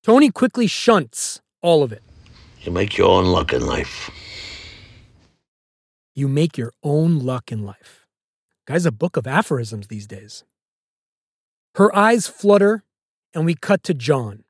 [0.03, 2.01] Tony quickly shunts all of it.
[2.67, 4.11] You make your own luck in life.
[6.13, 8.05] You make your own luck in life.
[8.65, 10.43] Guy's a book of aphorisms these days.
[11.75, 12.83] Her eyes flutter,
[13.33, 14.43] and we cut to John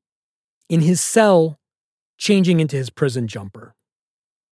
[0.68, 1.60] in his cell,
[2.18, 3.76] changing into his prison jumper.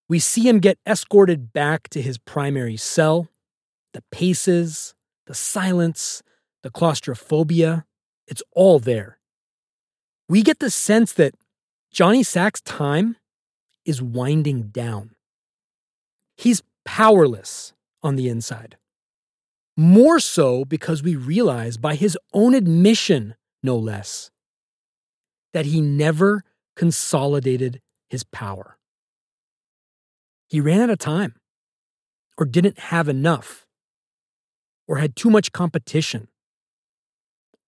[0.07, 3.29] We see him get escorted back to his primary cell.
[3.93, 4.93] The paces,
[5.25, 6.21] the silence,
[6.61, 7.87] the claustrophobia,
[8.27, 9.17] it's all there.
[10.29, 11.33] We get the sense that
[11.91, 13.15] Johnny Sack's time
[13.85, 15.11] is winding down.
[16.35, 18.77] He's powerless on the inside.
[19.77, 24.31] More so because we realize by his own admission, no less,
[25.53, 26.43] that he never
[26.75, 28.77] consolidated his power.
[30.47, 31.35] He ran out of time,
[32.37, 33.65] or didn't have enough,
[34.87, 36.27] or had too much competition.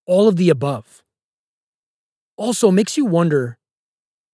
[0.06, 1.04] All of the above.
[2.38, 3.58] Also makes you wonder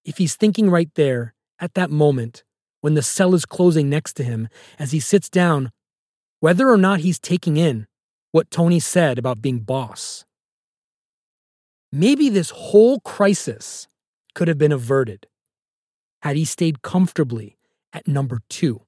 [0.03, 2.43] if he's thinking right there at that moment
[2.81, 4.47] when the cell is closing next to him
[4.77, 5.71] as he sits down,
[6.39, 7.87] whether or not he's taking in
[8.31, 10.25] what Tony said about being boss.
[11.91, 13.87] Maybe this whole crisis
[14.35, 15.27] could have been averted
[16.23, 17.57] had he stayed comfortably
[17.93, 18.81] at number two.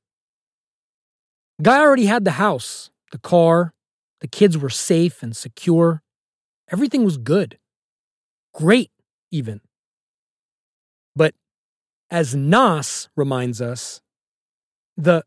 [1.62, 3.74] Guy already had the house, the car,
[4.22, 6.02] the kids were safe and secure.
[6.72, 7.60] Everything was good.
[8.54, 8.92] Great,
[9.32, 9.62] even.
[11.16, 11.36] But
[12.10, 14.02] as Nas reminds us,
[14.98, 15.24] the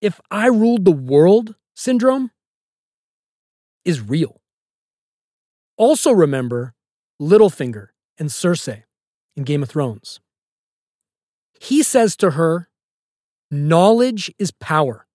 [0.00, 2.30] if I ruled the world syndrome
[3.84, 4.40] is real.
[5.76, 6.74] Also, remember
[7.20, 7.88] Littlefinger
[8.18, 8.84] and Cersei
[9.36, 10.20] in Game of Thrones.
[11.60, 12.68] He says to her,
[13.50, 15.06] Knowledge is power.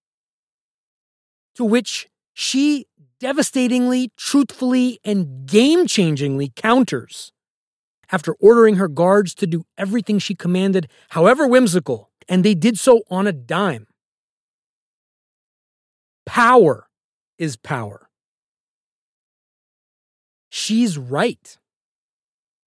[1.56, 2.86] To which she
[3.20, 7.32] devastatingly, truthfully, and game changingly counters
[8.12, 13.02] after ordering her guards to do everything she commanded, however whimsical, and they did so
[13.10, 13.88] on a dime.
[16.26, 16.88] Power
[17.38, 18.10] is power.
[20.50, 21.58] She's right.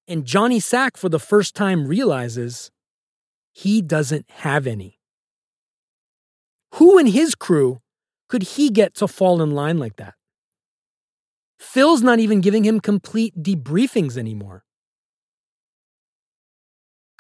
[0.07, 2.71] And Johnny Sack, for the first time, realizes
[3.53, 4.99] he doesn't have any.
[6.75, 7.81] Who in his crew
[8.29, 10.15] could he get to fall in line like that?
[11.59, 14.65] Phil's not even giving him complete debriefings anymore.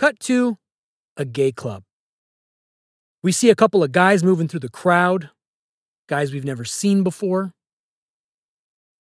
[0.01, 0.57] Cut to
[1.19, 1.83] a gay club.
[3.23, 5.29] We see a couple of guys moving through the crowd,
[6.09, 7.53] guys we've never seen before.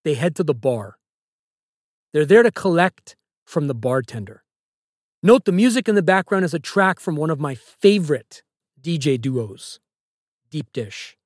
[0.04, 0.98] They head to the bar.
[2.12, 3.16] They're there to collect
[3.46, 4.44] from the bartender.
[5.22, 8.42] Note the music in the background is a track from one of my favorite
[8.78, 9.80] DJ duos,
[10.50, 11.16] Deep Dish.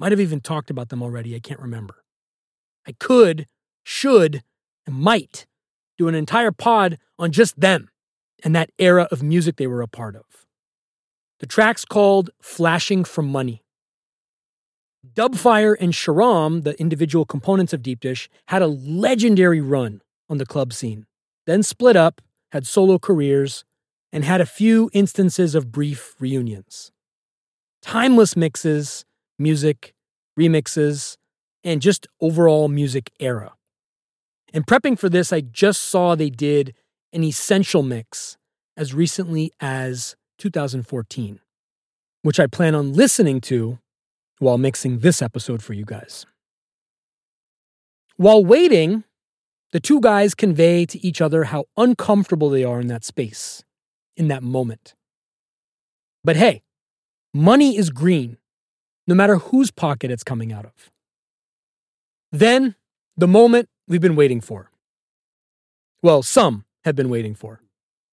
[0.00, 2.02] Might have even talked about them already, I can't remember.
[2.88, 3.46] I could,
[3.84, 4.42] should,
[4.84, 5.46] and might
[5.96, 7.88] do an entire pod on just them
[8.44, 10.24] and that era of music they were a part of.
[11.40, 13.62] The track's called Flashing for Money.
[15.14, 20.46] Dubfire and Sharam, the individual components of Deep Dish, had a legendary run on the
[20.46, 21.06] club scene,
[21.46, 22.20] then split up,
[22.52, 23.64] had solo careers,
[24.12, 26.92] and had a few instances of brief reunions.
[27.80, 29.06] Timeless mixes,
[29.38, 29.94] music,
[30.38, 31.16] remixes,
[31.64, 33.54] and just overall music era.
[34.52, 36.74] In prepping for this, I just saw they did
[37.12, 38.36] an essential mix
[38.76, 41.40] as recently as 2014,
[42.22, 43.78] which I plan on listening to
[44.38, 46.24] while mixing this episode for you guys.
[48.16, 49.04] While waiting,
[49.72, 53.64] the two guys convey to each other how uncomfortable they are in that space,
[54.16, 54.94] in that moment.
[56.24, 56.62] But hey,
[57.32, 58.38] money is green,
[59.06, 60.90] no matter whose pocket it's coming out of.
[62.32, 62.74] Then,
[63.16, 64.70] the moment we've been waiting for.
[66.02, 67.60] Well, some have been waiting for.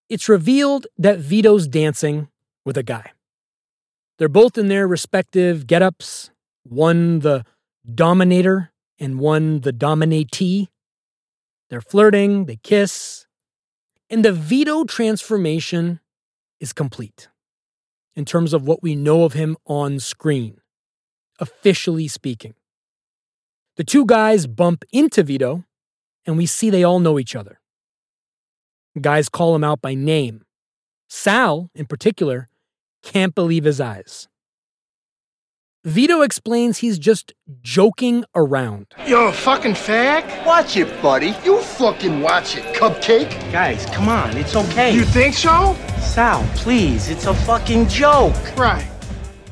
[0.10, 2.30] It's revealed that Vito's dancing
[2.65, 3.11] with a guy.
[4.18, 6.31] They're both in their respective get-ups,
[6.64, 7.45] one the
[7.94, 10.68] dominator and one the dominatee.
[11.69, 13.26] They're flirting, they kiss,
[14.10, 15.99] and the Vito transformation
[16.60, 17.27] is complete
[18.15, 20.60] in terms of what we know of him on screen,
[21.39, 22.56] officially speaking.
[23.76, 25.65] The two guys bump into Vito,
[26.26, 27.60] and we see they all know each other.
[29.01, 30.43] Guys call him out by name.
[31.09, 32.47] Sal, in particular,
[33.03, 34.27] can't believe his eyes.
[35.85, 38.87] Vito explains he's just joking around.
[39.07, 40.45] You're a fucking fag?
[40.45, 41.33] Watch it, buddy.
[41.45, 43.29] You fucking watch it, cupcake.
[43.53, 44.93] Guys, come on, it's okay.
[44.93, 45.75] You think so?
[46.01, 48.35] Sal, please, it's a fucking joke.
[48.57, 48.89] Right.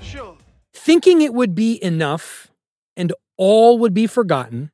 [0.01, 0.35] Sure.
[0.73, 2.51] Thinking it would be enough
[2.97, 4.71] and all would be forgotten,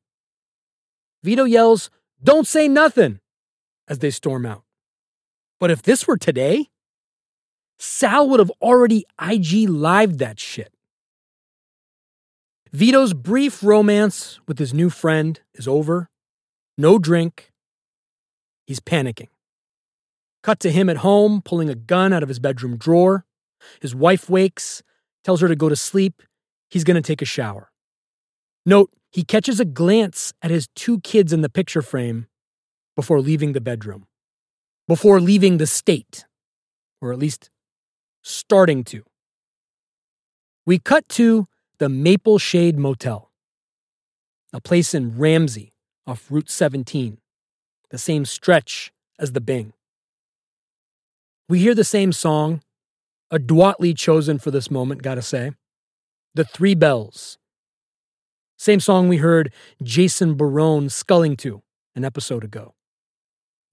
[1.23, 1.91] Vito yells,
[2.23, 3.19] Don't say nothing,
[3.91, 4.63] as they storm out.
[5.59, 6.69] But if this were today,
[7.77, 10.73] Sal would have already IG lived that shit.
[12.71, 16.09] Vito's brief romance with his new friend is over.
[16.77, 17.51] No drink.
[18.65, 19.27] He's panicking.
[20.41, 23.25] Cut to him at home, pulling a gun out of his bedroom drawer.
[23.81, 24.81] His wife wakes,
[25.25, 26.23] tells her to go to sleep.
[26.69, 27.71] He's going to take a shower.
[28.65, 32.27] Note, he catches a glance at his two kids in the picture frame
[32.95, 34.05] before leaving the bedroom,
[34.87, 36.25] before leaving the state,
[37.01, 37.49] or at least
[38.21, 39.03] starting to.
[40.65, 41.47] We cut to
[41.79, 43.31] the Maple Shade Motel,
[44.53, 45.73] a place in Ramsey
[46.05, 47.17] off Route 17,
[47.89, 49.73] the same stretch as the Bing.
[51.49, 52.61] We hear the same song,
[53.31, 55.51] adroitly chosen for this moment, gotta say.
[56.33, 57.37] The Three Bells.
[58.57, 59.51] Same song we heard
[59.81, 61.61] Jason Barone sculling to
[61.95, 62.73] an episode ago.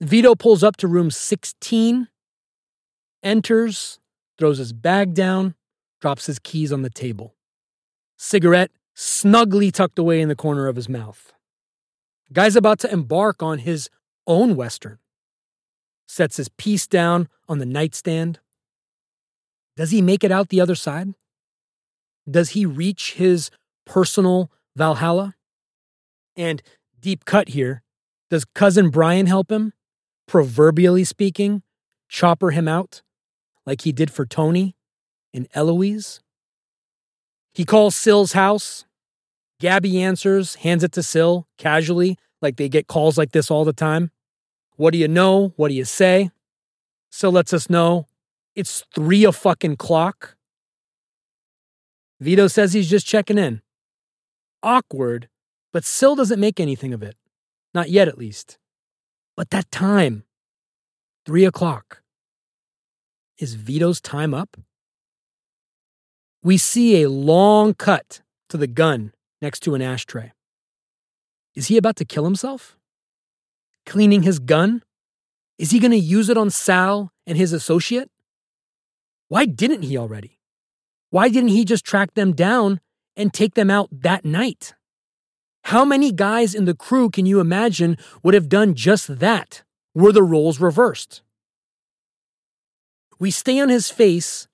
[0.00, 2.08] Vito pulls up to room 16,
[3.22, 3.98] enters,
[4.38, 5.54] throws his bag down,
[6.00, 7.34] drops his keys on the table.
[8.16, 11.32] Cigarette snugly tucked away in the corner of his mouth.
[12.32, 13.88] Guy's about to embark on his
[14.26, 14.98] own Western.
[16.06, 18.38] Sets his piece down on the nightstand.
[19.76, 21.14] Does he make it out the other side?
[22.30, 23.50] Does he reach his
[23.84, 25.34] personal Valhalla?
[26.36, 26.62] And
[27.00, 27.82] deep cut here,
[28.30, 29.72] does cousin Brian help him?
[30.28, 31.62] Proverbially speaking,
[32.06, 33.00] chopper him out
[33.64, 34.76] like he did for Tony
[35.32, 36.20] and Eloise?
[37.54, 38.84] He calls Sil's house.
[39.58, 43.72] Gabby answers, hands it to Sil casually, like they get calls like this all the
[43.72, 44.10] time.
[44.76, 45.54] What do you know?
[45.56, 46.30] What do you say?
[47.10, 48.06] Sil lets us know
[48.54, 50.36] it's three a fucking clock.
[52.20, 53.62] Vito says he's just checking in.
[54.62, 55.30] Awkward,
[55.72, 57.16] but Sill doesn't make anything of it.
[57.72, 58.58] Not yet, at least.
[59.38, 60.24] But that time,
[61.24, 62.02] three o'clock.
[63.38, 64.56] Is Vito's time up?
[66.42, 70.32] We see a long cut to the gun next to an ashtray.
[71.54, 72.76] Is he about to kill himself?
[73.86, 74.82] Cleaning his gun?
[75.56, 78.10] Is he going to use it on Sal and his associate?
[79.28, 80.40] Why didn't he already?
[81.10, 82.80] Why didn't he just track them down
[83.16, 84.74] and take them out that night?
[85.68, 89.64] How many guys in the crew can you imagine would have done just that
[89.94, 91.20] were the roles reversed?
[93.18, 94.48] We stay on his face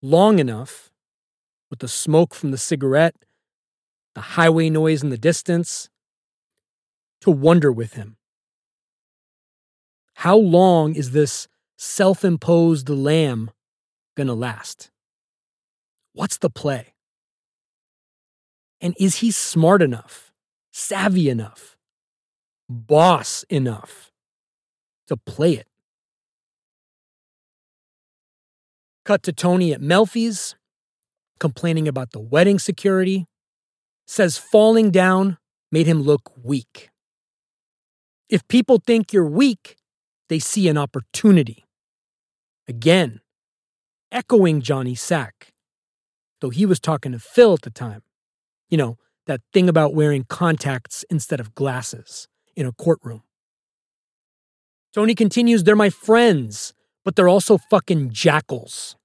[0.00, 0.90] long enough
[1.68, 3.14] with the smoke from the cigarette,
[4.14, 5.90] the highway noise in the distance,
[7.20, 8.16] to wonder with him.
[10.14, 13.50] How long is this self imposed lam
[14.16, 14.90] going to last?
[16.14, 16.94] What's the play?
[18.80, 20.25] And is he smart enough,
[20.76, 21.78] savvy enough,
[22.68, 24.12] boss enough
[25.06, 25.66] to play it?
[29.06, 30.54] Cut to Tony at Melfi's,
[31.40, 33.26] complaining about the wedding security,
[34.06, 35.38] says falling down
[35.72, 36.90] made him look weak.
[38.28, 39.76] If people think you're weak,
[40.28, 41.64] they see an opportunity.
[42.68, 43.20] Again,
[44.12, 45.52] echoing Johnny Sack,
[46.40, 48.02] though he was talking to Phil at the time.
[48.68, 53.22] You know, that thing about wearing contacts instead of glasses in a courtroom.
[54.94, 56.72] Tony continues, they're my friends,
[57.04, 58.96] but they're also fucking jackals.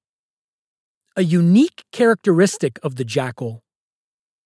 [1.18, 3.64] A unique characteristic of the jackal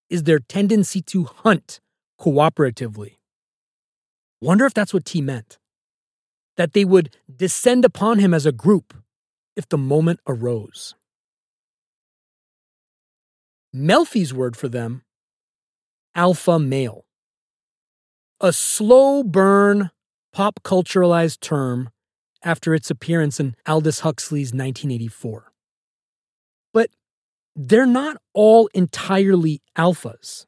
[0.10, 1.80] is their tendency to hunt
[2.20, 3.18] cooperatively.
[4.42, 5.58] Wonder if that's what T meant.
[6.58, 8.94] That they would descend upon him as a group
[9.56, 10.96] if the moment arose.
[13.76, 15.05] Melfi's word for them
[16.16, 17.06] alpha male.
[18.42, 19.92] A slow burn,
[20.34, 21.90] pop culturalized term
[22.44, 25.52] after its appearance in Aldous Huxley's 1984.
[26.74, 26.90] But
[27.56, 30.46] they're not all entirely alphas.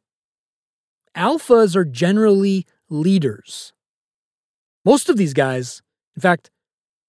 [1.15, 3.73] Alphas are generally leaders.
[4.85, 5.81] Most of these guys,
[6.15, 6.51] in fact,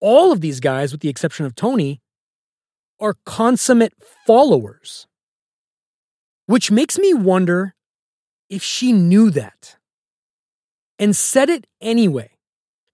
[0.01, 2.01] all of these guys, with the exception of Tony,
[3.01, 3.93] are consummate
[4.27, 5.07] followers.
[6.47, 7.75] Which makes me wonder
[8.49, 9.77] if she knew that
[10.99, 12.31] and said it anyway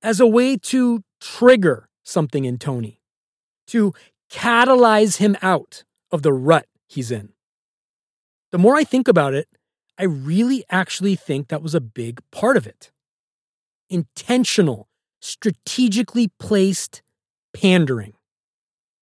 [0.03, 3.01] as a way to trigger something in Tony,
[3.67, 3.95] to
[4.31, 7.33] catalyze him out of the rut he's in.
[8.53, 9.49] The more I think about it,
[9.99, 12.91] I really actually think that was a big part of it.
[13.89, 14.89] Intentional,
[15.21, 17.03] strategically placed
[17.55, 18.15] pandering,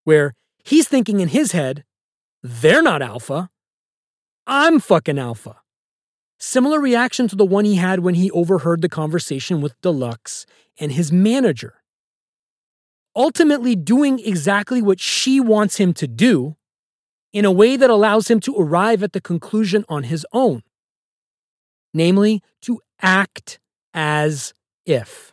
[0.05, 1.85] where he's thinking in his head,
[2.43, 3.51] they're not alpha.
[4.47, 5.62] I'm fucking alpha.
[6.43, 10.45] Similar reaction to the one he had when he overheard the conversation with Deluxe
[10.79, 11.75] and his manager.
[13.15, 16.57] Ultimately, doing exactly what she wants him to do
[17.33, 20.63] in a way that allows him to arrive at the conclusion on his own
[21.95, 23.59] namely, to act
[23.95, 24.55] as
[24.87, 25.33] if.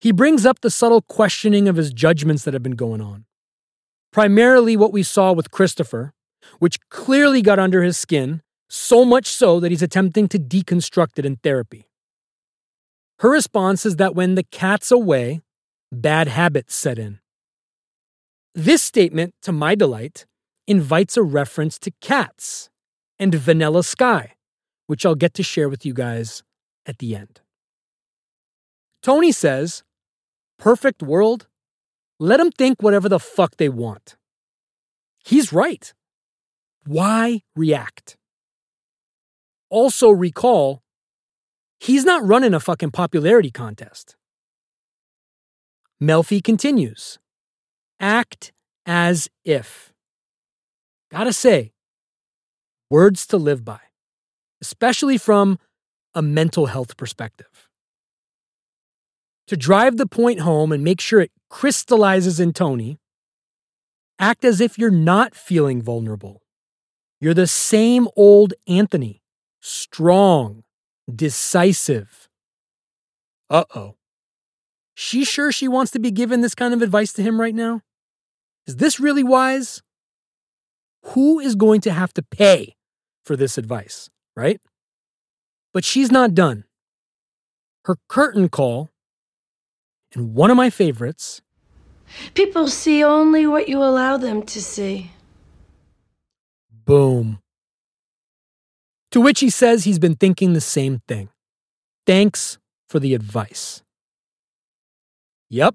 [0.00, 3.24] He brings up the subtle questioning of his judgments that have been going on.
[4.12, 6.12] Primarily, what we saw with Christopher,
[6.58, 11.26] which clearly got under his skin, so much so that he's attempting to deconstruct it
[11.26, 11.88] in therapy.
[13.20, 15.40] Her response is that when the cat's away,
[15.90, 17.20] bad habits set in.
[18.54, 20.26] This statement, to my delight,
[20.66, 22.70] invites a reference to cats
[23.18, 24.34] and Vanilla Sky,
[24.86, 26.42] which I'll get to share with you guys
[26.84, 27.40] at the end.
[29.02, 29.82] Tony says,
[30.58, 31.48] Perfect world,
[32.18, 34.16] Let them think whatever the fuck they want.
[35.22, 35.92] He's right.
[36.86, 38.16] Why react?
[39.68, 40.82] Also, recall
[41.78, 44.16] he's not running a fucking popularity contest.
[46.00, 47.18] Melfi continues
[47.98, 48.52] act
[48.84, 49.92] as if.
[51.10, 51.72] Gotta say,
[52.90, 53.80] words to live by,
[54.60, 55.58] especially from
[56.14, 57.68] a mental health perspective.
[59.48, 62.98] To drive the point home and make sure it crystallizes in Tony,
[64.18, 66.42] act as if you're not feeling vulnerable.
[67.20, 69.22] You're the same old Anthony,
[69.66, 70.62] strong,
[71.12, 72.28] decisive.
[73.50, 73.96] Uh oh.
[74.94, 77.82] She sure she wants to be given this kind of advice to him right now?
[78.66, 79.82] Is this really wise?
[81.14, 82.76] Who is going to have to pay
[83.24, 84.60] for this advice, right?
[85.74, 86.64] But she's not done.
[87.84, 88.90] Her curtain call,
[90.14, 91.42] and one of my favorites,
[92.34, 95.10] People see only what you allow them to see.
[96.70, 97.40] boom.
[99.16, 101.30] To which he says he's been thinking the same thing.
[102.06, 103.82] Thanks for the advice.
[105.48, 105.74] Yep,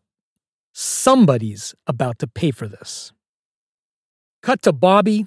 [0.76, 3.14] somebody's about to pay for this.
[4.44, 5.26] Cut to Bobby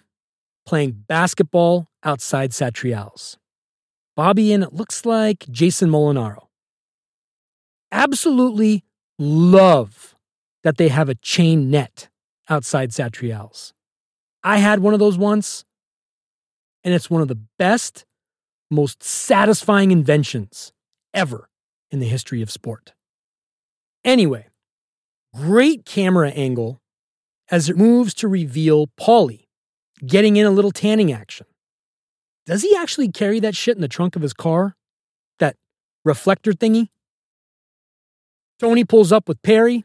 [0.64, 3.36] playing basketball outside Satriale's.
[4.14, 6.46] Bobby and it looks like Jason Molinaro.
[7.90, 8.84] Absolutely
[9.18, 10.14] love
[10.62, 12.10] that they have a chain net
[12.48, 13.74] outside Satriale's.
[14.44, 15.64] I had one of those once,
[16.84, 18.04] and it's one of the best,
[18.70, 20.72] most satisfying inventions
[21.12, 21.48] ever
[21.90, 22.92] in the history of sport.
[24.04, 24.48] Anyway,
[25.34, 26.82] great camera angle
[27.50, 29.46] as it moves to reveal Paulie
[30.04, 31.46] getting in a little tanning action.
[32.46, 34.76] Does he actually carry that shit in the trunk of his car?
[35.38, 35.56] That
[36.04, 36.88] reflector thingy?
[38.58, 39.84] Tony pulls up with Perry,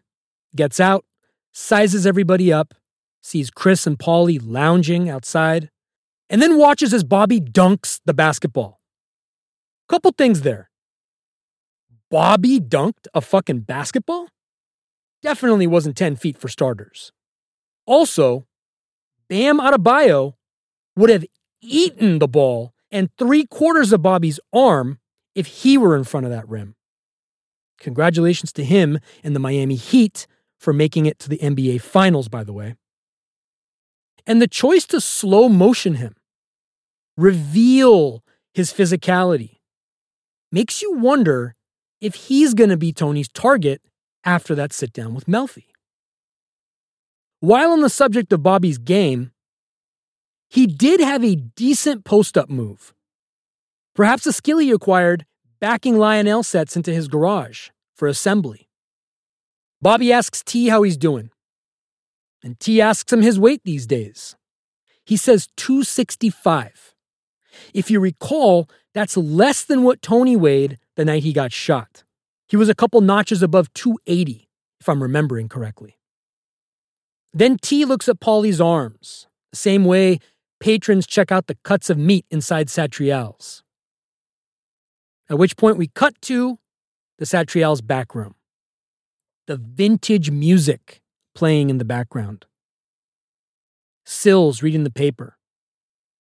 [0.56, 1.06] gets out,
[1.54, 2.74] sizes everybody up,
[3.22, 5.70] sees Chris and Paulie lounging outside,
[6.30, 8.80] and then watches as Bobby dunks the basketball.
[9.88, 10.70] Couple things there.
[12.12, 14.28] Bobby dunked a fucking basketball?
[15.22, 17.12] Definitely wasn't 10 feet for starters.
[17.86, 18.46] Also,
[19.28, 20.34] Bam Adebayo
[20.96, 21.26] would have
[21.62, 25.00] eaten the ball and three quarters of Bobby's arm
[25.36, 26.76] if he were in front of that rim.
[27.80, 30.28] Congratulations to him and the Miami Heat
[30.60, 32.76] for making it to the NBA Finals, by the way.
[34.28, 36.16] And the choice to slow motion him,
[37.20, 38.24] reveal
[38.54, 39.58] his physicality,
[40.52, 41.56] makes you wonder
[42.00, 43.82] if he's going to be Tony's target
[44.24, 45.66] after that sit down with Melfi.
[47.42, 49.32] While on the subject of Bobby's game,
[50.50, 52.94] he did have a decent post up move.
[53.96, 55.26] Perhaps a skill he acquired
[55.60, 58.70] backing Lionel sets into his garage for assembly.
[59.82, 61.32] Bobby asks T how he's doing,
[62.44, 64.36] and T asks him his weight these days.
[65.06, 66.96] He says 265.
[67.74, 72.04] If you recall, that's less than what Tony weighed the night he got shot.
[72.48, 74.50] He was a couple notches above 280,
[74.80, 75.98] if I'm remembering correctly.
[77.34, 80.20] Then T looks at Paulie's arms, the same way
[80.60, 83.64] patrons check out the cuts of meat inside Satriale's.
[85.30, 86.60] At which point we cut to
[87.18, 88.36] the Satriale's back room.
[89.48, 91.02] The vintage music
[91.36, 92.46] playing in the background.
[94.06, 95.38] Sil's reading the paper.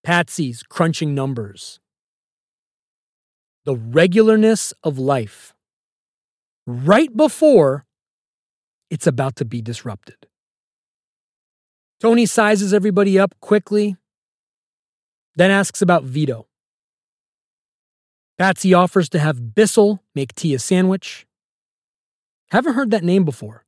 [0.03, 1.79] Patsy's crunching numbers.
[3.65, 5.53] The regularness of life.
[6.65, 7.85] Right before
[8.89, 10.27] it's about to be disrupted.
[11.99, 13.97] Tony sizes everybody up quickly,
[15.35, 16.47] then asks about Vito.
[18.37, 21.27] Patsy offers to have Bissell make T a sandwich.
[22.51, 23.65] Haven't heard that name before,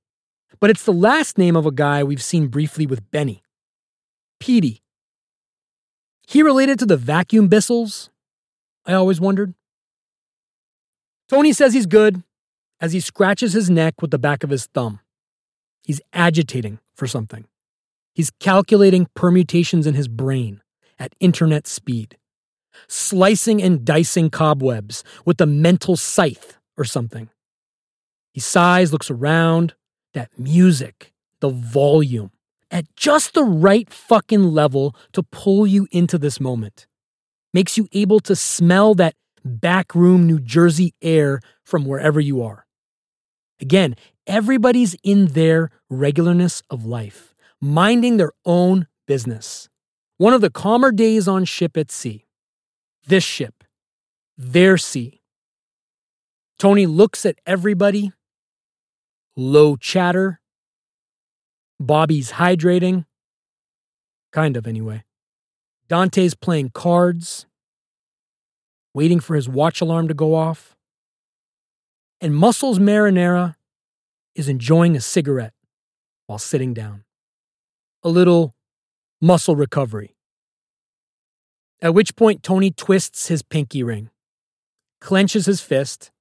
[0.59, 3.43] but it's the last name of a guy we've seen briefly with Benny.
[4.39, 4.80] Petey.
[6.31, 8.07] He related to the vacuum Bissells?
[8.85, 9.53] I always wondered.
[11.27, 12.23] Tony says he's good
[12.79, 15.01] as he scratches his neck with the back of his thumb.
[15.83, 17.47] He's agitating for something.
[18.13, 20.61] He's calculating permutations in his brain
[20.97, 22.17] at internet speed,
[22.87, 27.29] slicing and dicing cobwebs with a mental scythe or something.
[28.33, 29.73] He sighs, looks around,
[30.13, 32.31] that music, the volume,
[32.72, 36.88] at just the right fucking level to pull you into this moment.
[37.53, 42.65] Makes you able to smell that backroom New Jersey air from wherever you are.
[43.60, 43.95] Again,
[44.26, 49.69] everybody's in their regularness of life, minding their own business.
[50.18, 52.26] One of the calmer days on ship at sea.
[53.07, 53.64] This ship,
[54.38, 55.22] their sea.
[56.60, 58.11] Tony looks at everybody,
[59.35, 60.40] low chatter,
[61.81, 63.05] Bobby's hydrating.
[64.31, 65.03] Kind of, anyway.
[65.87, 67.45] Dante's playing cards,
[68.93, 70.75] waiting for his watch alarm to go off.
[72.21, 73.55] And Muscles Marinara
[74.35, 75.53] is enjoying a cigarette
[76.27, 77.03] while sitting down.
[78.03, 78.55] A little
[79.19, 80.15] muscle recovery.
[81.81, 84.11] At which point, Tony twists his pinky ring,
[84.99, 86.11] clenches his fist,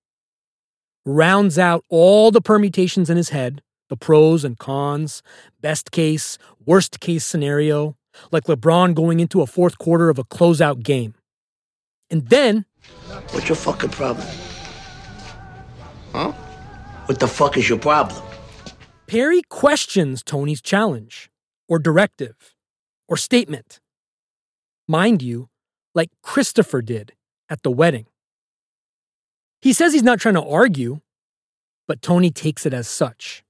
[1.04, 5.22] rounds out all the permutations in his head the pros and cons,
[5.60, 7.96] best case, worst case scenario,
[8.32, 11.14] like LeBron going into a fourth quarter of a closeout game.
[12.10, 12.64] And then,
[13.32, 14.26] What's your fucking problem?
[16.12, 16.32] Huh?
[17.06, 18.22] What the fuck is your problem?
[19.06, 21.30] Perry questions Tony's challenge,
[21.68, 22.54] or directive,
[23.08, 23.80] or statement.
[24.88, 25.48] Mind you,
[25.94, 27.12] like Christopher did
[27.48, 28.06] at the wedding.
[29.60, 31.00] He says he's not trying to argue,
[31.86, 33.44] but Tony takes it as such.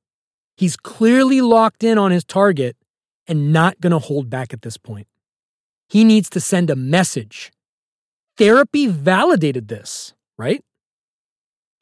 [0.61, 2.77] He's clearly locked in on his target
[3.27, 5.07] and not going to hold back at this point.
[5.89, 7.51] He needs to send a message.
[8.37, 10.63] Therapy validated this, right?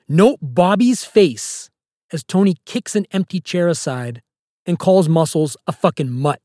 [0.08, 1.70] Note Bobby's face
[2.12, 4.22] as Tony kicks an empty chair aside
[4.64, 6.40] and calls Muscles a fucking mutt.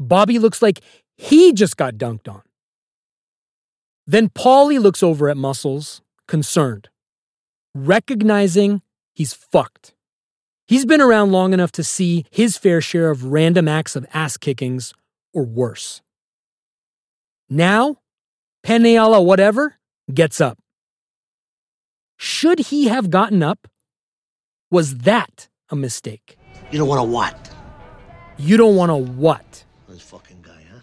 [0.00, 0.80] Bobby looks like
[1.16, 2.42] he just got dunked on.
[4.08, 6.88] Then Paulie looks over at Muscles, concerned,
[7.76, 8.82] recognizing
[9.14, 9.94] he's fucked.
[10.72, 14.38] He's been around long enough to see his fair share of random acts of ass
[14.38, 14.94] kickings
[15.34, 16.00] or worse.
[17.50, 17.98] Now,
[18.64, 19.76] Peneala whatever
[20.14, 20.56] gets up.
[22.16, 23.68] Should he have gotten up?
[24.70, 26.38] Was that a mistake?
[26.70, 27.50] You don't want to what?
[28.38, 29.66] You don't want to what?
[29.90, 30.80] This fucking guy, huh?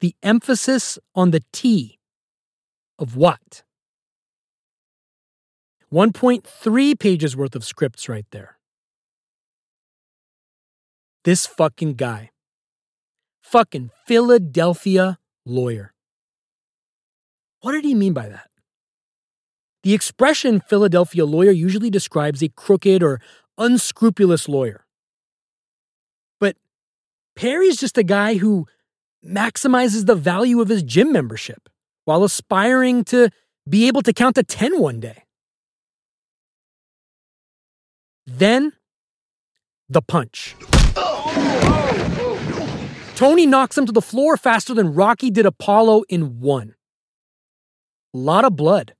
[0.00, 2.00] The emphasis on the T
[2.98, 3.62] of what?
[5.96, 8.58] 1.3 pages worth of scripts right there.
[11.24, 12.32] This fucking guy.
[13.40, 15.16] Fucking Philadelphia
[15.46, 15.94] lawyer.
[17.62, 18.50] What did he mean by that?
[19.84, 23.18] The expression Philadelphia lawyer usually describes a crooked or
[23.56, 24.84] unscrupulous lawyer.
[26.38, 26.56] But
[27.36, 28.66] Perry's just a guy who
[29.26, 31.70] maximizes the value of his gym membership
[32.04, 33.30] while aspiring to
[33.66, 35.22] be able to count to 10 one day.
[38.26, 38.72] Then,
[39.88, 40.56] the punch.
[43.14, 46.74] Tony knocks him to the floor faster than Rocky did Apollo in one.
[48.12, 48.94] A lot of blood.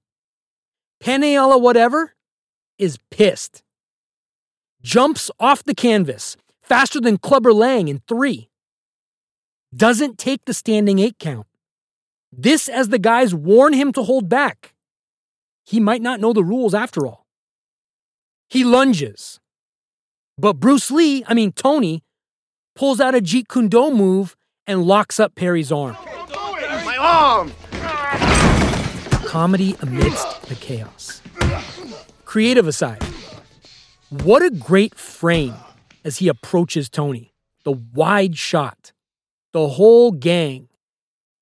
[1.03, 2.15] Peneala whatever
[2.79, 3.63] is pissed.
[4.83, 8.49] Jumps off the canvas faster than Clubber Lang in three.
[9.75, 11.47] Doesn't take the standing eight count.
[12.33, 14.75] This as the guys warn him to hold back.
[15.65, 17.26] He might not know the rules after all.
[18.49, 19.41] He lunges.
[20.39, 22.05] But Bruce Lee, I mean Tony,
[22.75, 24.37] pulls out a Jeet Kune Do move
[24.67, 25.97] and locks up Perry's arm.
[26.85, 27.53] My arm!
[29.27, 31.23] Comedy amidst the chaos.
[32.25, 33.03] Creative aside,
[34.11, 35.55] what a great frame
[36.05, 37.33] as he approaches Tony.
[37.65, 38.93] The wide shot,
[39.53, 40.69] the whole gang,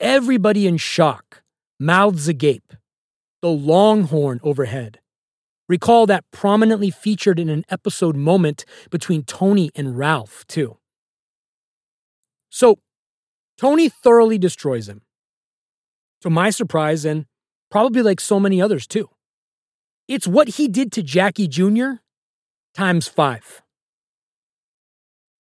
[0.01, 1.43] everybody in shock,
[1.79, 2.73] mouths agape,
[3.43, 5.01] the longhorn overhead.
[5.69, 10.78] Recall that prominently featured in an episode moment between Tony and Ralph, too.
[12.51, 12.78] So,
[13.57, 15.03] Tony thoroughly destroys him.
[16.20, 17.27] To my surprise, and
[17.70, 19.11] probably like so many others too.
[20.07, 21.95] It's what he did to Jackie Jr.
[22.73, 23.62] times five.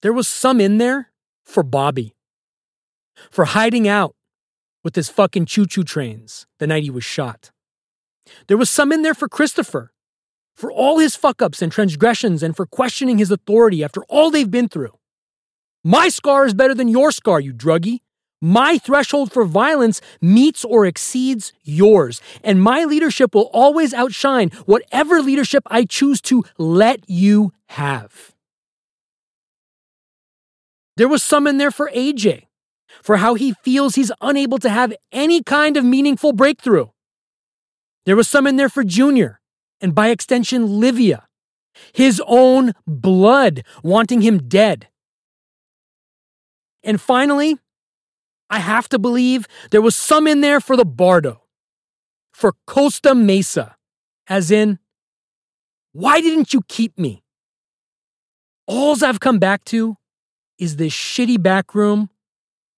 [0.02, 1.12] There was some in there
[1.44, 2.16] for Bobby,
[3.30, 4.16] for hiding out
[4.82, 7.52] with his fucking choo choo trains the night he was shot.
[8.48, 9.92] There was some in there for Christopher,
[10.54, 14.50] for all his fuck ups and transgressions and for questioning his authority after all they've
[14.50, 14.96] been through.
[15.82, 18.00] My scar is better than your scar, you druggie.
[18.40, 25.22] My threshold for violence meets or exceeds yours, and my leadership will always outshine whatever
[25.22, 28.34] leadership I choose to let you have.
[30.96, 32.44] There was some in there for AJ,
[33.02, 36.88] for how he feels he's unable to have any kind of meaningful breakthrough.
[38.04, 39.40] There was some in there for Junior,
[39.80, 41.26] and by extension, Livia,
[41.92, 44.88] his own blood wanting him dead.
[46.82, 47.58] And finally,
[48.50, 51.42] I have to believe there was some in there for the Bardo,
[52.32, 53.76] for Costa Mesa,
[54.28, 54.78] as in,
[55.92, 57.22] why didn't you keep me?
[58.66, 59.96] Alls I've come back to
[60.58, 62.10] is this shitty back room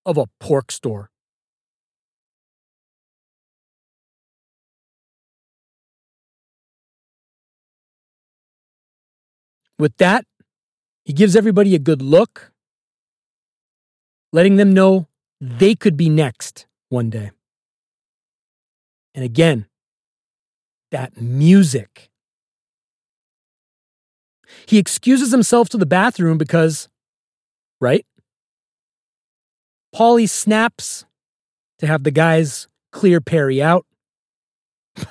[0.05, 1.11] of a pork store.
[9.79, 10.25] With that,
[11.05, 12.53] He gives everybody a good look,
[14.33, 15.09] letting them know
[15.41, 17.31] they could be next one day.
[19.15, 19.67] And again,
[20.91, 22.11] that music.
[24.67, 26.89] He excuses himself to the bathroom because,
[27.81, 28.07] right?
[29.95, 31.05] Paulie snaps
[31.79, 33.87] to have the guys clear Perry out.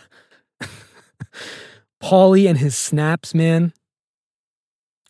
[2.01, 3.73] Paulie and his snaps, man.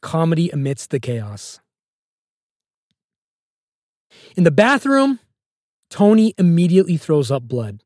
[0.05, 1.61] Comedy amidst the chaos.
[4.37, 5.17] In the bathroom,
[5.89, 7.81] Tony immediately throws up blood,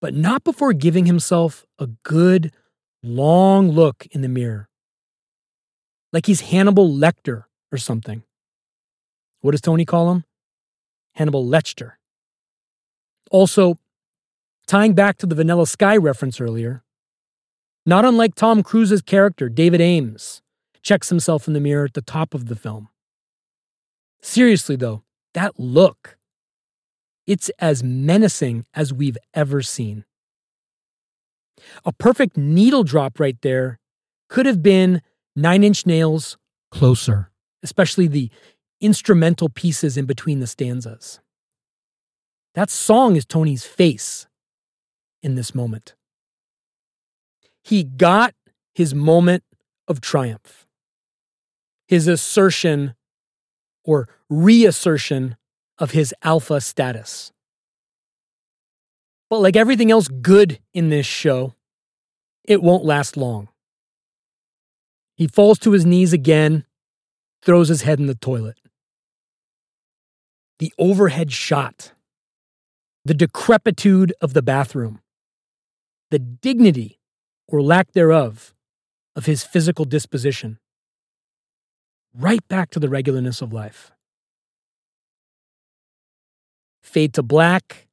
[0.00, 2.52] but not before giving himself a good,
[3.00, 4.68] long look in the mirror.
[6.12, 8.24] Like he's Hannibal Lecter or something.
[9.40, 10.24] What does Tony call him?
[11.14, 11.92] Hannibal Lecter.
[13.30, 13.78] Also,
[14.66, 16.82] tying back to the Vanilla Sky reference earlier,
[17.86, 20.41] not unlike Tom Cruise's character, David Aames,
[20.82, 22.88] checks himself in the mirror at the top of the film.
[24.20, 25.02] Seriously, though,
[25.34, 26.18] that look,
[27.26, 30.04] it's as menacing as we've ever seen.
[31.84, 33.78] A perfect needle drop right there
[34.28, 35.02] could have been
[35.36, 36.36] Nine Inch Nails
[36.70, 37.30] closer,
[37.62, 38.30] especially the
[38.80, 41.20] instrumental pieces in between the stanzas.
[42.54, 44.26] That song is Tony's face
[45.22, 45.94] in this moment.
[47.62, 48.34] He got
[48.74, 49.44] his moment
[49.86, 50.66] of triumph,
[51.92, 52.94] his assertion
[53.84, 55.36] or reassertion
[55.76, 57.32] of his alpha status.
[59.28, 61.54] But like everything else good in this show,
[62.44, 63.50] it won't last long.
[65.16, 66.64] He falls to his knees again,
[67.42, 68.56] throws his head in the toilet.
[70.60, 71.92] The overhead shot,
[73.04, 75.02] the decrepitude of the bathroom,
[76.10, 77.00] the dignity
[77.48, 78.54] or lack thereof
[79.14, 80.58] of his physical disposition,
[82.18, 83.92] right back to the regularness of life.
[86.82, 87.88] Fade to black,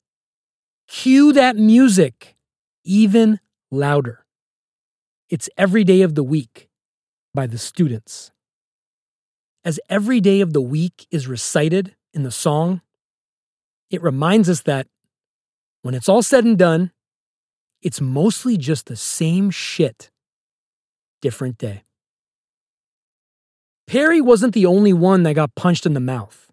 [0.87, 2.35] cue that music
[2.83, 3.39] even
[3.71, 4.25] louder.
[5.29, 6.69] It's every day of the week
[7.33, 8.31] by the students.
[9.63, 12.81] As every day of the week is recited in the song,
[13.91, 14.87] it reminds us that
[15.81, 16.91] when it's all said and done,
[17.81, 20.09] it's mostly just the same shit,
[21.21, 21.83] different day.
[23.89, 26.51] Perry wasn't the only one that got punched in the mouth.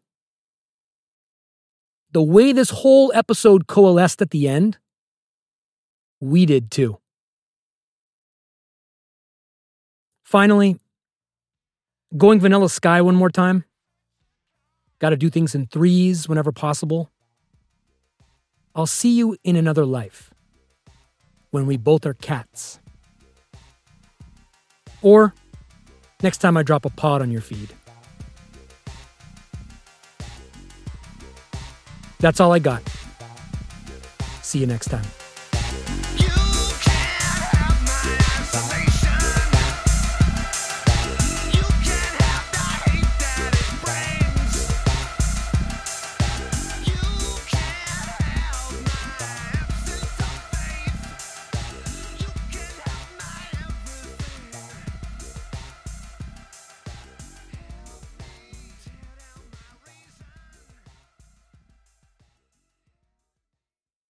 [2.12, 4.78] The way this whole episode coalesced at the end,
[6.18, 6.96] we did too.
[10.24, 10.78] Finally,
[12.16, 13.64] going vanilla sky one more time.
[14.98, 17.10] Got to do things in threes whenever possible.
[18.74, 20.32] I'll see you in another life
[21.50, 22.80] when we both are cats.
[25.02, 25.34] Or
[26.22, 27.70] next time I drop a pod on your feed.
[32.18, 32.82] That's all I got.
[34.42, 35.04] See you next time.